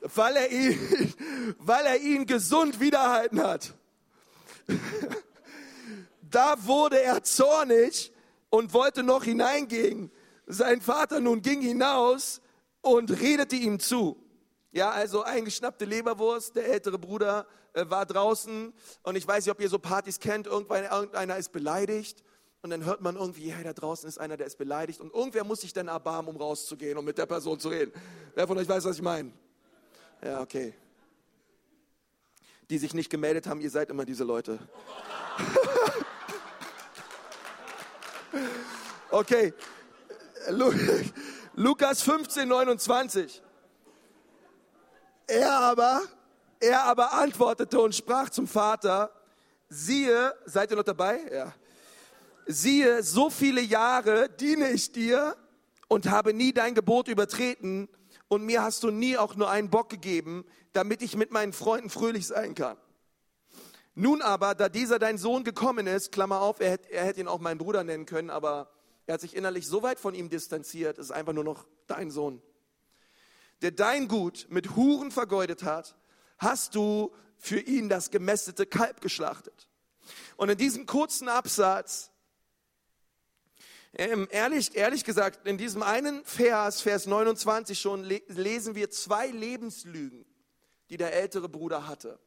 weil, 0.00 0.36
er 0.36 0.50
ihn, 0.50 1.14
weil 1.58 1.86
er 1.86 2.00
ihn 2.00 2.26
gesund 2.26 2.80
wiederhalten 2.80 3.42
hat. 3.42 3.74
da 6.22 6.54
wurde 6.66 7.02
er 7.02 7.22
zornig 7.22 8.12
und 8.50 8.72
wollte 8.74 9.02
noch 9.02 9.24
hineingehen. 9.24 10.10
Sein 10.46 10.80
Vater 10.80 11.20
nun 11.20 11.42
ging 11.42 11.60
hinaus 11.60 12.40
und 12.80 13.10
redete 13.20 13.56
ihm 13.56 13.78
zu. 13.78 14.20
Ja, 14.72 14.90
also 14.90 15.24
eingeschnappte 15.24 15.84
Leberwurst, 15.84 16.54
der 16.54 16.66
ältere 16.66 16.96
Bruder 16.96 17.44
äh, 17.72 17.86
war 17.88 18.06
draußen 18.06 18.72
und 19.02 19.16
ich 19.16 19.26
weiß 19.26 19.44
nicht, 19.44 19.52
ob 19.52 19.60
ihr 19.60 19.68
so 19.68 19.80
Partys 19.80 20.20
kennt, 20.20 20.46
irgendwann, 20.46 20.84
irgendeiner 20.84 21.36
ist 21.38 21.50
beleidigt 21.50 22.22
und 22.62 22.70
dann 22.70 22.84
hört 22.84 23.00
man 23.00 23.16
irgendwie, 23.16 23.48
ja, 23.48 23.60
da 23.64 23.72
draußen 23.72 24.08
ist 24.08 24.18
einer, 24.18 24.36
der 24.36 24.46
ist 24.46 24.58
beleidigt 24.58 25.00
und 25.00 25.12
irgendwer 25.12 25.42
muss 25.42 25.62
sich 25.62 25.72
dann 25.72 25.88
erbarmen, 25.88 26.32
um 26.32 26.40
rauszugehen 26.40 26.96
und 26.98 27.04
mit 27.04 27.18
der 27.18 27.26
Person 27.26 27.58
zu 27.58 27.68
reden. 27.68 27.92
Wer 28.34 28.46
von 28.46 28.58
euch 28.58 28.68
weiß, 28.68 28.84
was 28.84 28.96
ich 28.96 29.02
meine? 29.02 29.32
Ja, 30.22 30.40
okay. 30.40 30.72
Die 32.68 32.78
sich 32.78 32.94
nicht 32.94 33.10
gemeldet 33.10 33.48
haben, 33.48 33.60
ihr 33.60 33.70
seid 33.70 33.90
immer 33.90 34.04
diese 34.04 34.22
Leute. 34.22 34.60
okay. 39.10 39.52
Lukas 41.56 42.02
15, 42.02 42.48
29. 42.48 43.42
Er 45.30 45.52
aber, 45.52 46.02
er 46.58 46.82
aber 46.86 47.12
antwortete 47.12 47.80
und 47.80 47.94
sprach 47.94 48.30
zum 48.30 48.48
Vater, 48.48 49.12
siehe, 49.68 50.34
seid 50.44 50.72
ihr 50.72 50.76
noch 50.76 50.82
dabei? 50.82 51.20
Ja. 51.32 51.54
Siehe, 52.46 53.04
so 53.04 53.30
viele 53.30 53.60
Jahre 53.60 54.28
diene 54.28 54.70
ich 54.70 54.90
dir 54.90 55.36
und 55.86 56.10
habe 56.10 56.34
nie 56.34 56.52
dein 56.52 56.74
Gebot 56.74 57.06
übertreten 57.06 57.88
und 58.26 58.42
mir 58.42 58.64
hast 58.64 58.82
du 58.82 58.90
nie 58.90 59.16
auch 59.16 59.36
nur 59.36 59.48
einen 59.48 59.70
Bock 59.70 59.88
gegeben, 59.88 60.44
damit 60.72 61.00
ich 61.00 61.16
mit 61.16 61.30
meinen 61.30 61.52
Freunden 61.52 61.90
fröhlich 61.90 62.26
sein 62.26 62.56
kann. 62.56 62.76
Nun 63.94 64.22
aber, 64.22 64.56
da 64.56 64.68
dieser 64.68 64.98
dein 64.98 65.16
Sohn 65.16 65.44
gekommen 65.44 65.86
ist, 65.86 66.10
Klammer 66.10 66.40
auf, 66.40 66.58
er 66.58 66.72
hätte, 66.72 66.90
er 66.90 67.04
hätte 67.04 67.20
ihn 67.20 67.28
auch 67.28 67.38
meinen 67.38 67.58
Bruder 67.58 67.84
nennen 67.84 68.04
können, 68.04 68.30
aber 68.30 68.68
er 69.06 69.14
hat 69.14 69.20
sich 69.20 69.36
innerlich 69.36 69.68
so 69.68 69.84
weit 69.84 70.00
von 70.00 70.12
ihm 70.12 70.28
distanziert, 70.28 70.98
ist 70.98 71.12
einfach 71.12 71.34
nur 71.34 71.44
noch 71.44 71.66
dein 71.86 72.10
Sohn 72.10 72.42
der 73.62 73.70
dein 73.70 74.08
Gut 74.08 74.46
mit 74.50 74.76
Huren 74.76 75.10
vergeudet 75.10 75.62
hat, 75.62 75.96
hast 76.38 76.74
du 76.74 77.12
für 77.36 77.60
ihn 77.60 77.88
das 77.88 78.10
gemästete 78.10 78.66
Kalb 78.66 79.00
geschlachtet. 79.00 79.68
Und 80.36 80.48
in 80.48 80.58
diesem 80.58 80.86
kurzen 80.86 81.28
Absatz, 81.28 82.10
ähm, 83.92 84.28
ehrlich, 84.30 84.74
ehrlich 84.76 85.04
gesagt, 85.04 85.46
in 85.46 85.58
diesem 85.58 85.82
einen 85.82 86.24
Vers, 86.24 86.80
Vers 86.80 87.06
29 87.06 87.78
schon, 87.78 88.04
lesen 88.04 88.74
wir 88.74 88.90
zwei 88.90 89.28
Lebenslügen, 89.28 90.24
die 90.90 90.96
der 90.96 91.14
ältere 91.14 91.48
Bruder 91.48 91.86
hatte. 91.86 92.18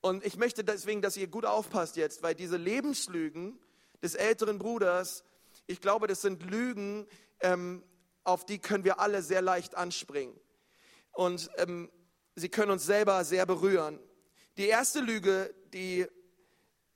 Und 0.00 0.24
ich 0.24 0.36
möchte 0.36 0.64
deswegen, 0.64 1.02
dass 1.02 1.16
ihr 1.16 1.26
gut 1.26 1.44
aufpasst 1.44 1.96
jetzt, 1.96 2.22
weil 2.22 2.34
diese 2.34 2.56
Lebenslügen 2.56 3.58
des 4.02 4.14
älteren 4.14 4.58
Bruders, 4.58 5.24
ich 5.66 5.80
glaube, 5.80 6.06
das 6.06 6.22
sind 6.22 6.42
Lügen, 6.42 7.06
ähm, 7.40 7.82
auf 8.24 8.44
die 8.44 8.58
können 8.58 8.84
wir 8.84 9.00
alle 9.00 9.22
sehr 9.22 9.42
leicht 9.42 9.74
anspringen. 9.74 10.38
Und 11.12 11.50
ähm, 11.56 11.90
sie 12.36 12.48
können 12.48 12.70
uns 12.70 12.84
selber 12.84 13.24
sehr 13.24 13.46
berühren. 13.46 13.98
Die 14.56 14.66
erste 14.66 15.00
Lüge, 15.00 15.54
die, 15.72 16.06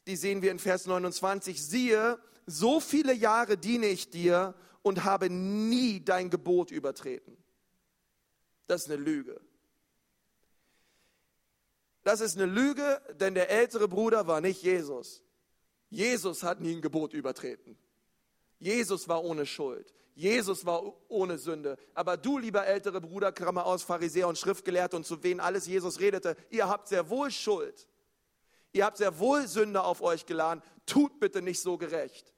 die 0.06 0.16
sehen 0.16 0.42
wir 0.42 0.50
in 0.50 0.58
Vers 0.58 0.86
29. 0.86 1.62
Siehe, 1.62 2.18
so 2.46 2.80
viele 2.80 3.12
Jahre 3.12 3.56
diene 3.56 3.86
ich 3.86 4.10
dir 4.10 4.54
und 4.82 5.04
habe 5.04 5.30
nie 5.30 6.04
dein 6.04 6.30
Gebot 6.30 6.70
übertreten. 6.70 7.36
Das 8.66 8.82
ist 8.82 8.90
eine 8.90 9.02
Lüge. 9.02 9.40
Das 12.02 12.20
ist 12.20 12.36
eine 12.36 12.46
Lüge, 12.46 13.00
denn 13.18 13.34
der 13.34 13.50
ältere 13.50 13.88
Bruder 13.88 14.26
war 14.26 14.40
nicht 14.42 14.62
Jesus. 14.62 15.22
Jesus 15.88 16.42
hat 16.42 16.60
nie 16.60 16.74
ein 16.74 16.82
Gebot 16.82 17.14
übertreten. 17.14 17.78
Jesus 18.58 19.08
war 19.08 19.24
ohne 19.24 19.46
Schuld. 19.46 19.94
Jesus 20.14 20.64
war 20.64 20.82
ohne 21.08 21.38
Sünde. 21.38 21.76
Aber 21.92 22.16
du, 22.16 22.38
lieber 22.38 22.66
ältere 22.66 23.00
Bruder, 23.00 23.32
Krammer 23.32 23.66
aus, 23.66 23.82
Pharisäer 23.82 24.28
und 24.28 24.38
Schriftgelehrte 24.38 24.96
und 24.96 25.04
zu 25.04 25.22
wen 25.22 25.40
alles 25.40 25.66
Jesus 25.66 25.98
redete, 25.98 26.36
ihr 26.50 26.68
habt 26.68 26.88
sehr 26.88 27.10
wohl 27.10 27.30
Schuld. 27.30 27.88
Ihr 28.72 28.84
habt 28.84 28.96
sehr 28.96 29.18
wohl 29.18 29.46
Sünde 29.48 29.82
auf 29.82 30.02
euch 30.02 30.26
geladen. 30.26 30.62
Tut 30.86 31.18
bitte 31.18 31.42
nicht 31.42 31.60
so 31.60 31.78
gerecht. 31.78 32.32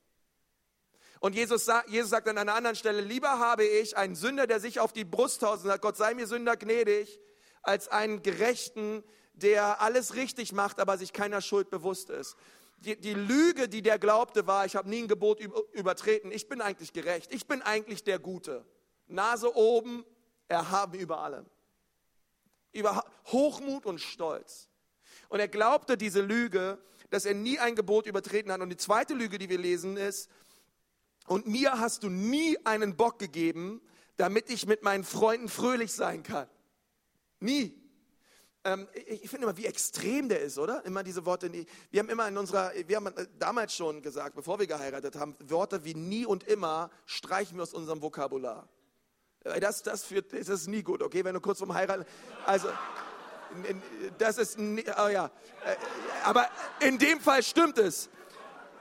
Und 1.21 1.35
Jesus, 1.35 1.65
sagt, 1.65 1.89
Jesus 1.89 2.11
sagt 2.11 2.29
an 2.29 2.39
einer 2.39 2.55
anderen 2.55 2.77
Stelle, 2.77 3.01
lieber 3.01 3.39
habe 3.39 3.65
ich 3.65 3.97
einen 3.97 4.15
Sünder, 4.15 4.47
der 4.47 4.61
sich 4.61 4.81
auf 4.81 4.93
die 4.93 5.05
Brust 5.05 5.43
haut 5.43 5.61
und 5.61 5.67
sagt, 5.67 5.83
Gott 5.83 5.97
sei 5.97 6.15
mir 6.15 6.27
Sünder 6.27 6.57
gnädig, 6.57 7.21
als 7.63 7.89
einen 7.89 8.23
Gerechten, 8.23 9.03
der 9.33 9.81
alles 9.81 10.15
richtig 10.15 10.53
macht, 10.53 10.79
aber 10.79 10.99
sich 10.99 11.13
keiner 11.13 11.41
Schuld 11.41 11.71
bewusst 11.71 12.11
ist 12.11 12.37
die, 12.79 13.01
die 13.01 13.15
Lüge, 13.15 13.69
die 13.69 13.83
der 13.83 13.99
glaubte, 13.99 14.47
war, 14.47 14.67
ich 14.67 14.77
habe 14.77 14.89
nie 14.89 15.03
ein 15.03 15.09
Gebot 15.09 15.41
übertreten. 15.73 16.31
Ich 16.31 16.49
bin 16.49 16.61
eigentlich 16.61 16.93
gerecht. 16.93 17.33
Ich 17.33 17.47
bin 17.47 17.63
eigentlich 17.63 18.05
der 18.05 18.19
Gute. 18.19 18.65
Nase 19.07 19.57
oben, 19.57 20.05
erhaben 20.49 20.99
über 20.99 21.21
allem. 21.21 21.47
Über 22.73 23.05
Hochmut 23.27 23.87
und 23.87 24.01
Stolz. 24.01 24.69
Und 25.29 25.41
er 25.41 25.49
glaubte 25.49 25.97
diese 25.97 26.21
Lüge, 26.21 26.79
dass 27.11 27.25
er 27.25 27.35
nie 27.35 27.59
ein 27.59 27.75
Gebot 27.75 28.07
übertreten 28.07 28.53
hat. 28.53 28.61
Und 28.61 28.71
die 28.71 28.77
zweite 28.77 29.15
Lüge, 29.15 29.39
die 29.39 29.49
wir 29.49 29.59
lesen, 29.59 29.97
ist, 29.97 30.31
und 31.27 31.47
mir 31.47 31.81
hast 31.81 32.03
du 32.03 32.09
nie 32.09 32.57
einen 32.65 32.97
Bock 32.97 33.19
gegeben, 33.19 33.81
damit 34.17 34.49
ich 34.49 34.67
mit 34.67 34.83
meinen 34.83 35.05
Freunden 35.05 35.49
fröhlich 35.49 35.93
sein 35.93 36.23
kann. 36.23 36.49
Nie. 37.41 37.75
Ähm, 38.67 38.89
ich 38.95 39.31
finde 39.31 39.47
immer, 39.47 39.57
wie 39.57 39.67
extrem 39.67 40.29
der 40.29 40.41
ist, 40.41 40.59
oder? 40.59 40.85
Immer 40.85 41.05
diese 41.05 41.25
Worte. 41.25 41.53
Wir 41.53 42.01
haben 42.01 42.09
immer 42.09 42.27
in 42.27 42.37
unserer, 42.37 42.73
wir 42.89 42.97
haben 42.97 43.07
äh, 43.07 43.27
damals 43.39 43.73
schon 43.73 44.03
gesagt, 44.03 44.35
bevor 44.35 44.59
wir 44.59 44.67
geheiratet 44.67 45.15
haben, 45.15 45.37
Worte 45.47 45.85
wie 45.85 45.95
nie 45.95 46.27
und 46.27 46.43
immer 46.49 46.91
streichen 47.05 47.57
wir 47.57 47.63
aus 47.63 47.73
unserem 47.73 48.03
Vokabular. 48.03 48.69
Das, 49.61 49.85
das, 49.85 50.05
führt, 50.05 50.33
das 50.33 50.49
ist 50.49 50.67
nie 50.67 50.83
gut, 50.83 51.01
okay? 51.01 51.25
Wenn 51.25 51.35
du 51.35 51.41
kurz 51.41 51.59
vorm 51.59 51.75
Heiraten, 51.75 52.05
also, 52.45 52.69
das 54.19 54.39
ist, 54.39 54.59
oh 54.59 55.09
ja, 55.09 55.27
äh, 55.65 55.77
aber 56.25 56.49
in 56.81 56.99
dem 56.99 57.21
Fall 57.21 57.45
stimmt 57.45 57.79
es. 57.79 58.09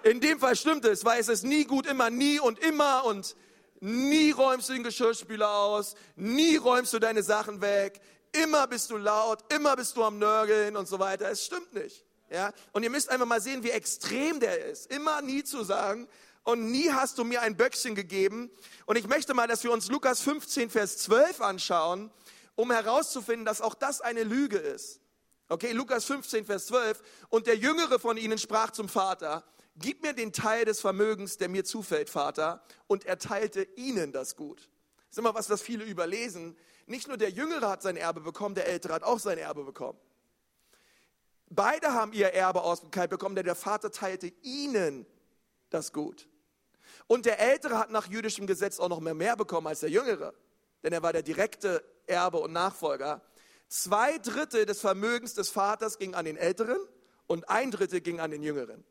In 0.02 0.20
dem 0.20 0.40
Fall 0.40 0.56
stimmt 0.56 0.86
es, 0.86 1.06
weil 1.06 1.20
es 1.20 1.28
ist 1.28 1.44
nie 1.44 1.66
gut, 1.66 1.86
immer 1.86 2.10
nie 2.10 2.40
und 2.40 2.58
immer 2.58 3.06
und 3.06 3.36
nie 3.80 4.32
räumst 4.32 4.70
du 4.70 4.74
den 4.74 4.84
Geschirrspüler 4.84 5.50
aus, 5.50 5.94
nie 6.16 6.56
räumst 6.56 6.92
du 6.94 7.00
deine 7.00 7.22
Sachen 7.22 7.62
weg, 7.62 8.02
Immer 8.44 8.68
bist 8.68 8.90
du 8.90 8.98
laut, 8.98 9.44
immer 9.54 9.76
bist 9.76 9.96
du 9.98 10.04
am 10.04 10.20
Nörgeln 10.20 10.76
und 10.76 10.88
so 10.88 11.00
weiter. 11.00 11.30
Es 11.30 11.46
stimmt 11.46 11.74
nicht. 11.74 12.06
Ja? 12.30 12.52
Und 12.74 12.84
ihr 12.84 12.90
müsst 12.90 13.10
einfach 13.10 13.26
mal 13.26 13.42
sehen, 13.42 13.64
wie 13.64 13.72
extrem 13.72 14.40
der 14.40 14.66
ist. 14.66 14.92
Immer 14.92 15.22
nie 15.22 15.44
zu 15.44 15.64
sagen, 15.64 16.08
und 16.46 16.72
nie 16.72 16.92
hast 16.92 17.18
du 17.18 17.24
mir 17.24 17.42
ein 17.42 17.58
Böckchen 17.58 17.96
gegeben. 17.96 18.52
Und 18.86 18.98
ich 18.98 19.08
möchte 19.08 19.34
mal, 19.34 19.48
dass 19.48 19.64
wir 19.64 19.72
uns 19.72 19.90
Lukas 19.90 20.22
15, 20.22 20.70
Vers 20.70 21.00
12 21.00 21.42
anschauen, 21.42 22.12
um 22.54 22.72
herauszufinden, 22.72 23.46
dass 23.46 23.62
auch 23.62 23.74
das 23.74 24.00
eine 24.00 24.24
Lüge 24.24 24.58
ist. 24.58 25.02
Okay, 25.50 25.72
Lukas 25.72 26.06
15, 26.06 26.46
Vers 26.46 26.68
12. 26.68 27.02
Und 27.30 27.48
der 27.48 27.58
Jüngere 27.58 28.00
von 28.00 28.18
ihnen 28.18 28.38
sprach 28.38 28.72
zum 28.72 28.90
Vater, 28.90 29.44
gib 29.76 30.04
mir 30.04 30.14
den 30.14 30.34
Teil 30.34 30.66
des 30.66 30.82
Vermögens, 30.82 31.38
der 31.38 31.50
mir 31.50 31.66
zufällt, 31.66 32.12
Vater, 32.12 32.64
und 32.86 33.06
erteilte 33.06 33.64
ihnen 33.76 34.12
das 34.12 34.36
Gut. 34.36 34.60
Das 34.60 35.12
ist 35.12 35.18
immer 35.18 35.34
was, 35.34 35.50
was 35.50 35.64
viele 35.64 35.84
überlesen. 35.84 36.56
Nicht 36.88 37.08
nur 37.08 37.18
der 37.18 37.30
Jüngere 37.30 37.70
hat 37.70 37.82
sein 37.82 37.98
Erbe 37.98 38.22
bekommen, 38.22 38.56
der 38.56 38.68
Ältere 38.68 38.94
hat 38.94 39.04
auch 39.04 39.20
sein 39.20 39.38
Erbe 39.38 39.64
bekommen. 39.64 40.00
Beide 41.50 41.94
haben 41.94 42.14
ihr 42.14 42.34
Erbe 42.34 42.62
ausgekeilt 42.62 43.10
bekommen, 43.10 43.36
denn 43.36 43.46
der 43.46 43.56
Vater 43.56 43.92
teilte 43.92 44.32
ihnen 44.42 45.06
das 45.70 45.94
Gut. 45.94 46.28
Und 47.08 47.26
der 47.26 47.40
Ältere 47.40 47.78
hat 47.78 47.92
nach 47.92 48.08
jüdischem 48.08 48.48
Gesetz 48.48 48.80
auch 48.80 48.90
noch 48.90 49.00
mehr, 49.00 49.14
mehr 49.14 49.36
bekommen 49.36 49.68
als 49.68 49.80
der 49.80 49.90
Jüngere, 49.90 50.34
denn 50.84 50.94
er 50.94 51.04
war 51.04 51.14
der 51.14 51.24
direkte 51.24 51.84
Erbe 52.08 52.38
und 52.38 52.54
Nachfolger. 52.54 53.22
Zwei 53.68 54.18
Drittel 54.20 54.66
des 54.66 54.80
Vermögens 54.80 55.34
des 55.34 55.50
Vaters 55.50 55.98
ging 55.98 56.16
an 56.16 56.26
den 56.26 56.38
Älteren 56.38 56.78
und 57.28 57.50
ein 57.50 57.72
Drittel 57.72 58.02
ging 58.02 58.20
an 58.20 58.32
den 58.32 58.44
Jüngeren. 58.44 58.84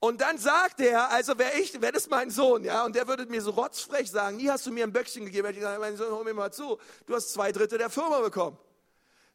Und 0.00 0.20
dann 0.20 0.38
sagt 0.38 0.80
er, 0.80 1.10
also 1.10 1.38
wäre 1.38 1.58
ich, 1.58 1.80
wäre 1.80 1.92
das 1.92 2.08
mein 2.08 2.30
Sohn, 2.30 2.62
ja, 2.62 2.84
und 2.84 2.94
der 2.94 3.08
würde 3.08 3.26
mir 3.26 3.42
so 3.42 3.50
rotzfrech 3.50 4.08
sagen, 4.10 4.36
nie 4.36 4.48
hast 4.48 4.64
du 4.64 4.70
mir 4.70 4.84
ein 4.84 4.92
Böckchen 4.92 5.24
gegeben, 5.24 5.46
hätte 5.46 5.58
ich 5.58 5.64
gesagt, 5.64 5.80
mein 5.80 5.96
Sohn, 5.96 6.12
hol 6.12 6.24
mir 6.24 6.34
mal 6.34 6.52
zu, 6.52 6.78
du 7.06 7.16
hast 7.16 7.32
zwei 7.32 7.50
Drittel 7.50 7.78
der 7.78 7.90
Firma 7.90 8.20
bekommen. 8.20 8.56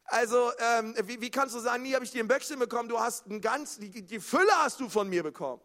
Also, 0.06 0.52
ähm, 0.60 0.96
wie, 1.04 1.20
wie, 1.20 1.30
kannst 1.30 1.56
du 1.56 1.60
sagen, 1.60 1.84
nie 1.84 1.94
habe 1.94 2.06
ich 2.06 2.12
dir 2.12 2.24
ein 2.24 2.28
Böckchen 2.28 2.60
bekommen, 2.60 2.88
du 2.88 3.00
hast 3.00 3.28
ein 3.28 3.42
ganz, 3.42 3.78
die, 3.78 4.04
die 4.04 4.20
Fülle 4.20 4.52
hast 4.58 4.80
du 4.80 4.88
von 4.88 5.10
mir 5.10 5.24
bekommen. 5.24 5.62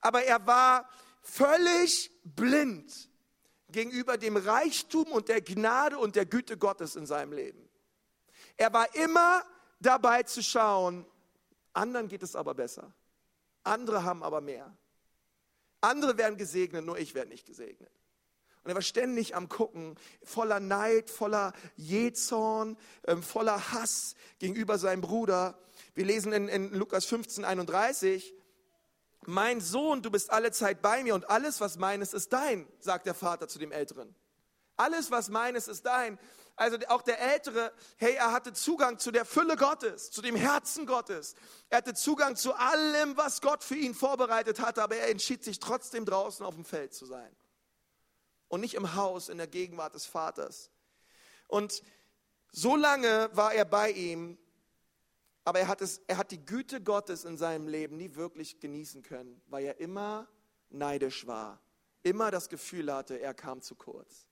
Aber 0.00 0.22
er 0.24 0.46
war 0.46 0.88
völlig 1.22 2.10
blind 2.24 3.08
gegenüber 3.68 4.18
dem 4.18 4.36
Reichtum 4.36 5.04
und 5.12 5.28
der 5.28 5.40
Gnade 5.40 5.96
und 5.96 6.16
der 6.16 6.26
Güte 6.26 6.58
Gottes 6.58 6.96
in 6.96 7.06
seinem 7.06 7.32
Leben. 7.32 7.66
Er 8.58 8.72
war 8.72 8.94
immer 8.94 9.42
dabei 9.80 10.22
zu 10.24 10.42
schauen, 10.42 11.06
anderen 11.72 12.08
geht 12.08 12.22
es 12.22 12.36
aber 12.36 12.54
besser. 12.54 12.92
Andere 13.64 14.04
haben 14.04 14.22
aber 14.22 14.40
mehr. 14.40 14.76
Andere 15.80 16.16
werden 16.16 16.38
gesegnet, 16.38 16.84
nur 16.84 16.98
ich 16.98 17.14
werde 17.14 17.30
nicht 17.30 17.46
gesegnet. 17.46 17.90
Und 18.62 18.70
er 18.70 18.74
war 18.76 18.82
ständig 18.82 19.34
am 19.34 19.48
Gucken, 19.48 19.96
voller 20.22 20.60
Neid, 20.60 21.10
voller 21.10 21.52
Jezorn, 21.76 22.76
ähm, 23.06 23.22
voller 23.22 23.72
Hass 23.72 24.14
gegenüber 24.38 24.78
seinem 24.78 25.00
Bruder. 25.00 25.58
Wir 25.94 26.04
lesen 26.04 26.32
in, 26.32 26.48
in 26.48 26.72
Lukas 26.72 27.04
15, 27.06 27.44
31, 27.44 28.34
mein 29.26 29.60
Sohn, 29.60 30.02
du 30.02 30.10
bist 30.10 30.30
alle 30.30 30.52
Zeit 30.52 30.82
bei 30.82 31.02
mir 31.02 31.14
und 31.14 31.30
alles, 31.30 31.60
was 31.60 31.76
meines, 31.76 32.12
ist 32.12 32.32
dein, 32.32 32.66
sagt 32.80 33.06
der 33.06 33.14
Vater 33.14 33.48
zu 33.48 33.58
dem 33.58 33.72
Älteren. 33.72 34.14
Alles, 34.76 35.10
was 35.10 35.28
meines, 35.28 35.68
ist 35.68 35.86
dein. 35.86 36.18
Also 36.62 36.78
auch 36.86 37.02
der 37.02 37.20
Ältere, 37.20 37.72
hey, 37.96 38.14
er 38.14 38.30
hatte 38.30 38.52
Zugang 38.52 38.96
zu 38.96 39.10
der 39.10 39.24
Fülle 39.24 39.56
Gottes, 39.56 40.12
zu 40.12 40.22
dem 40.22 40.36
Herzen 40.36 40.86
Gottes. 40.86 41.34
Er 41.70 41.78
hatte 41.78 41.92
Zugang 41.92 42.36
zu 42.36 42.54
allem, 42.54 43.16
was 43.16 43.40
Gott 43.40 43.64
für 43.64 43.74
ihn 43.74 43.96
vorbereitet 43.96 44.60
hatte, 44.60 44.80
aber 44.80 44.94
er 44.94 45.10
entschied 45.10 45.42
sich 45.42 45.58
trotzdem 45.58 46.04
draußen 46.04 46.46
auf 46.46 46.54
dem 46.54 46.64
Feld 46.64 46.94
zu 46.94 47.04
sein. 47.04 47.34
Und 48.46 48.60
nicht 48.60 48.74
im 48.74 48.94
Haus, 48.94 49.28
in 49.28 49.38
der 49.38 49.48
Gegenwart 49.48 49.96
des 49.96 50.06
Vaters. 50.06 50.70
Und 51.48 51.82
so 52.52 52.76
lange 52.76 53.28
war 53.32 53.52
er 53.52 53.64
bei 53.64 53.90
ihm, 53.90 54.38
aber 55.42 55.58
er 55.58 55.66
hat, 55.66 55.82
es, 55.82 56.00
er 56.06 56.16
hat 56.16 56.30
die 56.30 56.44
Güte 56.44 56.80
Gottes 56.80 57.24
in 57.24 57.36
seinem 57.36 57.66
Leben 57.66 57.96
nie 57.96 58.14
wirklich 58.14 58.60
genießen 58.60 59.02
können, 59.02 59.42
weil 59.48 59.64
er 59.64 59.80
immer 59.80 60.28
neidisch 60.70 61.26
war, 61.26 61.60
immer 62.04 62.30
das 62.30 62.48
Gefühl 62.48 62.94
hatte, 62.94 63.18
er 63.18 63.34
kam 63.34 63.62
zu 63.62 63.74
kurz. 63.74 64.28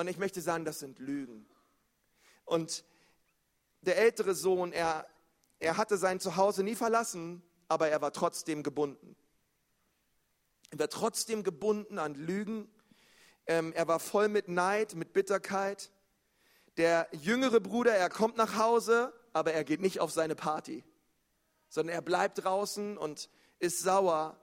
Und 0.00 0.08
ich 0.08 0.16
möchte 0.16 0.40
sagen, 0.40 0.64
das 0.64 0.78
sind 0.78 0.98
Lügen. 0.98 1.46
Und 2.46 2.86
der 3.82 3.98
ältere 3.98 4.34
Sohn, 4.34 4.72
er, 4.72 5.06
er 5.58 5.76
hatte 5.76 5.98
sein 5.98 6.20
Zuhause 6.20 6.62
nie 6.62 6.74
verlassen, 6.74 7.42
aber 7.68 7.88
er 7.88 8.00
war 8.00 8.10
trotzdem 8.10 8.62
gebunden. 8.62 9.14
Er 10.70 10.78
war 10.78 10.88
trotzdem 10.88 11.44
gebunden 11.44 11.98
an 11.98 12.14
Lügen. 12.14 12.70
Ähm, 13.46 13.74
er 13.74 13.88
war 13.88 14.00
voll 14.00 14.28
mit 14.28 14.48
Neid, 14.48 14.94
mit 14.94 15.12
Bitterkeit. 15.12 15.90
Der 16.78 17.06
jüngere 17.12 17.60
Bruder, 17.60 17.94
er 17.94 18.08
kommt 18.08 18.38
nach 18.38 18.56
Hause, 18.56 19.12
aber 19.34 19.52
er 19.52 19.64
geht 19.64 19.82
nicht 19.82 20.00
auf 20.00 20.12
seine 20.12 20.34
Party, 20.34 20.82
sondern 21.68 21.94
er 21.94 22.00
bleibt 22.00 22.42
draußen 22.42 22.96
und 22.96 23.28
ist 23.58 23.80
sauer. 23.80 24.40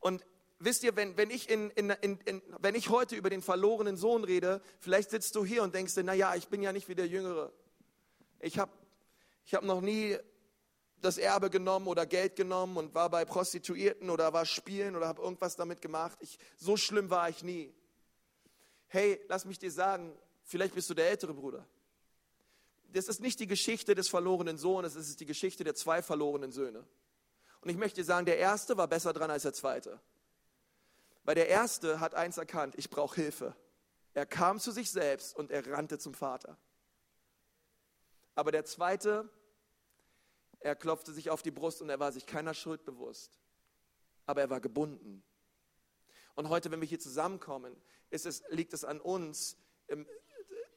Und 0.00 0.22
wisst 0.64 0.82
ihr, 0.84 0.96
wenn, 0.96 1.16
wenn, 1.16 1.30
ich 1.30 1.48
in, 1.48 1.70
in, 1.70 1.90
in, 1.90 2.42
wenn 2.58 2.74
ich 2.74 2.88
heute 2.88 3.16
über 3.16 3.30
den 3.30 3.42
verlorenen 3.42 3.96
Sohn 3.96 4.24
rede, 4.24 4.60
vielleicht 4.78 5.10
sitzt 5.10 5.34
du 5.34 5.44
hier 5.44 5.62
und 5.62 5.74
denkst 5.74 5.94
dir, 5.94 6.04
naja, 6.04 6.34
ich 6.34 6.48
bin 6.48 6.62
ja 6.62 6.72
nicht 6.72 6.88
wie 6.88 6.94
der 6.94 7.06
Jüngere. 7.06 7.52
Ich 8.40 8.58
habe 8.58 8.72
ich 9.44 9.54
hab 9.54 9.64
noch 9.64 9.80
nie 9.80 10.16
das 11.00 11.18
Erbe 11.18 11.50
genommen 11.50 11.88
oder 11.88 12.06
Geld 12.06 12.36
genommen 12.36 12.76
und 12.76 12.94
war 12.94 13.10
bei 13.10 13.24
Prostituierten 13.24 14.08
oder 14.08 14.32
war 14.32 14.46
spielen 14.46 14.94
oder 14.94 15.08
habe 15.08 15.22
irgendwas 15.22 15.56
damit 15.56 15.82
gemacht. 15.82 16.16
Ich, 16.20 16.38
so 16.56 16.76
schlimm 16.76 17.10
war 17.10 17.28
ich 17.28 17.42
nie. 17.42 17.74
Hey, 18.86 19.20
lass 19.28 19.44
mich 19.44 19.58
dir 19.58 19.70
sagen, 19.70 20.16
vielleicht 20.44 20.74
bist 20.74 20.88
du 20.90 20.94
der 20.94 21.10
ältere 21.10 21.34
Bruder 21.34 21.66
das 22.92 23.08
ist 23.08 23.20
nicht 23.20 23.40
die 23.40 23.46
Geschichte 23.46 23.94
des 23.94 24.08
verlorenen 24.08 24.58
Sohnes, 24.58 24.94
es 24.94 25.08
ist 25.08 25.20
die 25.20 25.26
Geschichte 25.26 25.64
der 25.64 25.74
zwei 25.74 26.02
verlorenen 26.02 26.52
Söhne. 26.52 26.84
Und 27.60 27.70
ich 27.70 27.76
möchte 27.76 28.02
sagen, 28.04 28.26
der 28.26 28.38
erste 28.38 28.76
war 28.76 28.88
besser 28.88 29.12
dran 29.12 29.30
als 29.30 29.42
der 29.42 29.52
zweite. 29.52 30.00
Weil 31.24 31.34
der 31.34 31.48
erste 31.48 32.00
hat 32.00 32.14
eins 32.14 32.36
erkannt, 32.36 32.74
ich 32.76 32.90
brauche 32.90 33.16
Hilfe. 33.16 33.56
Er 34.14 34.26
kam 34.26 34.58
zu 34.58 34.70
sich 34.70 34.90
selbst 34.90 35.36
und 35.36 35.50
er 35.50 35.66
rannte 35.70 35.98
zum 35.98 36.14
Vater. 36.14 36.58
Aber 38.34 38.50
der 38.50 38.64
zweite, 38.64 39.28
er 40.60 40.76
klopfte 40.76 41.12
sich 41.12 41.30
auf 41.30 41.42
die 41.42 41.50
Brust 41.50 41.82
und 41.82 41.88
er 41.88 42.00
war 42.00 42.12
sich 42.12 42.26
keiner 42.26 42.54
Schuld 42.54 42.84
bewusst. 42.84 43.40
Aber 44.26 44.40
er 44.40 44.50
war 44.50 44.60
gebunden. 44.60 45.22
Und 46.34 46.48
heute, 46.48 46.70
wenn 46.70 46.80
wir 46.80 46.88
hier 46.88 47.00
zusammenkommen, 47.00 47.76
es, 48.10 48.42
liegt 48.48 48.72
es 48.72 48.84
an 48.84 49.00
uns, 49.00 49.56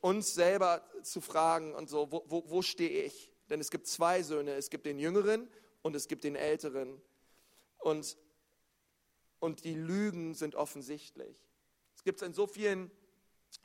uns 0.02 0.34
selber 0.34 0.84
zu 1.04 1.22
fragen 1.22 1.74
und 1.74 1.89
so, 1.89 2.12
wo, 2.12 2.24
wo, 2.28 2.50
wo 2.50 2.62
stehe 2.62 3.04
ich? 3.04 3.32
Denn 3.50 3.60
es 3.60 3.70
gibt 3.70 3.88
zwei 3.88 4.24
Söhne, 4.24 4.54
es 4.54 4.70
gibt 4.70 4.86
den 4.86 5.00
Jüngeren 5.00 5.48
und 5.82 5.96
es 5.96 6.08
gibt 6.08 6.24
den 6.24 6.36
Älteren. 6.36 7.02
Und, 7.78 8.18
und 9.39 9.63
die 9.63 9.75
Lügen 9.75 10.33
sind 10.33 10.55
offensichtlich. 10.55 11.38
Es 11.95 12.03
gibt 12.03 12.21
es 12.21 12.27
in 12.27 12.33
so 12.33 12.47
vielen 12.47 12.91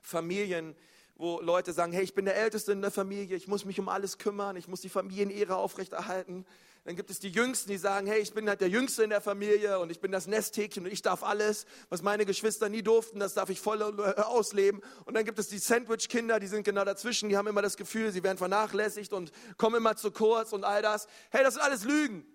Familien, 0.02 0.74
wo 1.16 1.40
Leute 1.40 1.72
sagen, 1.72 1.92
hey, 1.92 2.02
ich 2.02 2.14
bin 2.14 2.24
der 2.24 2.36
Älteste 2.36 2.72
in 2.72 2.80
der 2.80 2.90
Familie, 2.90 3.36
ich 3.36 3.46
muss 3.46 3.64
mich 3.64 3.78
um 3.78 3.88
alles 3.88 4.18
kümmern, 4.18 4.56
ich 4.56 4.68
muss 4.68 4.80
die 4.80 4.88
Familienehre 4.88 5.56
aufrechterhalten. 5.56 6.46
Dann 6.84 6.96
gibt 6.96 7.10
es 7.10 7.20
die 7.20 7.28
Jüngsten, 7.28 7.70
die 7.70 7.76
sagen, 7.76 8.06
hey, 8.06 8.20
ich 8.20 8.32
bin 8.32 8.48
halt 8.48 8.62
der 8.62 8.70
Jüngste 8.70 9.04
in 9.04 9.10
der 9.10 9.20
Familie 9.20 9.80
und 9.80 9.90
ich 9.90 10.00
bin 10.00 10.12
das 10.12 10.26
Nesthäkchen 10.26 10.86
und 10.86 10.90
ich 10.90 11.02
darf 11.02 11.22
alles, 11.22 11.66
was 11.90 12.00
meine 12.00 12.24
Geschwister 12.24 12.70
nie 12.70 12.82
durften, 12.82 13.20
das 13.20 13.34
darf 13.34 13.50
ich 13.50 13.60
voll 13.60 13.82
ausleben. 14.16 14.80
Und 15.04 15.12
dann 15.12 15.26
gibt 15.26 15.38
es 15.38 15.48
die 15.48 15.58
Sandwich-Kinder, 15.58 16.40
die 16.40 16.46
sind 16.46 16.64
genau 16.64 16.86
dazwischen, 16.86 17.28
die 17.28 17.36
haben 17.36 17.48
immer 17.48 17.60
das 17.60 17.76
Gefühl, 17.76 18.12
sie 18.12 18.22
werden 18.22 18.38
vernachlässigt 18.38 19.12
und 19.12 19.30
kommen 19.58 19.76
immer 19.76 19.96
zu 19.96 20.10
kurz 20.10 20.54
und 20.54 20.64
all 20.64 20.80
das. 20.80 21.06
Hey, 21.30 21.44
das 21.44 21.54
sind 21.54 21.62
alles 21.62 21.84
Lügen. 21.84 22.26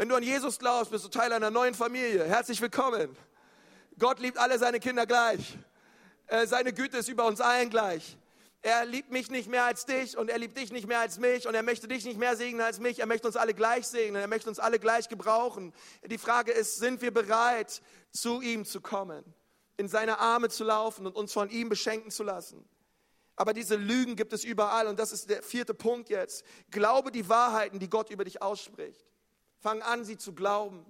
Wenn 0.00 0.08
du 0.08 0.14
an 0.14 0.22
Jesus 0.22 0.58
glaubst, 0.58 0.90
bist 0.90 1.04
du 1.04 1.10
Teil 1.10 1.30
einer 1.30 1.50
neuen 1.50 1.74
Familie. 1.74 2.24
Herzlich 2.24 2.58
willkommen. 2.62 3.14
Gott 3.98 4.18
liebt 4.18 4.38
alle 4.38 4.58
seine 4.58 4.80
Kinder 4.80 5.04
gleich. 5.04 5.58
Äh, 6.26 6.46
seine 6.46 6.72
Güte 6.72 6.96
ist 6.96 7.10
über 7.10 7.26
uns 7.26 7.42
allen 7.42 7.68
gleich. 7.68 8.16
Er 8.62 8.86
liebt 8.86 9.10
mich 9.10 9.30
nicht 9.30 9.50
mehr 9.50 9.64
als 9.64 9.84
dich 9.84 10.16
und 10.16 10.30
er 10.30 10.38
liebt 10.38 10.56
dich 10.56 10.72
nicht 10.72 10.88
mehr 10.88 11.00
als 11.00 11.18
mich 11.18 11.46
und 11.46 11.54
er 11.54 11.62
möchte 11.62 11.86
dich 11.86 12.06
nicht 12.06 12.18
mehr 12.18 12.34
segnen 12.34 12.62
als 12.62 12.80
mich. 12.80 13.00
Er 13.00 13.04
möchte 13.04 13.26
uns 13.26 13.36
alle 13.36 13.52
gleich 13.52 13.86
segnen, 13.86 14.22
er 14.22 14.26
möchte 14.26 14.48
uns 14.48 14.58
alle 14.58 14.78
gleich 14.78 15.10
gebrauchen. 15.10 15.74
Die 16.06 16.16
Frage 16.16 16.52
ist, 16.52 16.78
sind 16.78 17.02
wir 17.02 17.12
bereit, 17.12 17.82
zu 18.10 18.40
ihm 18.40 18.64
zu 18.64 18.80
kommen, 18.80 19.22
in 19.76 19.86
seine 19.86 20.18
Arme 20.18 20.48
zu 20.48 20.64
laufen 20.64 21.06
und 21.06 21.14
uns 21.14 21.34
von 21.34 21.50
ihm 21.50 21.68
beschenken 21.68 22.10
zu 22.10 22.22
lassen? 22.22 22.66
Aber 23.36 23.52
diese 23.52 23.76
Lügen 23.76 24.16
gibt 24.16 24.32
es 24.32 24.44
überall 24.44 24.86
und 24.86 24.98
das 24.98 25.12
ist 25.12 25.28
der 25.28 25.42
vierte 25.42 25.74
Punkt 25.74 26.08
jetzt. 26.08 26.42
Glaube 26.70 27.12
die 27.12 27.28
Wahrheiten, 27.28 27.78
die 27.78 27.90
Gott 27.90 28.08
über 28.08 28.24
dich 28.24 28.40
ausspricht. 28.40 29.09
Fang 29.60 29.82
an, 29.82 30.04
sie 30.04 30.16
zu 30.16 30.32
glauben 30.32 30.84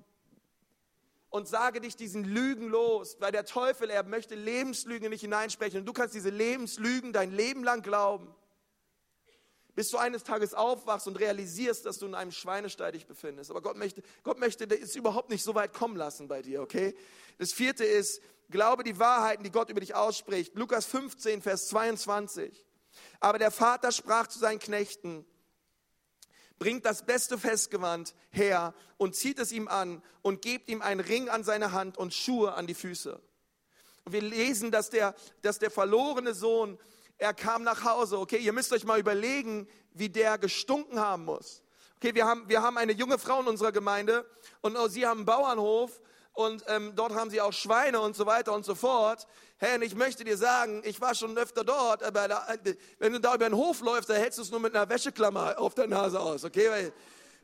und 1.29 1.49
sage 1.49 1.81
dich 1.81 1.97
diesen 1.97 2.25
Lügen 2.25 2.69
los, 2.69 3.17
weil 3.21 3.33
der 3.33 3.45
Teufel, 3.45 3.91
er 3.91 4.03
möchte 4.05 4.35
Lebenslügen 4.35 5.11
nicht 5.11 5.21
hineinsprechen 5.21 5.81
und 5.81 5.87
du 5.87 5.93
kannst 5.93 6.15
diese 6.15 6.31
Lebenslügen 6.31 7.13
dein 7.13 7.33
Leben 7.33 7.65
lang 7.65 7.83
glauben, 7.83 8.35
bis 9.75 9.89
du 9.91 9.99
eines 9.99 10.25
Tages 10.25 10.55
aufwachst 10.55 11.07
und 11.07 11.19
realisierst, 11.19 11.87
dass 11.87 11.99
du 11.99 12.07
in 12.07 12.15
einem 12.15 12.33
Schweinestall 12.33 12.93
dich 12.93 13.07
befindest. 13.07 13.51
Aber 13.51 13.63
Gott 13.63 13.77
möchte, 13.77 14.03
Gott 14.25 14.39
möchte 14.39 14.65
es 14.67 14.95
überhaupt 14.97 15.31
nicht 15.31 15.45
so 15.45 15.55
weit 15.55 15.73
kommen 15.73 15.97
lassen 15.97 16.29
bei 16.29 16.43
dir, 16.43 16.63
okay? 16.63 16.95
Das 17.39 17.53
vierte 17.53 17.85
ist, 17.85 18.21
glaube 18.51 18.83
die 18.83 18.99
Wahrheiten, 18.99 19.45
die 19.45 19.53
Gott 19.53 19.71
über 19.71 19.81
dich 19.81 19.95
ausspricht. 19.95 20.57
Lukas 20.57 20.87
15, 20.87 21.43
Vers 21.43 21.69
22. 21.69 22.67
Aber 23.21 23.39
der 23.39 23.53
Vater 23.53 23.93
sprach 23.93 24.27
zu 24.27 24.39
seinen 24.39 24.59
Knechten, 24.59 25.25
bringt 26.61 26.85
das 26.85 27.03
beste 27.03 27.39
Festgewand 27.39 28.15
her 28.31 28.75
und 28.99 29.17
zieht 29.17 29.39
es 29.41 29.51
ihm 29.51 29.67
an 29.67 30.03
und 30.23 30.43
gebt 30.43 30.69
ihm 30.69 30.83
einen 30.83 31.01
Ring 31.01 31.29
an 31.31 31.43
seine 31.43 31.73
Hand 31.73 31.97
und 31.97 32.15
Schuhe 32.15 32.53
an 32.53 32.69
die 32.69 32.75
Füße. 32.75 33.19
Und 34.05 34.13
wir 34.13 34.21
lesen, 34.21 34.71
dass 34.71 34.91
der, 34.91 35.15
dass 35.43 35.59
der 35.59 35.71
verlorene 35.71 36.35
Sohn, 36.35 36.79
er 37.17 37.33
kam 37.33 37.65
nach 37.65 37.85
Hause. 37.85 38.19
Okay, 38.19 38.37
ihr 38.37 38.53
müsst 38.53 38.73
euch 38.73 38.85
mal 38.85 39.01
überlegen, 39.01 39.67
wie 39.95 40.11
der 40.11 40.37
gestunken 40.37 41.01
haben 41.01 41.25
muss. 41.25 41.63
Okay, 41.97 42.15
wir 42.15 42.27
haben, 42.27 42.47
wir 42.49 42.63
haben 42.63 42.77
eine 42.77 42.93
junge 42.93 43.19
Frau 43.19 43.41
in 43.41 43.49
unserer 43.49 43.73
Gemeinde 43.73 44.29
und 44.61 44.77
sie 44.91 45.07
haben 45.07 45.21
einen 45.21 45.27
Bauernhof 45.27 45.99
und 46.33 46.65
ähm, 46.69 46.93
dort 46.95 47.15
haben 47.15 47.31
sie 47.31 47.41
auch 47.41 47.53
Schweine 47.53 48.01
und 48.01 48.17
so 48.17 48.27
weiter 48.27 48.53
und 48.53 48.65
so 48.65 48.75
fort. 48.75 49.27
Hey, 49.59 49.77
und 49.77 49.83
ich 49.83 49.95
möchte 49.95 50.25
dir 50.25 50.37
sagen, 50.37 50.83
ich 50.85 51.01
war 51.01 51.15
schon 51.15 51.37
öfter 51.37 51.65
dort, 51.65 52.03
aber 52.03 52.29
da, 52.29 52.47
wenn 52.99 53.13
du 53.13 53.21
da 53.21 53.35
über 53.35 53.49
den 53.49 53.57
Hof 53.57 53.81
läufst, 53.81 54.09
da 54.09 54.15
hältst 54.15 54.39
du 54.39 54.43
es 54.43 54.51
nur 54.51 54.61
mit 54.61 54.75
einer 54.75 54.89
Wäscheklammer 54.89 55.59
auf 55.59 55.75
der 55.75 55.87
Nase 55.87 56.19
aus, 56.19 56.45
okay? 56.45 56.71
Weil 56.71 56.93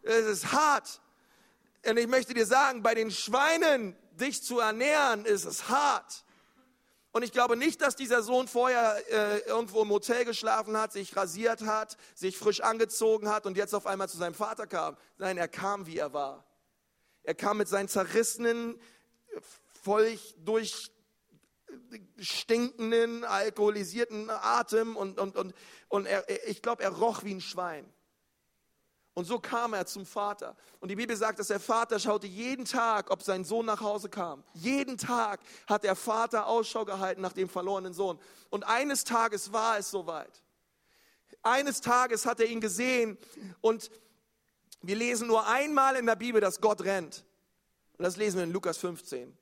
es 0.03 0.27
ist 0.27 0.53
hart. 0.53 1.01
Und 1.85 1.99
ich 1.99 2.07
möchte 2.07 2.33
dir 2.33 2.47
sagen, 2.47 2.83
bei 2.83 2.95
den 2.95 3.11
Schweinen 3.11 3.97
dich 4.13 4.43
zu 4.43 4.61
ernähren, 4.61 5.25
ist 5.25 5.45
es 5.45 5.69
hart. 5.69 6.25
Und 7.13 7.23
ich 7.23 7.33
glaube 7.33 7.57
nicht, 7.57 7.81
dass 7.81 7.97
dieser 7.97 8.23
Sohn 8.23 8.47
vorher 8.47 9.03
äh, 9.11 9.39
irgendwo 9.49 9.83
im 9.83 9.91
Hotel 9.91 10.25
geschlafen 10.25 10.77
hat, 10.77 10.93
sich 10.93 11.17
rasiert 11.17 11.63
hat, 11.63 11.97
sich 12.15 12.37
frisch 12.37 12.61
angezogen 12.61 13.31
hat 13.31 13.47
und 13.47 13.57
jetzt 13.57 13.75
auf 13.75 13.87
einmal 13.87 14.09
zu 14.09 14.19
seinem 14.19 14.35
Vater 14.35 14.67
kam. 14.67 14.97
Nein, 15.17 15.39
er 15.39 15.49
kam, 15.49 15.87
wie 15.87 15.97
er 15.97 16.13
war. 16.13 16.45
Er 17.27 17.35
kam 17.35 17.57
mit 17.59 17.67
seinen 17.67 17.89
zerrissenen, 17.89 18.81
völlig 19.83 20.37
durch 20.39 20.93
stinkenden, 22.19 23.25
alkoholisierten 23.25 24.31
Atem 24.31 24.97
und, 24.97 25.19
und, 25.19 25.37
und, 25.37 25.53
und 25.89 26.07
er, 26.07 26.49
ich 26.49 26.63
glaube, 26.63 26.85
er 26.85 26.91
roch 26.91 27.25
wie 27.25 27.35
ein 27.35 27.41
Schwein. 27.41 27.93
Und 29.13 29.25
so 29.25 29.41
kam 29.41 29.75
er 29.75 29.87
zum 29.87 30.07
Vater. 30.07 30.57
Und 30.79 30.89
die 30.89 30.95
Bibel 30.95 31.17
sagt, 31.17 31.41
dass 31.41 31.49
der 31.49 31.59
Vater 31.59 31.99
schaute 31.99 32.29
jeden 32.29 32.65
Tag, 32.65 33.11
ob 33.11 33.25
sein 33.25 33.45
Sohn 33.45 33.67
nach 33.67 33.81
Hause 33.81 34.09
kam. 34.09 34.45
Jeden 34.55 34.97
Tag 34.97 35.41
hat 35.67 35.83
der 35.83 35.97
Vater 35.97 36.47
Ausschau 36.47 36.85
gehalten 36.85 37.23
nach 37.23 37.33
dem 37.33 37.49
verlorenen 37.49 37.93
Sohn. 37.93 38.21
Und 38.51 38.65
eines 38.65 39.03
Tages 39.03 39.53
war 39.53 39.79
es 39.79 39.91
soweit. 39.91 40.43
Eines 41.43 41.81
Tages 41.81 42.25
hat 42.25 42.39
er 42.39 42.47
ihn 42.47 42.61
gesehen 42.61 43.19
und 43.63 43.91
wir 44.83 44.97
lesen 44.97 45.29
nur 45.29 45.47
einmal 45.47 45.97
in 45.97 46.07
der 46.07 46.17
Bibel, 46.17 46.41
dass 46.41 46.61
Gott 46.61 46.83
rennt. 46.83 47.25
Und 47.99 48.05
das 48.05 48.17
lesen 48.17 48.37
wir 48.37 48.45
in 48.45 48.53
Lukas 48.53 48.79
15. 48.79 49.37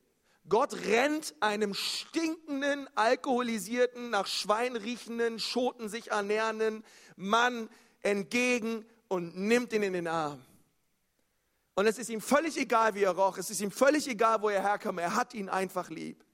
Gott 0.49 0.75
rennt 0.87 1.35
einem 1.41 1.75
stinkenden, 1.75 2.89
alkoholisierten, 2.95 4.11
nach 4.11 4.27
Schwein 4.27 4.77
riechenden, 4.77 5.39
Schoten 5.39 5.89
sich 5.89 6.11
ernährenden 6.11 6.85
Mann 7.17 7.71
entgegen 8.03 8.85
und 9.09 9.37
nimmt 9.37 9.73
ihn 9.73 9.83
in 9.83 9.95
den 9.95 10.07
Arm. 10.07 10.45
Und 11.75 11.87
es 11.87 11.99
ist 11.99 12.11
ihm 12.11 12.21
völlig 12.21 12.57
egal, 12.57 12.95
wie 12.95 13.03
er 13.03 13.13
roch. 13.13 13.39
Es 13.39 13.51
ist 13.51 13.61
ihm 13.61 13.71
völlig 13.71 14.07
egal, 14.07 14.43
wo 14.43 14.49
er 14.49 14.63
herkam. 14.63 14.99
Er 14.99 15.17
hat 15.17 15.35
ihn 15.35 15.49
einfach 15.49 15.91
lieb. 15.91 16.25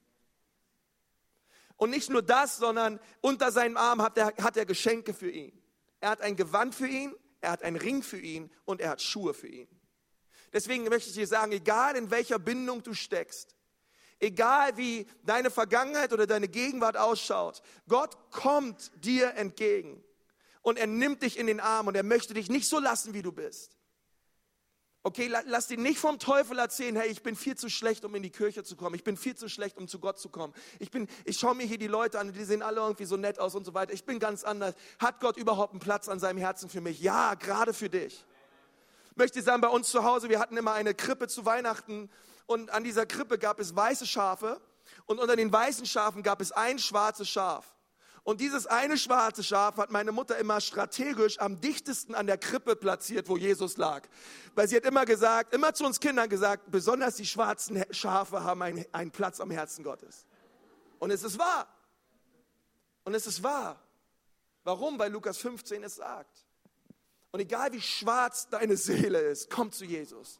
Und 1.77 1.89
nicht 1.89 2.11
nur 2.11 2.21
das, 2.21 2.57
sondern 2.57 2.99
unter 3.21 3.51
seinem 3.51 3.75
Arm 3.75 4.03
hat 4.03 4.17
er, 4.17 4.33
hat 4.39 4.55
er 4.55 4.65
Geschenke 4.65 5.13
für 5.13 5.31
ihn. 5.31 5.51
Er 5.99 6.11
hat 6.11 6.21
ein 6.21 6.35
Gewand 6.35 6.75
für 6.75 6.87
ihn, 6.87 7.15
er 7.41 7.51
hat 7.51 7.63
einen 7.63 7.75
Ring 7.75 8.03
für 8.03 8.19
ihn 8.19 8.49
und 8.65 8.79
er 8.79 8.91
hat 8.91 9.01
Schuhe 9.01 9.33
für 9.33 9.47
ihn. 9.47 9.67
Deswegen 10.53 10.83
möchte 10.85 11.09
ich 11.09 11.15
dir 11.15 11.27
sagen, 11.27 11.51
egal 11.51 11.95
in 11.95 12.11
welcher 12.11 12.39
Bindung 12.39 12.83
du 12.83 12.93
steckst, 12.93 13.55
egal 14.19 14.77
wie 14.77 15.07
deine 15.23 15.49
Vergangenheit 15.49 16.13
oder 16.13 16.27
deine 16.27 16.47
Gegenwart 16.47 16.97
ausschaut, 16.97 17.61
Gott 17.87 18.31
kommt 18.31 18.91
dir 19.03 19.33
entgegen 19.35 20.03
und 20.61 20.77
er 20.77 20.87
nimmt 20.87 21.23
dich 21.23 21.37
in 21.37 21.47
den 21.47 21.59
Arm 21.59 21.87
und 21.87 21.95
er 21.95 22.03
möchte 22.03 22.33
dich 22.33 22.49
nicht 22.49 22.67
so 22.67 22.79
lassen, 22.79 23.13
wie 23.13 23.21
du 23.21 23.31
bist. 23.31 23.77
Okay, 25.03 25.31
lass 25.45 25.65
dir 25.65 25.79
nicht 25.79 25.97
vom 25.97 26.19
Teufel 26.19 26.59
erzählen, 26.59 26.95
hey, 26.95 27.09
ich 27.09 27.23
bin 27.23 27.35
viel 27.35 27.57
zu 27.57 27.69
schlecht, 27.69 28.05
um 28.05 28.13
in 28.13 28.21
die 28.21 28.29
Kirche 28.29 28.63
zu 28.63 28.75
kommen. 28.75 28.93
Ich 28.93 29.03
bin 29.03 29.17
viel 29.17 29.35
zu 29.35 29.49
schlecht, 29.49 29.79
um 29.79 29.87
zu 29.87 29.97
Gott 29.97 30.19
zu 30.19 30.29
kommen. 30.29 30.53
Ich, 30.77 30.91
ich 31.25 31.39
schaue 31.39 31.55
mir 31.55 31.65
hier 31.65 31.79
die 31.79 31.87
Leute 31.87 32.19
an, 32.19 32.31
die 32.31 32.43
sehen 32.43 32.61
alle 32.61 32.81
irgendwie 32.81 33.05
so 33.05 33.17
nett 33.17 33.39
aus 33.39 33.55
und 33.55 33.65
so 33.65 33.73
weiter. 33.73 33.93
Ich 33.93 34.05
bin 34.05 34.19
ganz 34.19 34.43
anders. 34.43 34.75
Hat 34.99 35.19
Gott 35.19 35.37
überhaupt 35.37 35.73
einen 35.73 35.79
Platz 35.79 36.07
an 36.07 36.19
seinem 36.19 36.37
Herzen 36.37 36.69
für 36.69 36.81
mich? 36.81 37.01
Ja, 37.01 37.33
gerade 37.33 37.73
für 37.73 37.89
dich. 37.89 38.23
Ich 39.09 39.17
möchte 39.17 39.41
sagen, 39.41 39.59
bei 39.61 39.69
uns 39.69 39.89
zu 39.89 40.03
Hause, 40.03 40.29
wir 40.29 40.39
hatten 40.39 40.55
immer 40.55 40.73
eine 40.73 40.93
Krippe 40.93 41.27
zu 41.27 41.45
Weihnachten 41.45 42.07
und 42.45 42.69
an 42.69 42.83
dieser 42.83 43.07
Krippe 43.07 43.39
gab 43.39 43.59
es 43.59 43.75
weiße 43.75 44.05
Schafe 44.05 44.61
und 45.07 45.19
unter 45.19 45.35
den 45.35 45.51
weißen 45.51 45.87
Schafen 45.87 46.21
gab 46.21 46.41
es 46.41 46.51
ein 46.51 46.77
schwarzes 46.77 47.27
Schaf. 47.27 47.65
Und 48.23 48.39
dieses 48.39 48.67
eine 48.67 48.97
schwarze 48.97 49.43
Schaf 49.43 49.77
hat 49.77 49.89
meine 49.89 50.11
Mutter 50.11 50.37
immer 50.37 50.61
strategisch 50.61 51.39
am 51.39 51.59
dichtesten 51.59 52.13
an 52.13 52.27
der 52.27 52.37
Krippe 52.37 52.75
platziert, 52.75 53.27
wo 53.29 53.35
Jesus 53.35 53.77
lag. 53.77 54.07
Weil 54.53 54.67
sie 54.67 54.75
hat 54.75 54.85
immer 54.85 55.05
gesagt, 55.05 55.55
immer 55.55 55.73
zu 55.73 55.85
uns 55.85 55.99
Kindern 55.99 56.29
gesagt, 56.29 56.69
besonders 56.69 57.15
die 57.15 57.25
schwarzen 57.25 57.83
Schafe 57.89 58.43
haben 58.43 58.61
einen, 58.61 58.85
einen 58.91 59.11
Platz 59.11 59.39
am 59.39 59.49
Herzen 59.49 59.83
Gottes. 59.83 60.27
Und 60.99 61.09
es 61.09 61.23
ist 61.23 61.39
wahr. 61.39 61.67
Und 63.03 63.15
es 63.15 63.25
ist 63.25 63.41
wahr. 63.41 63.81
Warum? 64.63 64.99
Weil 64.99 65.11
Lukas 65.11 65.39
15 65.39 65.83
es 65.83 65.95
sagt. 65.95 66.45
Und 67.31 67.39
egal 67.39 67.71
wie 67.71 67.81
schwarz 67.81 68.47
deine 68.49 68.77
Seele 68.77 69.19
ist, 69.19 69.49
komm 69.49 69.71
zu 69.71 69.83
Jesus. 69.83 70.39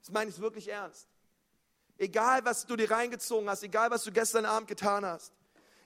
Das 0.00 0.10
meine 0.10 0.30
ich 0.30 0.38
wirklich 0.38 0.68
ernst. 0.68 1.08
Egal, 1.96 2.44
was 2.44 2.66
du 2.66 2.76
dir 2.76 2.90
reingezogen 2.90 3.48
hast, 3.48 3.62
egal, 3.62 3.90
was 3.90 4.04
du 4.04 4.12
gestern 4.12 4.44
Abend 4.44 4.68
getan 4.68 5.06
hast. 5.06 5.32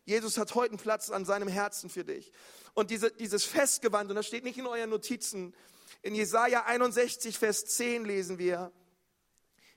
Jesus 0.09 0.39
hat 0.39 0.55
heute 0.55 0.71
einen 0.71 0.79
Platz 0.79 1.11
an 1.11 1.27
seinem 1.27 1.49
Herzen 1.49 1.91
für 1.91 2.03
dich. 2.03 2.33
Und 2.73 2.91
diese, 2.91 3.11
dieses 3.11 3.45
Festgewand, 3.45 4.09
und 4.09 4.17
das 4.17 4.27
steht 4.27 4.43
nicht 4.43 4.57
in 4.57 4.67
euren 4.67 4.89
Notizen, 4.89 5.55
in 6.01 6.15
Jesaja 6.15 6.65
61, 6.65 7.39
Vers 7.39 7.67
10 7.67 8.07
lesen 8.07 8.39
wir, 8.39 8.73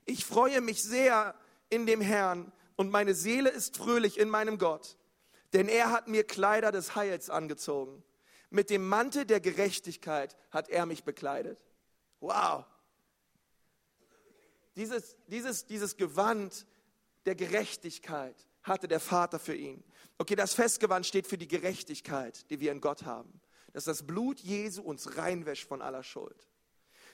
ich 0.06 0.24
freue 0.24 0.62
mich 0.62 0.82
sehr 0.82 1.34
in 1.68 1.84
dem 1.84 2.00
Herrn 2.00 2.50
und 2.76 2.90
meine 2.90 3.14
Seele 3.14 3.50
ist 3.50 3.76
fröhlich 3.76 4.18
in 4.18 4.30
meinem 4.30 4.56
Gott, 4.56 4.96
denn 5.52 5.68
er 5.68 5.90
hat 5.90 6.08
mir 6.08 6.24
Kleider 6.24 6.72
des 6.72 6.96
Heils 6.96 7.28
angezogen. 7.28 8.02
Mit 8.48 8.70
dem 8.70 8.88
Mantel 8.88 9.26
der 9.26 9.40
Gerechtigkeit 9.40 10.34
hat 10.50 10.70
er 10.70 10.86
mich 10.86 11.04
bekleidet. 11.04 11.62
Wow. 12.20 12.64
Dieses, 14.76 15.14
dieses, 15.26 15.66
dieses 15.66 15.98
Gewand 15.98 16.66
der 17.26 17.34
Gerechtigkeit 17.34 18.36
hatte 18.62 18.88
der 18.88 19.00
Vater 19.00 19.38
für 19.38 19.54
ihn. 19.54 19.84
Okay, 20.22 20.36
das 20.36 20.54
Festgewand 20.54 21.04
steht 21.04 21.26
für 21.26 21.36
die 21.36 21.48
Gerechtigkeit, 21.48 22.48
die 22.48 22.60
wir 22.60 22.70
in 22.70 22.80
Gott 22.80 23.02
haben. 23.02 23.40
Dass 23.72 23.82
das 23.82 24.06
Blut 24.06 24.38
Jesu 24.38 24.80
uns 24.80 25.16
reinwäscht 25.16 25.66
von 25.66 25.82
aller 25.82 26.04
Schuld. 26.04 26.46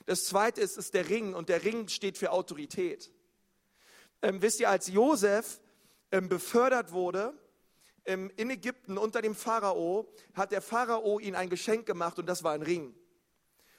Das 0.05 0.25
zweite 0.25 0.61
ist, 0.61 0.77
ist 0.77 0.93
der 0.93 1.09
Ring 1.09 1.33
und 1.33 1.49
der 1.49 1.63
Ring 1.63 1.87
steht 1.87 2.19
für 2.19 2.31
Autorität. 2.31 3.11
Ähm, 4.21 4.43
wisst 4.43 4.59
ihr, 4.59 4.69
als 4.69 4.89
Josef 4.89 5.59
ähm, 6.11 6.29
befördert 6.29 6.91
wurde 6.91 7.33
ähm, 8.05 8.31
in 8.37 8.51
Ägypten 8.51 8.95
unter 8.99 9.23
dem 9.23 9.33
Pharao, 9.33 10.13
hat 10.35 10.51
der 10.51 10.61
Pharao 10.61 11.17
ihm 11.17 11.33
ein 11.33 11.49
Geschenk 11.49 11.87
gemacht 11.87 12.19
und 12.19 12.27
das 12.27 12.43
war 12.43 12.51
ein 12.51 12.61
Ring. 12.61 12.93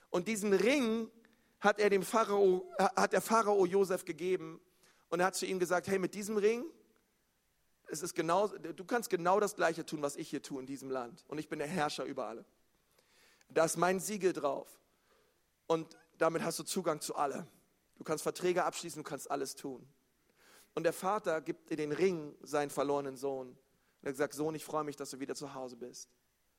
Und 0.09 0.27
diesen 0.27 0.53
Ring 0.53 1.09
hat 1.61 1.79
er 1.79 1.89
dem 1.89 2.03
Pharao, 2.03 2.69
hat 2.97 3.13
der 3.13 3.21
Pharao 3.21 3.65
Josef 3.65 4.05
gegeben 4.05 4.61
und 5.09 5.21
er 5.21 5.27
hat 5.27 5.37
zu 5.37 5.47
ihm 5.47 5.61
gesagt, 5.61 5.87
hey, 5.87 6.01
mit 6.01 6.15
diesem 6.15 6.37
Ring 6.37 6.65
es 7.91 8.03
ist 8.03 8.15
genau, 8.15 8.49
du 8.49 8.85
kannst 8.85 9.11
genau 9.11 9.41
das 9.41 9.57
Gleiche 9.57 9.85
tun, 9.85 10.03
was 10.03 10.17
ich 10.17 10.31
hier 10.31 10.43
tue 10.43 10.61
in 10.61 10.67
diesem 10.67 10.91
Land. 10.91 11.25
Und 11.29 11.39
ich 11.39 11.49
bin 11.49 11.59
der 11.59 11.69
Herrscher 11.69 12.05
über 12.05 12.27
alle. 12.27 12.45
Da 13.49 13.65
ist 13.65 13.77
mein 13.77 13.99
Siegel 14.01 14.33
drauf. 14.33 14.69
Und 15.67 15.97
damit 16.19 16.43
hast 16.43 16.59
du 16.59 16.63
Zugang 16.63 17.01
zu 17.01 17.17
allem. 17.17 17.47
Du 17.97 18.05
kannst 18.05 18.23
Verträge 18.23 18.65
abschließen, 18.65 19.03
du 19.03 19.09
kannst 19.09 19.31
alles 19.31 19.57
tun. 19.57 19.87
Und 20.75 20.85
der 20.85 20.93
Vater 20.93 21.41
gibt 21.41 21.71
in 21.71 21.77
den 21.77 21.93
Ring 21.93 22.37
seinen 22.43 22.71
verlorenen 22.71 23.17
Sohn. 23.17 23.49
Und 23.49 23.59
er 24.09 24.15
sagt, 24.15 24.35
Sohn, 24.35 24.55
ich 24.55 24.65
freue 24.65 24.85
mich, 24.85 24.97
dass 24.97 25.11
du 25.11 25.21
wieder 25.21 25.35
zu 25.35 25.55
Hause 25.55 25.77
bist. 25.77 26.09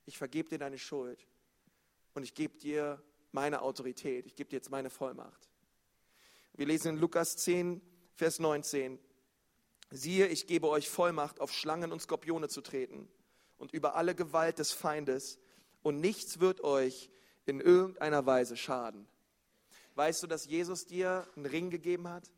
Ich 0.06 0.18
vergebe 0.18 0.50
dir 0.50 0.60
deine 0.60 0.78
Schuld. 0.78 1.26
Und 2.14 2.24
ich 2.24 2.34
gebe 2.34 2.58
dir 2.58 3.02
meine 3.32 3.62
Autorität. 3.62 4.26
Ich 4.26 4.36
gebe 4.36 4.50
dir 4.50 4.58
jetzt 4.58 4.70
meine 4.70 4.90
Vollmacht. 4.90 5.50
Wir 6.54 6.66
lesen 6.66 6.96
in 6.96 6.98
Lukas 6.98 7.38
10, 7.38 7.82
Vers 8.16 8.40
19. 8.40 9.00
Siehe, 9.92 10.28
ich 10.28 10.48
gebe 10.48 10.70
euch 10.70 10.90
Vollmacht, 10.90 11.42
auf 11.42 11.52
Schlangen 11.52 11.92
und 11.92 12.02
Skorpione 12.02 12.48
zu 12.48 12.62
treten 12.62 13.10
und 13.58 13.74
über 13.74 13.96
alle 13.96 14.16
Gewalt 14.16 14.58
des 14.58 14.72
Feindes, 14.72 15.38
und 15.84 16.00
nichts 16.00 16.40
wird 16.40 16.64
euch 16.64 17.10
in 17.46 17.60
irgendeiner 17.60 18.26
Weise 18.26 18.56
schaden. 18.56 19.08
Weißt 19.96 20.24
du, 20.24 20.28
dass 20.28 20.46
Jesus 20.46 20.86
dir 20.86 21.28
einen 21.36 21.46
Ring 21.46 21.70
gegeben 21.70 22.08
hat? 22.08 22.32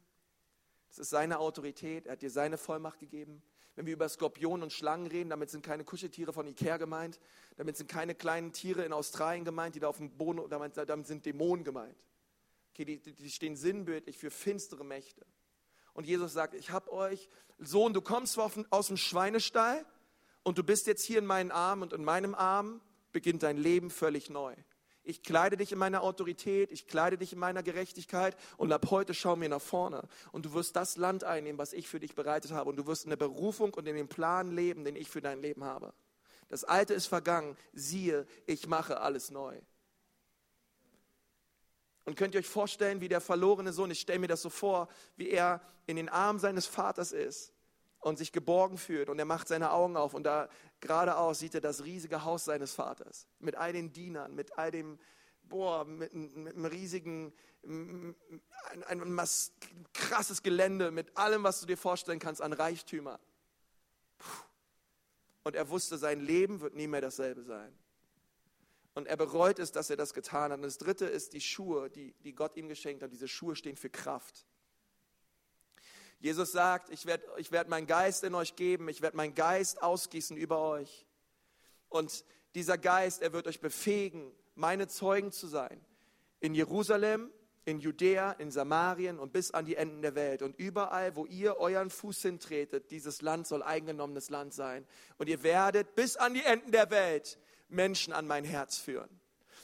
Das 0.90 1.00
ist 1.00 1.10
seine 1.10 1.40
Autorität, 1.40 2.06
er 2.06 2.14
hat 2.14 2.22
dir 2.22 2.30
seine 2.30 2.58
Vollmacht 2.58 3.00
gegeben. 3.00 3.44
Wenn 3.76 3.86
wir 3.86 3.94
über 3.94 4.08
Skorpionen 4.08 4.64
und 4.64 4.72
Schlangen 4.72 5.08
reden, 5.08 5.30
damit 5.30 5.50
sind 5.50 5.66
keine 5.66 5.84
Kuscheltiere 5.84 6.32
von 6.32 6.48
Ikea 6.48 6.78
gemeint, 6.78 7.20
damit 7.58 7.76
sind 7.76 7.90
keine 7.90 8.16
kleinen 8.16 8.54
Tiere 8.54 8.86
in 8.86 8.94
Australien 8.94 9.46
gemeint, 9.46 9.76
die 9.76 9.80
da 9.80 9.88
auf 9.88 9.98
dem 9.98 10.12
Boden, 10.12 10.48
damit, 10.50 10.76
sind 11.08 11.26
Dämonen 11.26 11.64
gemeint. 11.64 11.98
Okay, 12.72 12.86
die, 12.86 13.00
die 13.00 13.30
stehen 13.30 13.56
sinnbildlich 13.56 14.18
für 14.18 14.30
finstere 14.30 14.84
Mächte. 14.84 15.26
Und 15.94 16.06
Jesus 16.06 16.34
sagt, 16.34 16.54
ich 16.54 16.72
habe 16.72 16.92
euch, 16.92 17.30
Sohn, 17.60 17.94
du 17.94 18.02
kommst 18.02 18.38
aus 18.38 18.88
dem 18.88 18.98
Schweinestall 18.98 19.86
und 20.44 20.58
du 20.58 20.64
bist 20.64 20.88
jetzt 20.88 21.04
hier 21.04 21.20
in 21.20 21.26
meinen 21.26 21.52
Armen 21.52 21.84
und 21.84 21.94
in 21.94 22.04
meinem 22.04 22.36
Arm 22.36 22.82
beginnt 23.12 23.44
dein 23.44 23.58
Leben 23.58 23.90
völlig 23.90 24.30
neu. 24.30 24.56
Ich 25.06 25.22
kleide 25.22 25.58
dich 25.58 25.74
in 25.74 25.78
meiner 25.78 26.02
Autorität, 26.02 26.72
ich 26.72 26.88
kleide 26.88 27.18
dich 27.18 27.34
in 27.34 27.40
meiner 27.40 27.62
Gerechtigkeit 27.62 28.38
und 28.56 28.72
ab 28.72 28.90
heute 28.90 29.14
schau 29.14 29.36
mir 29.36 29.50
nach 29.50 29.62
vorne. 29.62 30.08
Und 30.32 30.46
du 30.46 30.54
wirst 30.54 30.78
das 30.78 30.96
Land 30.96 31.26
einnehmen, 31.26 31.60
was 31.60 31.74
ich 31.74 31.90
für 31.90 32.00
dich 32.00 32.16
bereitet 32.16 32.52
habe. 32.52 32.70
Und 32.70 32.78
du 32.78 32.88
wirst 32.88 33.04
in 33.04 33.10
der 33.10 33.18
Berufung 33.18 33.74
und 33.74 33.86
in 33.86 33.98
dem 33.98 34.08
Plan 34.08 34.50
leben, 34.50 34.86
den 34.86 34.96
ich 34.96 35.10
für 35.10 35.22
dein 35.22 35.42
Leben 35.42 35.66
habe. 35.66 35.94
Das 36.48 36.64
Alte 36.64 36.94
ist 36.94 37.08
vergangen. 37.08 37.58
Siehe, 37.74 38.26
ich 38.46 38.68
mache 38.68 39.02
alles 39.02 39.30
neu. 39.30 39.60
Und 42.06 42.16
könnt 42.18 42.36
ihr 42.36 42.40
euch 42.40 42.48
vorstellen, 42.48 43.02
wie 43.02 43.08
der 43.08 43.22
verlorene 43.22 43.72
Sohn, 43.72 43.92
ich 43.92 44.02
stelle 44.02 44.20
mir 44.20 44.28
das 44.28 44.42
so 44.42 44.50
vor, 44.50 44.90
wie 45.16 45.30
er 45.30 45.62
in 45.86 45.96
den 45.96 46.10
Armen 46.10 46.40
seines 46.40 46.66
Vaters 46.66 47.12
ist 47.12 47.54
und 48.00 48.18
sich 48.18 48.32
geborgen 48.32 48.78
fühlt 48.78 49.10
und 49.10 49.18
er 49.20 49.26
macht 49.26 49.48
seine 49.48 49.72
Augen 49.72 49.96
auf 49.96 50.14
und 50.14 50.24
da 50.24 50.50
geradeaus 50.82 51.40
sieht 51.40 51.56
er 51.56 51.62
das 51.62 51.86
riesige 51.86 52.26
Haus 52.26 52.46
seines 52.46 52.74
Vaters 52.74 53.28
mit 53.40 53.56
all 53.56 53.72
den 53.72 53.94
Dienern, 53.94 54.36
mit 54.36 54.58
all 54.58 54.72
dem, 54.72 55.00
boah, 55.44 55.86
mit, 55.86 56.14
mit 56.14 56.56
einem 56.56 56.66
riesigen, 56.66 57.34
ein, 57.64 58.16
ein, 58.88 59.28
krasses 59.94 60.44
Gelände, 60.44 60.92
mit 60.92 61.16
allem, 61.16 61.44
was 61.44 61.62
du 61.62 61.66
dir 61.66 61.78
vorstellen 61.78 62.20
kannst 62.20 62.42
an 62.42 62.52
Reichtümern. 62.52 63.20
Und 65.44 65.56
er 65.56 65.70
wusste, 65.70 65.98
sein 65.98 66.20
Leben 66.20 66.60
wird 66.60 66.76
nie 66.76 66.88
mehr 66.88 67.02
dasselbe 67.02 67.44
sein. 67.44 67.78
Und 68.96 69.08
er 69.08 69.18
bereut 69.18 69.60
es, 69.60 69.72
dass 69.72 69.90
er 69.90 69.98
das 69.98 70.14
getan 70.14 70.52
hat. 70.52 70.60
Und 70.60 70.64
das 70.64 70.78
dritte 70.78 71.06
ist 71.06 71.34
die 71.34 71.42
Schuhe, 71.42 71.90
die, 71.90 72.14
die 72.24 72.34
Gott 72.34 72.56
ihm 72.56 72.68
geschenkt 72.68 73.02
hat. 73.02 73.12
Diese 73.12 73.28
Schuhe 73.28 73.56
stehen 73.56 73.76
für 73.76 73.90
Kraft. 73.90 74.46
Jesus 76.20 76.52
sagt, 76.52 76.90
ich 76.90 77.06
werde 77.06 77.26
ich 77.38 77.52
werd 77.52 77.68
meinen 77.68 77.88
Geist 77.88 78.24
in 78.24 78.34
euch 78.34 78.56
geben, 78.56 78.88
ich 78.88 79.02
werde 79.02 79.18
meinen 79.18 79.36
Geist 79.36 79.84
ausgießen 79.84 80.38
über 80.38 80.62
euch. 80.62 81.06
Und 81.90 82.24
dieser 82.56 82.78
Geist, 82.78 83.22
er 83.22 83.34
wird 83.34 83.48
euch 83.48 83.60
befähigen, 83.60 84.32
meine 84.56 84.88
Zeugen 84.88 85.32
zu 85.32 85.48
sein. 85.48 85.84
In 86.40 86.54
Jerusalem, 86.54 87.30
in 87.66 87.80
Judäa, 87.80 88.32
in 88.34 88.52
Samarien 88.52 89.20
und 89.20 89.34
bis 89.34 89.52
an 89.52 89.66
die 89.66 89.76
Enden 89.76 90.02
der 90.02 90.16
Welt. 90.16 90.42
Und 90.42 90.58
überall, 90.58 91.16
wo 91.16 91.26
ihr 91.26 91.58
euren 91.58 91.90
Fuß 91.90 92.22
hintretet, 92.22 92.92
dieses 92.92 93.22
Land 93.22 93.48
soll 93.48 93.64
eingenommenes 93.64 94.30
Land 94.30 94.54
sein. 94.54 94.86
Und 95.18 95.30
ihr 95.30 95.44
werdet 95.44 95.96
bis 95.96 96.16
an 96.16 96.34
die 96.34 96.44
Enden 96.44 96.72
der 96.72 96.90
Welt 96.90 97.38
Menschen 97.70 98.14
an 98.14 98.28
mein 98.28 98.44
Herz 98.44 98.78
führen. 98.78 99.10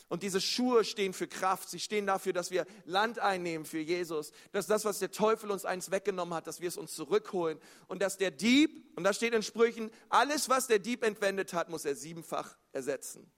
Und 0.10 0.24
diese 0.24 0.42
Schuhe 0.42 0.84
stehen 0.84 1.14
für 1.14 1.28
Kraft. 1.28 1.70
Sie 1.70 1.80
stehen 1.80 2.08
dafür, 2.08 2.34
dass 2.34 2.50
wir 2.50 2.66
Land 2.86 3.20
einnehmen 3.20 3.64
für 3.64 3.80
Jesus. 3.80 4.32
Dass 4.52 4.66
das, 4.66 4.84
was 4.84 4.98
der 4.98 5.12
Teufel 5.12 5.52
uns 5.52 5.66
eins 5.66 5.92
weggenommen 5.92 6.34
hat, 6.34 6.48
dass 6.48 6.62
wir 6.62 6.68
es 6.68 6.78
uns 6.78 6.96
zurückholen. 6.96 7.60
Und 7.88 8.02
dass 8.02 8.18
der 8.18 8.32
Dieb, 8.32 8.92
und 8.98 9.04
da 9.04 9.14
steht 9.14 9.34
in 9.36 9.44
Sprüchen, 9.44 9.92
alles, 10.10 10.50
was 10.50 10.66
der 10.66 10.80
Dieb 10.80 11.04
entwendet 11.04 11.54
hat, 11.54 11.70
muss 11.70 11.86
er 11.86 11.96
siebenfach 11.96 12.58
ersetzen. 12.72 13.32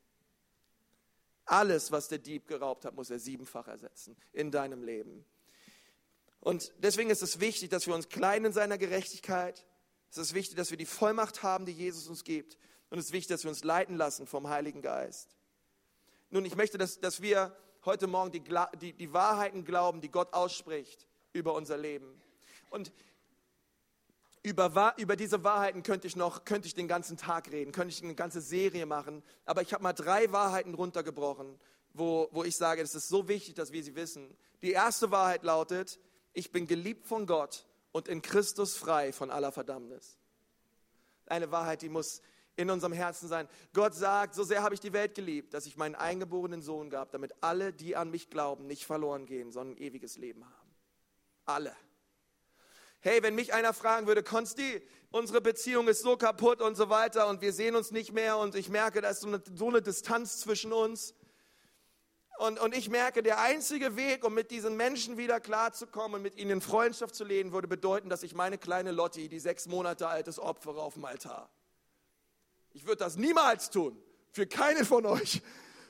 Alles, 1.43 1.91
was 1.91 2.07
der 2.07 2.19
Dieb 2.19 2.47
geraubt 2.47 2.85
hat, 2.85 2.95
muss 2.95 3.09
er 3.09 3.19
siebenfach 3.19 3.67
ersetzen 3.67 4.15
in 4.31 4.49
deinem 4.49 4.83
Leben. 4.83 5.25
Und 6.39 6.71
deswegen 6.77 7.09
ist 7.09 7.21
es 7.21 7.41
wichtig, 7.41 7.69
dass 7.69 7.85
wir 7.85 7.93
uns 7.93 8.07
kleiden 8.07 8.45
in 8.45 8.53
seiner 8.53 8.77
Gerechtigkeit, 8.77 9.67
Es 10.09 10.17
ist 10.17 10.33
wichtig, 10.33 10.55
dass 10.55 10.71
wir 10.71 10.77
die 10.77 10.85
Vollmacht 10.85 11.43
haben, 11.43 11.65
die 11.65 11.73
Jesus 11.73 12.07
uns 12.07 12.23
gibt. 12.23 12.57
Und 12.91 12.99
es 12.99 13.05
ist 13.05 13.13
wichtig, 13.13 13.29
dass 13.29 13.43
wir 13.43 13.49
uns 13.49 13.63
leiten 13.63 13.95
lassen 13.95 14.27
vom 14.27 14.49
Heiligen 14.49 14.81
Geist. 14.81 15.37
Nun, 16.29 16.45
ich 16.45 16.55
möchte, 16.55 16.77
dass, 16.77 16.99
dass 16.99 17.21
wir 17.21 17.55
heute 17.85 18.05
Morgen 18.05 18.31
die, 18.31 18.43
die, 18.79 18.93
die 18.93 19.13
Wahrheiten 19.13 19.63
glauben, 19.63 20.01
die 20.01 20.11
Gott 20.11 20.33
ausspricht 20.33 21.07
über 21.31 21.53
unser 21.53 21.77
Leben. 21.77 22.21
Und 22.69 22.91
über, 24.43 24.93
über 24.97 25.15
diese 25.15 25.43
Wahrheiten 25.45 25.83
könnte 25.83 26.05
ich 26.05 26.17
noch, 26.17 26.43
könnte 26.43 26.67
ich 26.67 26.73
den 26.73 26.89
ganzen 26.89 27.15
Tag 27.15 27.49
reden, 27.51 27.71
könnte 27.71 27.93
ich 27.93 28.03
eine 28.03 28.13
ganze 28.13 28.41
Serie 28.41 28.85
machen. 28.85 29.23
Aber 29.45 29.61
ich 29.61 29.73
habe 29.73 29.83
mal 29.83 29.93
drei 29.93 30.31
Wahrheiten 30.33 30.73
runtergebrochen, 30.73 31.59
wo, 31.93 32.27
wo 32.31 32.43
ich 32.43 32.57
sage, 32.57 32.81
es 32.81 32.93
ist 32.93 33.07
so 33.07 33.29
wichtig, 33.29 33.55
dass 33.55 33.71
wir 33.71 33.83
sie 33.83 33.95
wissen. 33.95 34.35
Die 34.63 34.71
erste 34.71 35.11
Wahrheit 35.11 35.43
lautet, 35.43 35.97
ich 36.33 36.51
bin 36.51 36.67
geliebt 36.67 37.07
von 37.07 37.25
Gott 37.25 37.65
und 37.93 38.09
in 38.09 38.21
Christus 38.21 38.75
frei 38.75 39.13
von 39.13 39.31
aller 39.31 39.53
Verdammnis. 39.53 40.17
Eine 41.27 41.51
Wahrheit, 41.51 41.81
die 41.81 41.89
muss 41.89 42.21
in 42.55 42.69
unserem 42.69 42.93
Herzen 42.93 43.27
sein. 43.27 43.47
Gott 43.73 43.95
sagt, 43.95 44.35
so 44.35 44.43
sehr 44.43 44.63
habe 44.63 44.73
ich 44.73 44.79
die 44.79 44.93
Welt 44.93 45.15
geliebt, 45.15 45.53
dass 45.53 45.65
ich 45.65 45.77
meinen 45.77 45.95
eingeborenen 45.95 46.61
Sohn 46.61 46.89
gab, 46.89 47.11
damit 47.11 47.33
alle, 47.41 47.73
die 47.73 47.95
an 47.95 48.11
mich 48.11 48.29
glauben, 48.29 48.67
nicht 48.67 48.85
verloren 48.85 49.25
gehen, 49.25 49.51
sondern 49.51 49.77
ein 49.77 49.81
ewiges 49.81 50.17
Leben 50.17 50.45
haben. 50.45 50.75
Alle. 51.45 51.75
Hey, 52.99 53.23
wenn 53.23 53.33
mich 53.33 53.53
einer 53.53 53.73
fragen 53.73 54.05
würde, 54.05 54.21
Konsti, 54.21 54.81
unsere 55.09 55.41
Beziehung 55.41 55.87
ist 55.87 56.03
so 56.03 56.17
kaputt 56.17 56.61
und 56.61 56.75
so 56.75 56.89
weiter 56.89 57.27
und 57.29 57.41
wir 57.41 57.51
sehen 57.51 57.75
uns 57.75 57.91
nicht 57.91 58.13
mehr 58.13 58.37
und 58.37 58.53
ich 58.53 58.69
merke, 58.69 59.01
da 59.01 59.09
ist 59.09 59.21
so 59.21 59.27
eine, 59.27 59.41
so 59.55 59.69
eine 59.69 59.81
Distanz 59.81 60.39
zwischen 60.39 60.71
uns. 60.71 61.15
Und, 62.37 62.59
und 62.59 62.75
ich 62.75 62.89
merke, 62.89 63.23
der 63.23 63.39
einzige 63.39 63.95
Weg, 63.95 64.23
um 64.23 64.33
mit 64.33 64.51
diesen 64.51 64.77
Menschen 64.77 65.17
wieder 65.17 65.39
klarzukommen 65.39 66.15
und 66.15 66.21
mit 66.21 66.37
ihnen 66.37 66.51
in 66.51 66.61
Freundschaft 66.61 67.15
zu 67.15 67.23
leben, 67.23 67.53
würde 67.53 67.67
bedeuten, 67.67 68.09
dass 68.09 68.23
ich 68.23 68.35
meine 68.35 68.57
kleine 68.57 68.91
Lotti, 68.91 69.29
die 69.29 69.39
sechs 69.39 69.67
Monate 69.67 70.07
altes 70.07 70.39
opfere 70.39 70.81
auf 70.81 70.93
dem 70.93 71.05
Altar. 71.05 71.49
Ich 72.73 72.85
würde 72.85 72.97
das 72.97 73.17
niemals 73.17 73.69
tun. 73.69 74.01
Für 74.31 74.47
keinen 74.47 74.85
von 74.85 75.05
euch. 75.05 75.41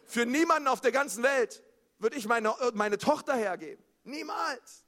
Für 0.06 0.26
niemanden 0.26 0.68
auf 0.68 0.82
der 0.82 0.92
ganzen 0.92 1.24
Welt 1.24 1.64
würde 2.00 2.18
ich 2.18 2.28
meine, 2.28 2.54
meine 2.74 2.98
Tochter 2.98 3.36
hergeben. 3.36 3.84
Niemals. 4.04 4.84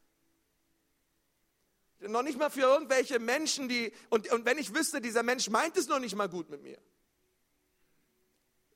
Noch 2.00 2.24
nicht 2.24 2.38
mal 2.38 2.50
für 2.50 2.62
irgendwelche 2.62 3.20
Menschen, 3.20 3.70
die, 3.70 3.94
und, 4.10 4.30
und 4.32 4.46
wenn 4.46 4.58
ich 4.58 4.76
wüsste, 4.76 5.00
dieser 5.00 5.24
Mensch 5.24 5.50
meint 5.50 5.78
es 5.78 5.88
noch 5.88 6.00
nicht 6.00 6.16
mal 6.16 6.28
gut 6.28 6.50
mit 6.50 6.62
mir. 6.62 6.78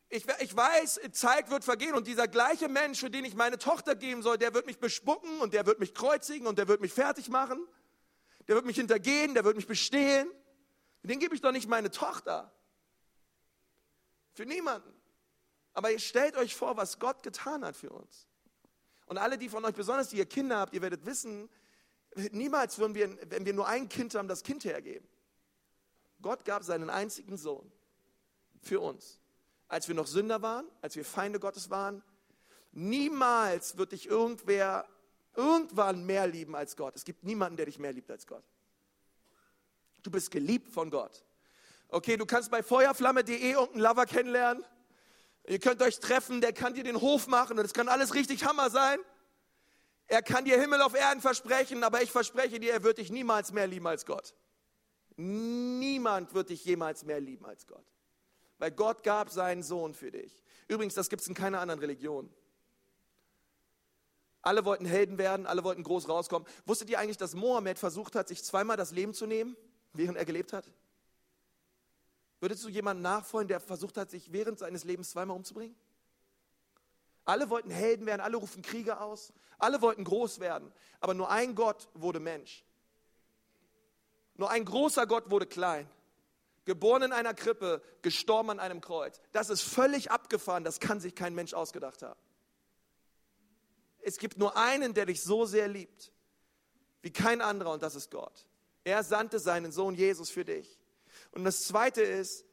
Ich, 0.09 0.26
ich 0.39 0.55
weiß, 0.55 1.01
Zeit 1.11 1.49
wird 1.49 1.65
vergehen 1.65 1.93
und 1.93 2.07
dieser 2.07 2.30
gleiche 2.30 2.70
Mensch, 2.70 3.01
für 3.01 3.09
den 3.09 3.26
ich 3.26 3.36
meine 3.36 3.57
Tochter 3.57 3.95
geben 3.95 4.22
soll, 4.22 4.38
der 4.38 4.53
wird 4.53 4.65
mich 4.65 4.80
bespucken 4.80 5.41
und 5.41 5.53
der 5.53 5.65
wird 5.65 5.80
mich 5.80 5.93
kreuzigen 5.93 6.47
und 6.47 6.57
der 6.57 6.70
wird 6.70 6.80
mich 6.80 6.93
fertig 6.93 7.28
machen. 7.28 7.68
Der 8.47 8.55
wird 8.55 8.65
mich 8.65 8.78
hintergehen, 8.78 9.34
der 9.34 9.43
wird 9.43 9.57
mich 9.57 9.68
bestehlen. 9.68 10.30
Den 11.03 11.20
gebe 11.20 11.36
ich 11.36 11.41
doch 11.41 11.51
nicht 11.51 11.68
meine 11.68 11.91
Tochter. 11.91 12.53
Für 14.38 14.46
niemanden. 14.46 14.94
Aber 15.74 15.92
ihr 15.92 16.00
stellt 16.00 16.38
euch 16.38 16.56
vor, 16.56 16.78
was 16.78 17.00
Gott 17.00 17.24
getan 17.24 17.66
hat 17.66 17.76
für 17.76 17.90
uns. 17.90 18.28
Und 19.08 19.18
alle, 19.18 19.38
die 19.38 19.50
von 19.50 19.66
euch, 19.66 19.74
besonders 19.74 20.10
die 20.10 20.18
ihr 20.18 20.28
Kinder 20.28 20.58
habt, 20.58 20.74
ihr 20.74 20.82
werdet 20.82 21.06
wissen, 21.08 21.50
niemals 22.32 22.78
würden 22.78 22.94
wir, 22.94 23.18
wenn 23.32 23.46
wir 23.46 23.54
nur 23.54 23.68
ein 23.68 23.90
Kind 23.90 24.14
haben, 24.14 24.28
das 24.28 24.44
Kind 24.44 24.64
hergeben. 24.64 25.08
Gott 26.22 26.46
gab 26.46 26.64
seinen 26.64 26.92
einzigen 26.92 27.36
Sohn 27.36 27.72
für 28.62 28.80
uns 28.80 29.20
als 29.68 29.88
wir 29.88 29.96
noch 29.96 30.08
Sünder 30.08 30.42
waren, 30.42 30.70
als 30.82 30.96
wir 30.96 31.04
Feinde 31.04 31.40
Gottes 31.40 31.70
waren. 31.70 32.02
Niemals 32.72 33.78
wird 33.78 33.92
dich 33.92 34.08
irgendwer 34.08 34.88
irgendwann 35.36 36.06
mehr 36.06 36.28
lieben 36.28 36.56
als 36.56 36.76
Gott. 36.76 36.96
Es 36.96 37.06
gibt 37.06 37.24
niemanden, 37.24 37.58
der 37.58 37.66
dich 37.68 37.80
mehr 37.80 37.94
liebt 37.94 38.10
als 38.10 38.26
Gott. 38.26 38.44
Du 40.02 40.10
bist 40.10 40.32
geliebt 40.32 40.70
von 40.70 40.90
Gott. 40.90 41.26
Okay, 41.90 42.18
du 42.18 42.26
kannst 42.26 42.52
bei 42.52 42.64
feuerflamme.de 42.64 43.36
irgendeinen 43.36 43.82
Lover 43.82 44.06
kennenlernen. 44.06 44.64
Ihr 45.48 45.60
könnt 45.60 45.82
euch 45.82 46.00
treffen, 46.00 46.42
der 46.42 46.52
kann 46.52 46.74
dir 46.74 46.84
den 46.84 47.00
Hof 47.00 47.28
machen 47.28 47.58
und 47.58 47.66
es 47.66 47.74
kann 47.74 47.88
alles 47.88 48.14
richtig 48.14 48.44
Hammer 48.46 48.70
sein. 48.70 49.00
Er 50.08 50.22
kann 50.22 50.46
dir 50.46 50.60
Himmel 50.60 50.82
auf 50.82 50.94
Erden 50.94 51.22
versprechen, 51.22 51.84
aber 51.84 52.02
ich 52.02 52.12
verspreche 52.12 52.60
dir, 52.60 52.74
er 52.74 52.84
wird 52.84 52.98
dich 52.98 53.12
niemals 53.12 53.52
mehr 53.52 53.68
lieben 53.68 53.88
als 53.88 54.06
Gott. 54.06 54.36
Niemand 55.16 56.34
wird 56.34 56.50
dich 56.50 56.64
jemals 56.66 57.06
mehr 57.06 57.20
lieben 57.20 57.46
als 57.46 57.66
Gott 57.68 57.86
weil 58.60 58.72
Gott 58.72 59.04
gab 59.04 59.30
seinen 59.30 59.64
Sohn 59.64 59.94
für 59.94 60.12
dich. 60.12 60.42
Übrigens, 60.68 60.96
das 60.96 61.10
gibt 61.10 61.22
es 61.22 61.28
in 61.28 61.34
keiner 61.34 61.60
anderen 61.60 61.80
Religion. 61.80 62.30
Alle 64.42 64.66
wollten 64.66 64.86
Helden 64.86 65.18
werden, 65.18 65.46
alle 65.46 65.64
wollten 65.64 65.84
groß 65.84 66.08
rauskommen. 66.08 66.48
Wusstet 66.66 66.90
ihr 66.90 67.00
eigentlich, 67.00 67.18
dass 67.18 67.36
Mohammed 67.36 67.80
versucht 67.80 68.16
hat, 68.16 68.28
sich 68.28 68.44
zweimal 68.44 68.78
das 68.78 68.92
Leben 68.92 69.14
zu 69.14 69.26
nehmen, 69.26 69.58
während 69.94 70.18
er 70.18 70.26
gelebt 70.26 70.54
hat? 70.54 70.72
Würdest 72.40 72.64
du 72.64 72.70
jemanden 72.70 73.02
nachfolgen, 73.02 73.48
der 73.48 73.60
versucht 73.60 73.98
hat, 73.98 74.12
sich 74.12 74.32
während 74.32 74.60
seines 74.60 74.84
Lebens 74.84 75.12
zweimal 75.12 75.36
umzubringen? 75.36 75.76
Alle 77.26 77.50
wollten 77.50 77.72
Helden 77.72 78.06
werden, 78.06 78.22
alle 78.22 78.38
rufen 78.38 78.62
Kriege 78.62 79.00
aus, 79.02 79.34
alle 79.58 79.82
wollten 79.82 80.04
groß 80.04 80.40
werden, 80.40 80.72
aber 81.00 81.14
nur 81.14 81.30
ein 81.30 81.56
Gott 81.56 81.90
wurde 81.94 82.20
Mensch. 82.20 82.64
Nur 84.36 84.50
ein 84.50 84.64
großer 84.64 85.08
Gott 85.08 85.30
wurde 85.30 85.48
klein 85.48 85.90
geboren 86.68 87.02
in 87.02 87.14
einer 87.14 87.34
Krippe, 87.34 87.82
gestorben 88.04 88.52
an 88.52 88.60
einem 88.60 88.82
Kreuz. 88.82 89.20
Das 89.32 89.50
ist 89.50 89.62
völlig 89.62 90.12
abgefahren, 90.12 90.64
das 90.64 90.80
kann 90.80 91.00
sich 91.00 91.16
kein 91.16 91.34
Mensch 91.34 91.56
ausgedacht 91.56 92.04
haben. 92.04 92.20
Es 94.00 94.18
gibt 94.20 94.38
nur 94.38 94.56
einen, 94.56 94.94
der 94.94 95.08
dich 95.08 95.24
so 95.24 95.46
sehr 95.46 95.68
liebt, 95.68 96.12
wie 97.02 97.12
kein 97.12 97.42
anderer, 97.42 97.72
und 97.72 97.82
das 97.82 97.96
ist 97.96 98.12
Gott. 98.12 98.46
Er 98.84 99.04
sandte 99.04 99.40
seinen 99.40 99.72
Sohn 99.72 99.96
Jesus 99.96 100.30
für 100.30 100.46
dich. 100.46 100.77
Und 101.38 101.44
das 101.44 101.66
Zweite 101.66 102.02
ist, 102.02 102.46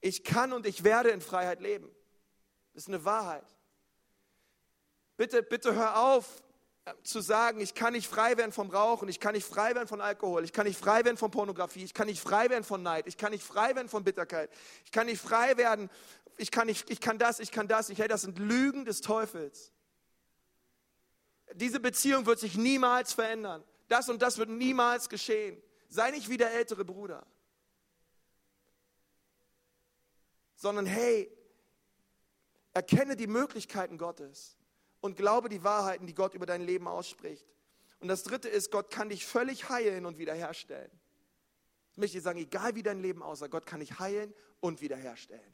ich 0.00 0.24
kann 0.24 0.54
und 0.54 0.64
ich 0.64 0.84
werde 0.84 1.10
in 1.10 1.20
Freiheit 1.20 1.60
leben. 1.60 1.94
Das 2.72 2.84
ist 2.84 2.88
eine 2.88 3.04
Wahrheit. 3.04 3.44
Bitte, 5.18 5.42
bitte 5.42 5.74
hör 5.74 5.98
auf, 5.98 6.42
zu 7.02 7.20
sagen, 7.20 7.60
ich 7.60 7.74
kann 7.74 7.92
nicht 7.92 8.08
frei 8.08 8.38
werden 8.38 8.50
vom 8.50 8.70
Rauchen, 8.70 9.06
ich 9.10 9.20
kann 9.20 9.34
nicht 9.34 9.46
frei 9.46 9.74
werden 9.74 9.86
von 9.86 10.00
Alkohol, 10.00 10.44
ich 10.44 10.54
kann 10.54 10.66
nicht 10.66 10.80
frei 10.80 11.04
werden 11.04 11.18
von 11.18 11.30
Pornografie, 11.30 11.84
ich 11.84 11.92
kann 11.92 12.06
nicht 12.06 12.22
frei 12.22 12.48
werden 12.48 12.64
von 12.64 12.82
Neid, 12.82 13.06
ich 13.06 13.18
kann 13.18 13.32
nicht 13.32 13.44
frei 13.44 13.76
werden 13.76 13.90
von 13.90 14.02
Bitterkeit, 14.02 14.50
ich 14.86 14.92
kann 14.92 15.08
nicht 15.08 15.20
frei 15.20 15.58
werden, 15.58 15.90
ich 16.38 16.50
kann, 16.50 16.68
nicht, 16.68 16.88
ich 16.88 17.02
kann 17.02 17.18
das, 17.18 17.38
ich 17.38 17.52
kann 17.52 17.68
das, 17.68 17.90
ich, 17.90 17.98
hey, 17.98 18.08
das 18.08 18.22
sind 18.22 18.38
Lügen 18.38 18.86
des 18.86 19.02
Teufels. 19.02 19.72
Diese 21.52 21.80
Beziehung 21.80 22.24
wird 22.24 22.38
sich 22.38 22.56
niemals 22.56 23.12
verändern. 23.12 23.62
Das 23.88 24.08
und 24.08 24.22
das 24.22 24.38
wird 24.38 24.48
niemals 24.48 25.10
geschehen. 25.10 25.62
Sei 25.90 26.10
nicht 26.12 26.30
wie 26.30 26.38
der 26.38 26.54
ältere 26.54 26.86
Bruder. 26.86 27.26
Sondern 30.62 30.86
hey, 30.86 31.28
erkenne 32.72 33.16
die 33.16 33.26
Möglichkeiten 33.26 33.98
Gottes 33.98 34.56
und 35.00 35.16
glaube 35.16 35.48
die 35.48 35.64
Wahrheiten, 35.64 36.06
die 36.06 36.14
Gott 36.14 36.34
über 36.34 36.46
dein 36.46 36.62
Leben 36.62 36.86
ausspricht. 36.86 37.44
Und 37.98 38.06
das 38.06 38.22
dritte 38.22 38.48
ist, 38.48 38.70
Gott 38.70 38.88
kann 38.88 39.08
dich 39.08 39.26
völlig 39.26 39.70
heilen 39.70 40.06
und 40.06 40.18
wiederherstellen. 40.18 40.92
Ich 41.90 41.98
möchte 41.98 42.18
dir 42.18 42.22
sagen, 42.22 42.38
egal 42.38 42.76
wie 42.76 42.84
dein 42.84 43.00
Leben 43.00 43.24
aussah, 43.24 43.48
Gott 43.48 43.66
kann 43.66 43.80
dich 43.80 43.98
heilen 43.98 44.32
und 44.60 44.80
wiederherstellen. 44.80 45.52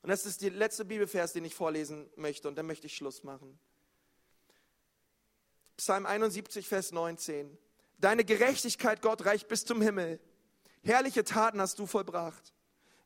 Und 0.00 0.08
das 0.08 0.24
ist 0.24 0.40
der 0.40 0.52
letzte 0.52 0.86
Bibelvers, 0.86 1.34
den 1.34 1.44
ich 1.44 1.54
vorlesen 1.54 2.08
möchte, 2.16 2.48
und 2.48 2.56
dann 2.56 2.64
möchte 2.64 2.86
ich 2.86 2.96
Schluss 2.96 3.24
machen. 3.24 3.60
Psalm 5.76 6.06
71, 6.06 6.66
Vers 6.66 6.92
19. 6.92 7.58
Deine 7.98 8.24
Gerechtigkeit, 8.24 9.02
Gott, 9.02 9.26
reicht 9.26 9.48
bis 9.48 9.66
zum 9.66 9.82
Himmel. 9.82 10.18
Herrliche 10.82 11.24
Taten 11.24 11.60
hast 11.60 11.78
du 11.78 11.84
vollbracht. 11.86 12.54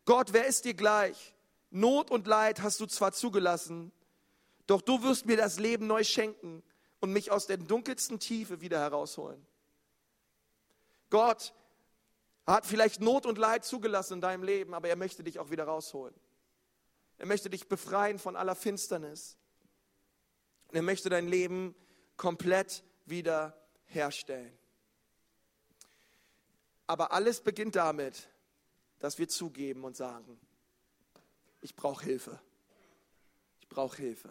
Gott, 0.04 0.32
wer 0.32 0.46
ist 0.46 0.64
dir 0.64 0.74
gleich? 0.74 1.34
Not 1.70 2.10
und 2.10 2.26
Leid 2.26 2.62
hast 2.62 2.80
du 2.80 2.86
zwar 2.86 3.12
zugelassen, 3.12 3.90
doch 4.66 4.80
du 4.80 5.02
wirst 5.02 5.26
mir 5.26 5.36
das 5.36 5.58
Leben 5.58 5.86
neu 5.86 6.04
schenken 6.04 6.62
und 7.00 7.12
mich 7.12 7.30
aus 7.30 7.46
der 7.46 7.56
dunkelsten 7.56 8.18
Tiefe 8.18 8.60
wieder 8.60 8.78
herausholen. 8.78 9.44
Gott 11.10 11.54
hat 12.46 12.66
vielleicht 12.66 13.00
Not 13.00 13.26
und 13.26 13.38
Leid 13.38 13.64
zugelassen 13.64 14.14
in 14.14 14.20
deinem 14.20 14.42
Leben, 14.42 14.74
aber 14.74 14.88
er 14.88 14.96
möchte 14.96 15.24
dich 15.24 15.38
auch 15.38 15.50
wieder 15.50 15.64
rausholen. 15.64 16.14
Er 17.18 17.26
möchte 17.26 17.48
dich 17.50 17.68
befreien 17.68 18.18
von 18.18 18.36
aller 18.36 18.54
Finsternis. 18.54 19.36
er 20.72 20.82
möchte 20.82 21.08
dein 21.08 21.28
Leben 21.28 21.74
komplett 22.16 22.82
wieder 23.06 23.56
herstellen. 23.86 24.56
Aber 26.86 27.12
alles 27.12 27.40
beginnt 27.40 27.76
damit, 27.76 28.28
dass 29.04 29.18
wir 29.18 29.28
zugeben 29.28 29.84
und 29.84 29.94
sagen, 29.94 30.40
ich 31.60 31.76
brauche 31.76 32.06
Hilfe. 32.06 32.40
Ich 33.60 33.68
brauche 33.68 33.98
Hilfe. 33.98 34.30